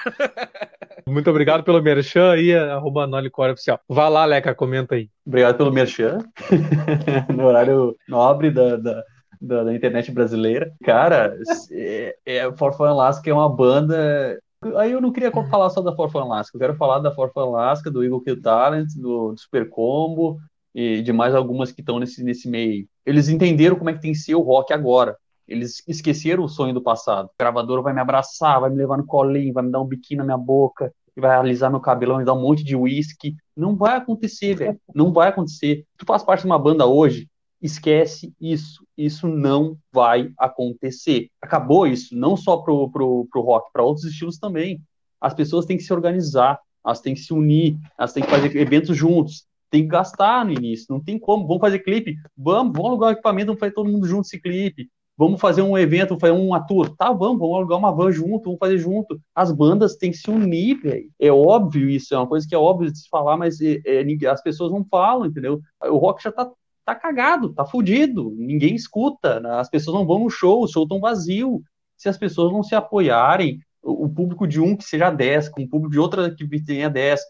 Muito 1.07 1.31
obrigado 1.31 1.63
pelo 1.63 1.83
merchan 1.83 2.33
aí, 2.33 2.55
arroba 2.55 3.07
Nolicore 3.07 3.53
Oficial. 3.53 3.81
Vá 3.89 4.09
lá, 4.09 4.25
Leca, 4.25 4.55
comenta 4.55 4.95
aí. 4.95 5.09
Obrigado 5.27 5.57
pelo 5.57 5.73
merchan. 5.73 6.19
no 7.35 7.47
horário 7.47 7.97
nobre 8.09 8.51
da, 8.51 8.77
da, 8.77 9.03
da, 9.41 9.65
da 9.65 9.75
internet 9.75 10.11
brasileira. 10.11 10.73
Cara, 10.85 11.37
é, 11.73 12.17
é, 12.27 12.53
For 12.53 12.77
Fun 12.77 12.85
Alaska 12.85 13.29
é 13.29 13.33
uma 13.33 13.49
banda 13.49 14.39
Aí 14.77 14.93
eu 14.93 15.01
não 15.01 15.11
queria 15.11 15.33
falar 15.33 15.71
só 15.71 15.81
da 15.81 15.95
For 15.97 16.11
Fun 16.11 16.21
Alaska, 16.21 16.55
eu 16.55 16.61
quero 16.61 16.75
falar 16.75 16.99
da 16.99 17.11
For 17.11 17.33
Fun 17.33 17.57
Alaska, 17.57 17.91
do 17.91 18.05
Eagle 18.05 18.21
Kill 18.21 18.43
Talent, 18.43 18.89
do, 18.95 19.33
do 19.33 19.41
Super 19.41 19.71
Combo, 19.71 20.39
e 20.75 21.01
de 21.01 21.13
mais 21.13 21.35
algumas 21.35 21.73
que 21.73 21.81
estão 21.81 21.99
nesse, 21.99 22.23
nesse 22.23 22.49
meio. 22.49 22.87
Eles 23.05 23.29
entenderam 23.29 23.77
como 23.77 23.91
é 23.91 23.93
que 23.95 24.01
tem 24.01 24.13
que 24.13 24.19
ser 24.19 24.35
o 24.35 24.41
rock 24.41 24.73
agora. 24.73 25.17
Eles 25.47 25.83
esqueceram 25.89 26.45
o 26.45 26.49
sonho 26.49 26.73
do 26.73 26.83
passado. 26.83 27.27
O 27.27 27.31
gravador 27.39 27.83
vai 27.83 27.93
me 27.93 28.01
abraçar, 28.01 28.61
vai 28.61 28.71
me 28.71 28.77
levar 28.77 28.97
no 28.97 29.07
colinho, 29.07 29.53
vai 29.53 29.65
me 29.65 29.71
dar 29.73 29.81
um 29.81 29.87
biquinho 29.87 30.19
na 30.19 30.25
minha 30.25 30.39
boca, 30.39 30.93
vai 31.17 31.37
alisar 31.37 31.71
meu 31.71 31.81
cabelo, 31.81 32.13
vai 32.13 32.23
me 32.23 32.27
dar 32.27 32.35
um 32.35 32.41
monte 32.41 32.63
de 32.63 32.77
uísque. 32.77 33.35
Não 33.57 33.77
vai 33.77 33.97
acontecer, 33.97 34.55
velho. 34.55 34.81
Não 34.95 35.13
vai 35.13 35.29
acontecer. 35.29 35.85
Tu 35.97 36.07
faz 36.07 36.23
parte 36.23 36.43
de 36.43 36.47
uma 36.47 36.59
banda 36.59 36.87
hoje, 36.87 37.29
esquece 37.61 38.33
isso. 38.41 38.87
Isso 38.97 39.27
não 39.27 39.77
vai 39.93 40.33
acontecer. 40.39 41.29
Acabou 41.43 41.87
isso, 41.87 42.17
não 42.17 42.37
só 42.37 42.59
pro, 42.59 42.91
pro, 42.91 43.27
pro 43.31 43.43
rock, 43.43 43.73
para 43.73 43.83
outros 43.83 44.07
estilos 44.07 44.39
também. 44.39 44.81
As 45.21 45.35
pessoas 45.35 45.67
têm 45.67 45.77
que 45.77 45.83
se 45.83 45.93
organizar, 45.93 46.61
elas 46.85 47.01
têm 47.01 47.15
que 47.15 47.21
se 47.21 47.33
unir, 47.33 47.77
elas 47.99 48.13
têm 48.13 48.23
que 48.23 48.31
fazer 48.31 48.57
eventos 48.57 48.97
juntos 48.97 49.50
tem 49.71 49.83
que 49.83 49.89
gastar 49.89 50.45
no 50.45 50.53
início, 50.53 50.87
não 50.91 51.03
tem 51.03 51.19
como. 51.19 51.47
Vamos 51.47 51.61
fazer 51.61 51.79
clipe? 51.81 52.17
Vamos, 52.37 52.73
vamos 52.73 52.91
alugar 52.91 53.11
o 53.11 53.13
equipamento, 53.13 53.47
vamos 53.47 53.61
fazer 53.61 53.73
todo 53.73 53.91
mundo 53.91 54.07
junto 54.07 54.27
esse 54.27 54.41
clipe. 54.41 54.91
Vamos 55.17 55.39
fazer 55.39 55.61
um 55.61 55.77
evento, 55.77 56.19
fazer 56.19 56.33
uma 56.33 56.61
tour. 56.67 56.97
Tá, 56.97 57.13
vamos, 57.13 57.39
vamos 57.39 57.57
alugar 57.57 57.79
uma 57.79 57.93
van 57.93 58.11
junto, 58.11 58.45
vamos 58.45 58.59
fazer 58.59 58.79
junto. 58.79 59.21
As 59.35 59.53
bandas 59.53 59.97
têm 59.97 60.11
que 60.11 60.17
se 60.17 60.31
unir, 60.31 60.81
velho. 60.81 61.11
É 61.19 61.31
óbvio 61.31 61.91
isso, 61.91 62.15
é 62.15 62.17
uma 62.17 62.27
coisa 62.27 62.49
que 62.49 62.55
é 62.55 62.59
óbvio 62.59 62.91
de 62.91 62.99
se 62.99 63.09
falar, 63.09 63.37
mas 63.37 63.61
é, 63.61 63.81
é, 63.85 64.27
as 64.29 64.43
pessoas 64.43 64.73
não 64.73 64.83
falam, 64.83 65.27
entendeu? 65.27 65.61
O 65.85 65.99
rock 65.99 66.23
já 66.23 66.33
tá, 66.33 66.51
tá 66.87 66.95
cagado, 66.95 67.53
tá 67.53 67.67
fudido, 67.67 68.35
ninguém 68.37 68.75
escuta, 68.75 69.41
né? 69.41 69.51
as 69.61 69.69
pessoas 69.69 69.95
não 69.95 70.07
vão 70.07 70.21
no 70.21 70.31
show, 70.31 70.63
o 70.63 70.69
show 70.69 70.89
tão 70.89 71.01
vazio. 71.01 71.63
Se 71.99 72.09
as 72.09 72.17
pessoas 72.17 72.51
não 72.51 72.63
se 72.63 72.75
apoiarem, 72.75 73.61
o 73.83 74.09
público 74.09 74.47
de 74.47 74.59
um 74.59 74.75
que 74.75 74.85
seja 74.85 75.11
10, 75.11 75.51
com 75.51 75.63
o 75.63 75.69
público 75.69 75.93
de 75.93 75.99
outra 75.99 76.35
que 76.35 76.65
tenha 76.65 76.89
10, 76.89 77.21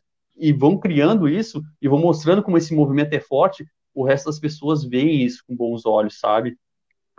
e 0.41 0.53
vão 0.53 0.79
criando 0.79 1.29
isso 1.29 1.63
e 1.81 1.89
vão 1.89 1.99
mostrando 1.99 2.43
como 2.43 2.57
esse 2.57 2.75
movimento 2.75 3.13
é 3.13 3.21
forte, 3.21 3.67
o 3.95 4.05
resto 4.05 4.27
das 4.27 4.39
pessoas 4.39 4.85
veem 4.85 5.23
isso 5.23 5.43
com 5.47 5.55
bons 5.55 5.85
olhos, 5.85 6.19
sabe? 6.19 6.57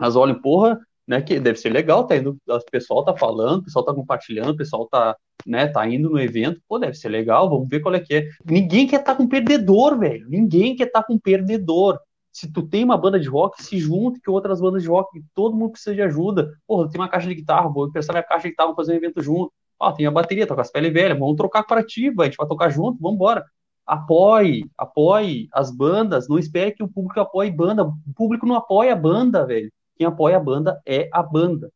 Elas 0.00 0.16
olham, 0.16 0.40
porra, 0.40 0.78
né, 1.06 1.20
que 1.20 1.38
deve 1.38 1.58
ser 1.58 1.70
legal, 1.70 2.06
tá 2.06 2.16
indo, 2.16 2.36
o 2.48 2.70
pessoal 2.70 3.04
tá 3.04 3.16
falando, 3.16 3.60
o 3.60 3.64
pessoal 3.64 3.84
tá 3.84 3.94
compartilhando, 3.94 4.50
o 4.50 4.56
pessoal 4.56 4.86
tá, 4.88 5.16
né, 5.46 5.66
tá 5.66 5.86
indo 5.88 6.10
no 6.10 6.18
evento, 6.18 6.60
pô, 6.68 6.78
deve 6.78 6.94
ser 6.94 7.08
legal, 7.08 7.48
vamos 7.48 7.68
ver 7.68 7.80
qual 7.80 7.94
é 7.94 8.00
que 8.00 8.14
é. 8.14 8.28
Ninguém 8.44 8.86
quer 8.86 9.00
estar 9.00 9.12
tá 9.12 9.18
com 9.18 9.28
perdedor, 9.28 9.98
velho. 9.98 10.28
Ninguém 10.28 10.74
quer 10.74 10.86
estar 10.86 11.02
tá 11.02 11.06
com 11.06 11.18
perdedor. 11.18 11.98
Se 12.32 12.50
tu 12.50 12.62
tem 12.62 12.82
uma 12.82 12.96
banda 12.96 13.20
de 13.20 13.28
rock, 13.28 13.62
se 13.62 13.78
junte 13.78 14.20
com 14.24 14.32
outras 14.32 14.60
bandas 14.60 14.82
de 14.82 14.88
rock, 14.88 15.22
todo 15.34 15.54
mundo 15.54 15.72
precisa 15.72 15.94
de 15.94 16.00
ajuda. 16.00 16.50
Porra, 16.66 16.88
tem 16.88 17.00
uma 17.00 17.08
caixa 17.08 17.28
de 17.28 17.34
guitarra, 17.34 17.68
vou 17.68 17.88
emprestar 17.88 18.14
minha 18.14 18.22
caixa 18.22 18.44
de 18.44 18.50
guitarra, 18.50 18.68
vou 18.68 18.76
fazer 18.76 18.92
um 18.92 18.96
evento 18.96 19.22
junto. 19.22 19.52
Ó, 19.82 19.90
tem 19.90 20.06
a 20.06 20.12
bateria, 20.12 20.46
toca 20.46 20.62
as 20.62 20.70
pele 20.70 20.90
velha, 20.90 21.12
vamos 21.12 21.34
trocar 21.34 21.64
para 21.64 21.84
ti, 21.84 22.06
a 22.16 22.24
gente 22.24 22.36
vai 22.36 22.46
tocar 22.46 22.70
junto, 22.70 23.00
vamos 23.00 23.16
embora. 23.16 23.44
Apoie, 23.84 24.70
apoie 24.78 25.48
as 25.52 25.72
bandas, 25.72 26.28
não 26.28 26.38
espere 26.38 26.70
que 26.70 26.84
o 26.84 26.88
público 26.88 27.18
apoie 27.18 27.50
banda. 27.50 27.84
O 27.84 28.14
público 28.14 28.46
não 28.46 28.54
apoia 28.54 28.92
a 28.92 28.96
banda, 28.96 29.44
velho. 29.44 29.72
Quem 29.96 30.06
apoia 30.06 30.36
a 30.36 30.40
banda 30.40 30.80
é 30.86 31.08
a 31.12 31.20
banda. 31.20 31.68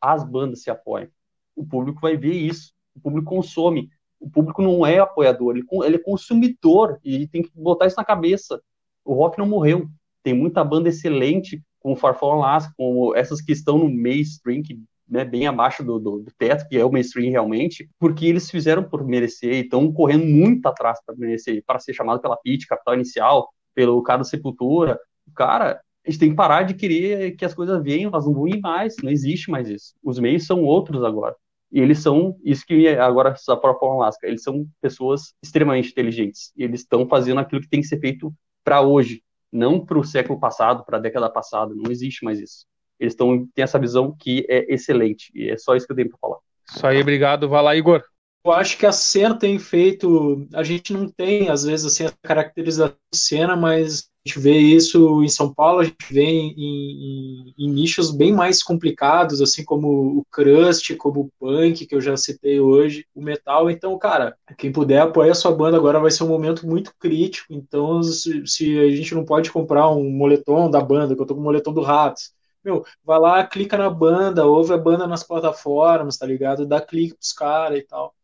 As 0.00 0.24
bandas 0.24 0.62
se 0.62 0.70
apoiam. 0.70 1.08
O 1.54 1.64
público 1.64 2.00
vai 2.00 2.16
ver 2.16 2.32
isso. 2.32 2.72
O 2.96 3.00
público 3.00 3.30
consome. 3.30 3.88
O 4.18 4.28
público 4.28 4.60
não 4.60 4.84
é 4.84 4.98
apoiador, 4.98 5.56
ele, 5.56 5.96
é 5.96 5.98
consumidor 5.98 6.98
e 7.04 7.28
tem 7.28 7.42
que 7.42 7.50
botar 7.54 7.86
isso 7.86 7.96
na 7.96 8.04
cabeça. 8.04 8.60
O 9.04 9.14
rock 9.14 9.38
não 9.38 9.46
morreu. 9.46 9.86
Tem 10.24 10.34
muita 10.34 10.64
banda 10.64 10.88
excelente, 10.88 11.62
como 11.78 11.94
Farfall 11.94 12.32
Alaska, 12.32 12.74
como 12.76 13.14
essas 13.14 13.40
que 13.40 13.52
estão 13.52 13.78
no 13.78 13.88
mainstream, 13.88 14.60
que 14.60 14.80
né, 15.08 15.24
bem 15.24 15.46
abaixo 15.46 15.84
do, 15.84 15.98
do, 15.98 16.18
do, 16.20 16.32
teto, 16.38 16.66
que 16.68 16.78
é 16.78 16.84
o 16.84 16.90
mainstream 16.90 17.30
realmente, 17.30 17.88
porque 17.98 18.26
eles 18.26 18.50
fizeram 18.50 18.82
por 18.82 19.04
merecer 19.06 19.52
e 19.52 19.60
estão 19.60 19.92
correndo 19.92 20.24
muito 20.24 20.66
atrás 20.66 20.98
para 21.04 21.14
merecer, 21.16 21.62
para 21.66 21.78
ser 21.78 21.94
chamado 21.94 22.20
pela 22.20 22.36
PIT, 22.36 22.66
Capital 22.66 22.94
Inicial, 22.94 23.48
pelo 23.74 24.02
cara 24.02 24.24
Sepultura. 24.24 24.98
Cara, 25.34 25.80
a 26.06 26.10
gente 26.10 26.20
tem 26.20 26.30
que 26.30 26.36
parar 26.36 26.62
de 26.62 26.74
querer 26.74 27.32
que 27.32 27.44
as 27.44 27.54
coisas 27.54 27.82
venham, 27.82 28.10
elas 28.10 28.26
não 28.26 28.34
vão 28.34 28.48
ir 28.48 28.60
mais, 28.60 28.94
não 29.02 29.10
existe 29.10 29.50
mais 29.50 29.68
isso. 29.68 29.94
Os 30.02 30.18
meios 30.18 30.46
são 30.46 30.62
outros 30.62 31.02
agora. 31.02 31.34
E 31.72 31.80
eles 31.80 31.98
são, 31.98 32.36
isso 32.44 32.64
que 32.64 32.88
agora 32.88 33.34
a 33.48 33.56
própria 33.56 33.90
Alaska, 33.90 34.26
eles 34.26 34.42
são 34.42 34.66
pessoas 34.80 35.34
extremamente 35.42 35.90
inteligentes. 35.90 36.52
E 36.56 36.62
eles 36.62 36.80
estão 36.80 37.06
fazendo 37.08 37.40
aquilo 37.40 37.60
que 37.60 37.68
tem 37.68 37.80
que 37.80 37.86
ser 37.86 37.98
feito 37.98 38.32
para 38.62 38.80
hoje, 38.80 39.22
não 39.50 39.84
para 39.84 39.98
o 39.98 40.04
século 40.04 40.38
passado, 40.38 40.84
para 40.84 40.98
a 40.98 41.00
década 41.00 41.28
passada. 41.28 41.74
Não 41.74 41.90
existe 41.90 42.24
mais 42.24 42.38
isso 42.38 42.64
eles 43.04 43.14
tão, 43.14 43.46
têm 43.54 43.62
essa 43.62 43.78
visão 43.78 44.14
que 44.18 44.46
é 44.48 44.72
excelente. 44.72 45.30
E 45.34 45.50
é 45.50 45.56
só 45.56 45.74
isso 45.74 45.86
que 45.86 45.92
eu 45.92 45.96
tenho 45.96 46.10
para 46.10 46.18
falar. 46.18 46.38
Isso 46.68 46.86
aí, 46.86 47.00
obrigado. 47.00 47.48
Vai 47.48 47.62
lá, 47.62 47.76
Igor. 47.76 48.02
Eu 48.44 48.52
acho 48.52 48.76
que 48.76 48.84
a 48.84 48.92
cena 48.92 49.38
tem 49.38 49.58
feito. 49.58 50.46
A 50.52 50.62
gente 50.62 50.92
não 50.92 51.08
tem, 51.08 51.48
às 51.48 51.64
vezes, 51.64 51.86
assim, 51.86 52.04
a 52.04 52.12
caracterização 52.22 52.94
de 53.10 53.18
cena, 53.18 53.56
mas 53.56 54.10
a 54.26 54.28
gente 54.28 54.38
vê 54.38 54.58
isso 54.58 55.22
em 55.22 55.28
São 55.28 55.52
Paulo, 55.52 55.80
a 55.80 55.84
gente 55.84 55.96
vê 56.10 56.24
em, 56.24 56.54
em, 56.56 57.54
em, 57.58 57.70
nichos 57.70 58.10
bem 58.10 58.32
mais 58.32 58.62
complicados, 58.62 59.40
assim 59.40 59.64
como 59.64 60.18
o 60.18 60.24
crust, 60.30 60.94
como 60.96 61.20
o 61.20 61.30
punk, 61.38 61.86
que 61.86 61.94
eu 61.94 62.02
já 62.02 62.16
citei 62.18 62.60
hoje, 62.60 63.06
o 63.14 63.22
metal. 63.22 63.70
Então, 63.70 63.98
cara, 63.98 64.36
quem 64.58 64.70
puder 64.70 65.00
apoia 65.00 65.32
a 65.32 65.34
sua 65.34 65.52
banda 65.52 65.78
agora 65.78 65.98
vai 65.98 66.10
ser 66.10 66.24
um 66.24 66.28
momento 66.28 66.66
muito 66.66 66.92
crítico. 66.98 67.52
Então, 67.52 68.02
se, 68.02 68.46
se 68.46 68.78
a 68.78 68.90
gente 68.90 69.14
não 69.14 69.24
pode 69.24 69.50
comprar 69.50 69.90
um 69.90 70.10
moletom 70.10 70.70
da 70.70 70.80
banda, 70.80 71.14
que 71.14 71.20
eu 71.20 71.26
tô 71.26 71.34
com 71.34 71.40
o 71.40 71.44
moletom 71.44 71.72
do 71.72 71.82
Ratos, 71.82 72.32
meu, 72.64 72.84
vai 73.04 73.18
lá, 73.18 73.46
clica 73.46 73.76
na 73.76 73.90
banda, 73.90 74.46
ouve 74.46 74.72
a 74.72 74.78
banda 74.78 75.06
nas 75.06 75.22
plataformas, 75.22 76.16
tá 76.16 76.26
ligado? 76.26 76.66
Dá 76.66 76.80
clique 76.80 77.14
pros 77.14 77.32
caras 77.32 77.78
e 77.78 77.82
tal. 77.82 78.14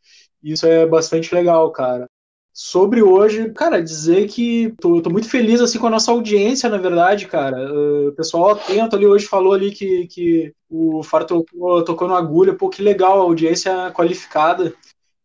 Isso 0.43 0.67
é 0.67 0.87
bastante 0.87 1.35
legal, 1.35 1.71
cara. 1.71 2.09
Sobre 2.53 3.03
hoje, 3.03 3.51
cara, 3.53 3.81
dizer 3.83 4.29
que 4.29 4.75
tô, 4.81 5.01
tô, 5.01 5.09
muito 5.09 5.29
feliz 5.29 5.61
assim 5.61 5.79
com 5.79 5.87
a 5.87 5.91
nossa 5.91 6.11
audiência, 6.11 6.69
na 6.69 6.79
verdade, 6.79 7.27
cara. 7.27 7.73
Uh, 7.73 8.09
o 8.09 8.13
pessoal 8.13 8.51
atento 8.51 8.97
ali 8.97 9.07
hoje 9.07 9.27
falou 9.27 9.53
ali 9.53 9.71
que, 9.71 10.07
que 10.09 10.53
o 10.69 11.03
Faro 11.03 11.27
tocou, 11.27 11.85
tocou 11.85 12.09
no 12.09 12.15
agulha, 12.15 12.55
pô, 12.55 12.69
que 12.69 12.83
legal, 12.83 13.21
a 13.21 13.23
audiência 13.23 13.91
qualificada 13.93 14.75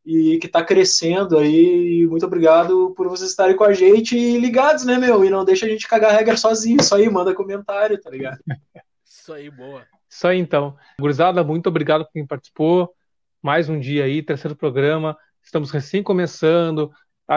e 0.05 0.37
que 0.37 0.47
tá 0.47 0.63
crescendo 0.63 1.37
aí. 1.37 2.05
Muito 2.07 2.25
obrigado 2.25 2.93
por 2.95 3.09
vocês 3.09 3.31
estarem 3.31 3.55
com 3.55 3.63
a 3.63 3.73
gente 3.73 4.15
e 4.15 4.39
ligados, 4.39 4.85
né, 4.85 4.97
meu? 4.97 5.25
E 5.25 5.29
não 5.29 5.43
deixa 5.43 5.65
a 5.65 5.69
gente 5.69 5.87
cagar 5.87 6.11
a 6.11 6.13
regra 6.13 6.37
sozinho, 6.37 6.77
isso 6.79 6.93
aí, 6.93 7.09
manda 7.09 7.33
comentário, 7.33 7.99
tá 7.99 8.09
ligado? 8.09 8.39
Isso 9.25 9.33
aí, 9.33 9.49
boa. 9.49 9.81
Isso 10.07 10.27
aí, 10.27 10.37
então. 10.37 10.77
Gurizada, 10.99 11.43
muito 11.43 11.65
obrigado 11.65 12.05
por 12.05 12.11
quem 12.11 12.27
participou. 12.27 12.93
Mais 13.41 13.67
um 13.67 13.79
dia 13.79 14.03
aí, 14.03 14.21
terceiro 14.21 14.55
programa. 14.55 15.17
Estamos 15.41 15.71
recém 15.71 16.03
começando, 16.03 16.91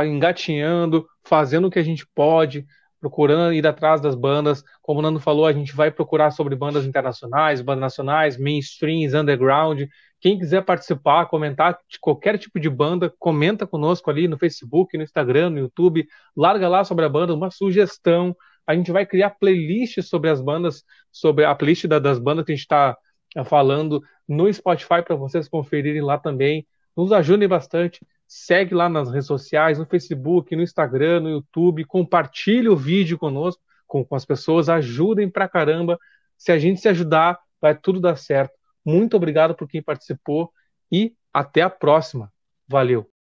engatinhando, 0.05 1.09
fazendo 1.25 1.67
o 1.67 1.71
que 1.71 1.79
a 1.79 1.83
gente 1.83 2.07
pode, 2.15 2.67
procurando 3.01 3.55
ir 3.55 3.67
atrás 3.67 4.03
das 4.03 4.15
bandas. 4.15 4.63
Como 4.83 4.99
o 4.99 5.03
Nando 5.03 5.19
falou, 5.19 5.47
a 5.47 5.53
gente 5.55 5.75
vai 5.75 5.91
procurar 5.91 6.31
sobre 6.31 6.55
bandas 6.55 6.85
internacionais, 6.85 7.63
bandas 7.63 7.81
nacionais, 7.81 8.37
mainstreams, 8.37 9.15
underground. 9.15 9.85
Quem 10.21 10.39
quiser 10.39 10.63
participar, 10.67 11.25
comentar 11.25 11.79
de 11.89 11.99
qualquer 11.99 12.37
tipo 12.37 12.61
de 12.61 12.69
banda, 12.69 13.11
comenta 13.19 13.67
conosco 13.67 14.11
ali 14.11 14.29
no 14.29 14.37
Facebook, 14.37 14.95
no 14.95 15.05
Instagram, 15.05 15.49
no 15.49 15.59
YouTube. 15.61 16.07
Larga 16.37 16.69
lá 16.69 16.85
sobre 16.85 17.07
a 17.07 17.09
banda 17.09 17.33
uma 17.33 17.51
sugestão, 17.51 18.37
A 18.69 18.75
gente 18.75 18.93
vai 18.93 19.07
criar 19.07 19.31
playlists 19.31 20.11
sobre 20.11 20.29
as 20.29 20.43
bandas, 20.43 20.85
sobre 21.11 21.47
a 21.47 21.55
playlist 21.55 21.87
da, 21.87 21.99
das 21.99 22.19
bandas 22.19 22.45
que 22.45 22.53
a 22.53 22.55
gente 22.55 22.65
está 22.65 22.95
eh, 23.35 23.43
falando 23.43 24.03
no 24.29 24.53
Spotify 24.53 25.03
para 25.03 25.17
vocês 25.17 25.49
conferirem 25.49 26.03
lá 26.03 26.19
também. 26.19 26.67
Nos 26.95 27.11
ajudem 27.11 27.49
bastante. 27.49 28.07
Segue 28.27 28.75
lá 28.75 28.87
nas 28.87 29.11
redes 29.11 29.27
sociais, 29.27 29.79
no 29.79 29.87
Facebook, 29.87 30.55
no 30.55 30.63
Instagram, 30.63 31.21
no 31.21 31.31
YouTube. 31.31 31.83
Compartilhe 31.87 32.69
o 32.69 32.77
vídeo 32.77 33.19
conosco, 33.19 33.63
com, 33.87 34.05
com 34.05 34.15
as 34.15 34.27
pessoas. 34.27 34.69
Ajudem 34.69 35.31
pra 35.31 35.49
caramba. 35.49 35.99
Se 36.37 36.53
a 36.53 36.59
gente 36.59 36.79
se 36.79 36.91
ajudar, 36.91 37.39
vai 37.59 37.75
tudo 37.75 38.01
dar 38.01 38.17
certo. 38.17 38.53
Muito 38.85 39.17
obrigado 39.17 39.55
por 39.55 39.67
quem 39.67 39.83
participou 39.83 40.53
e 40.93 41.15
até 41.33 41.63
a 41.63 41.71
próxima. 41.71 42.31
Valeu! 42.69 43.18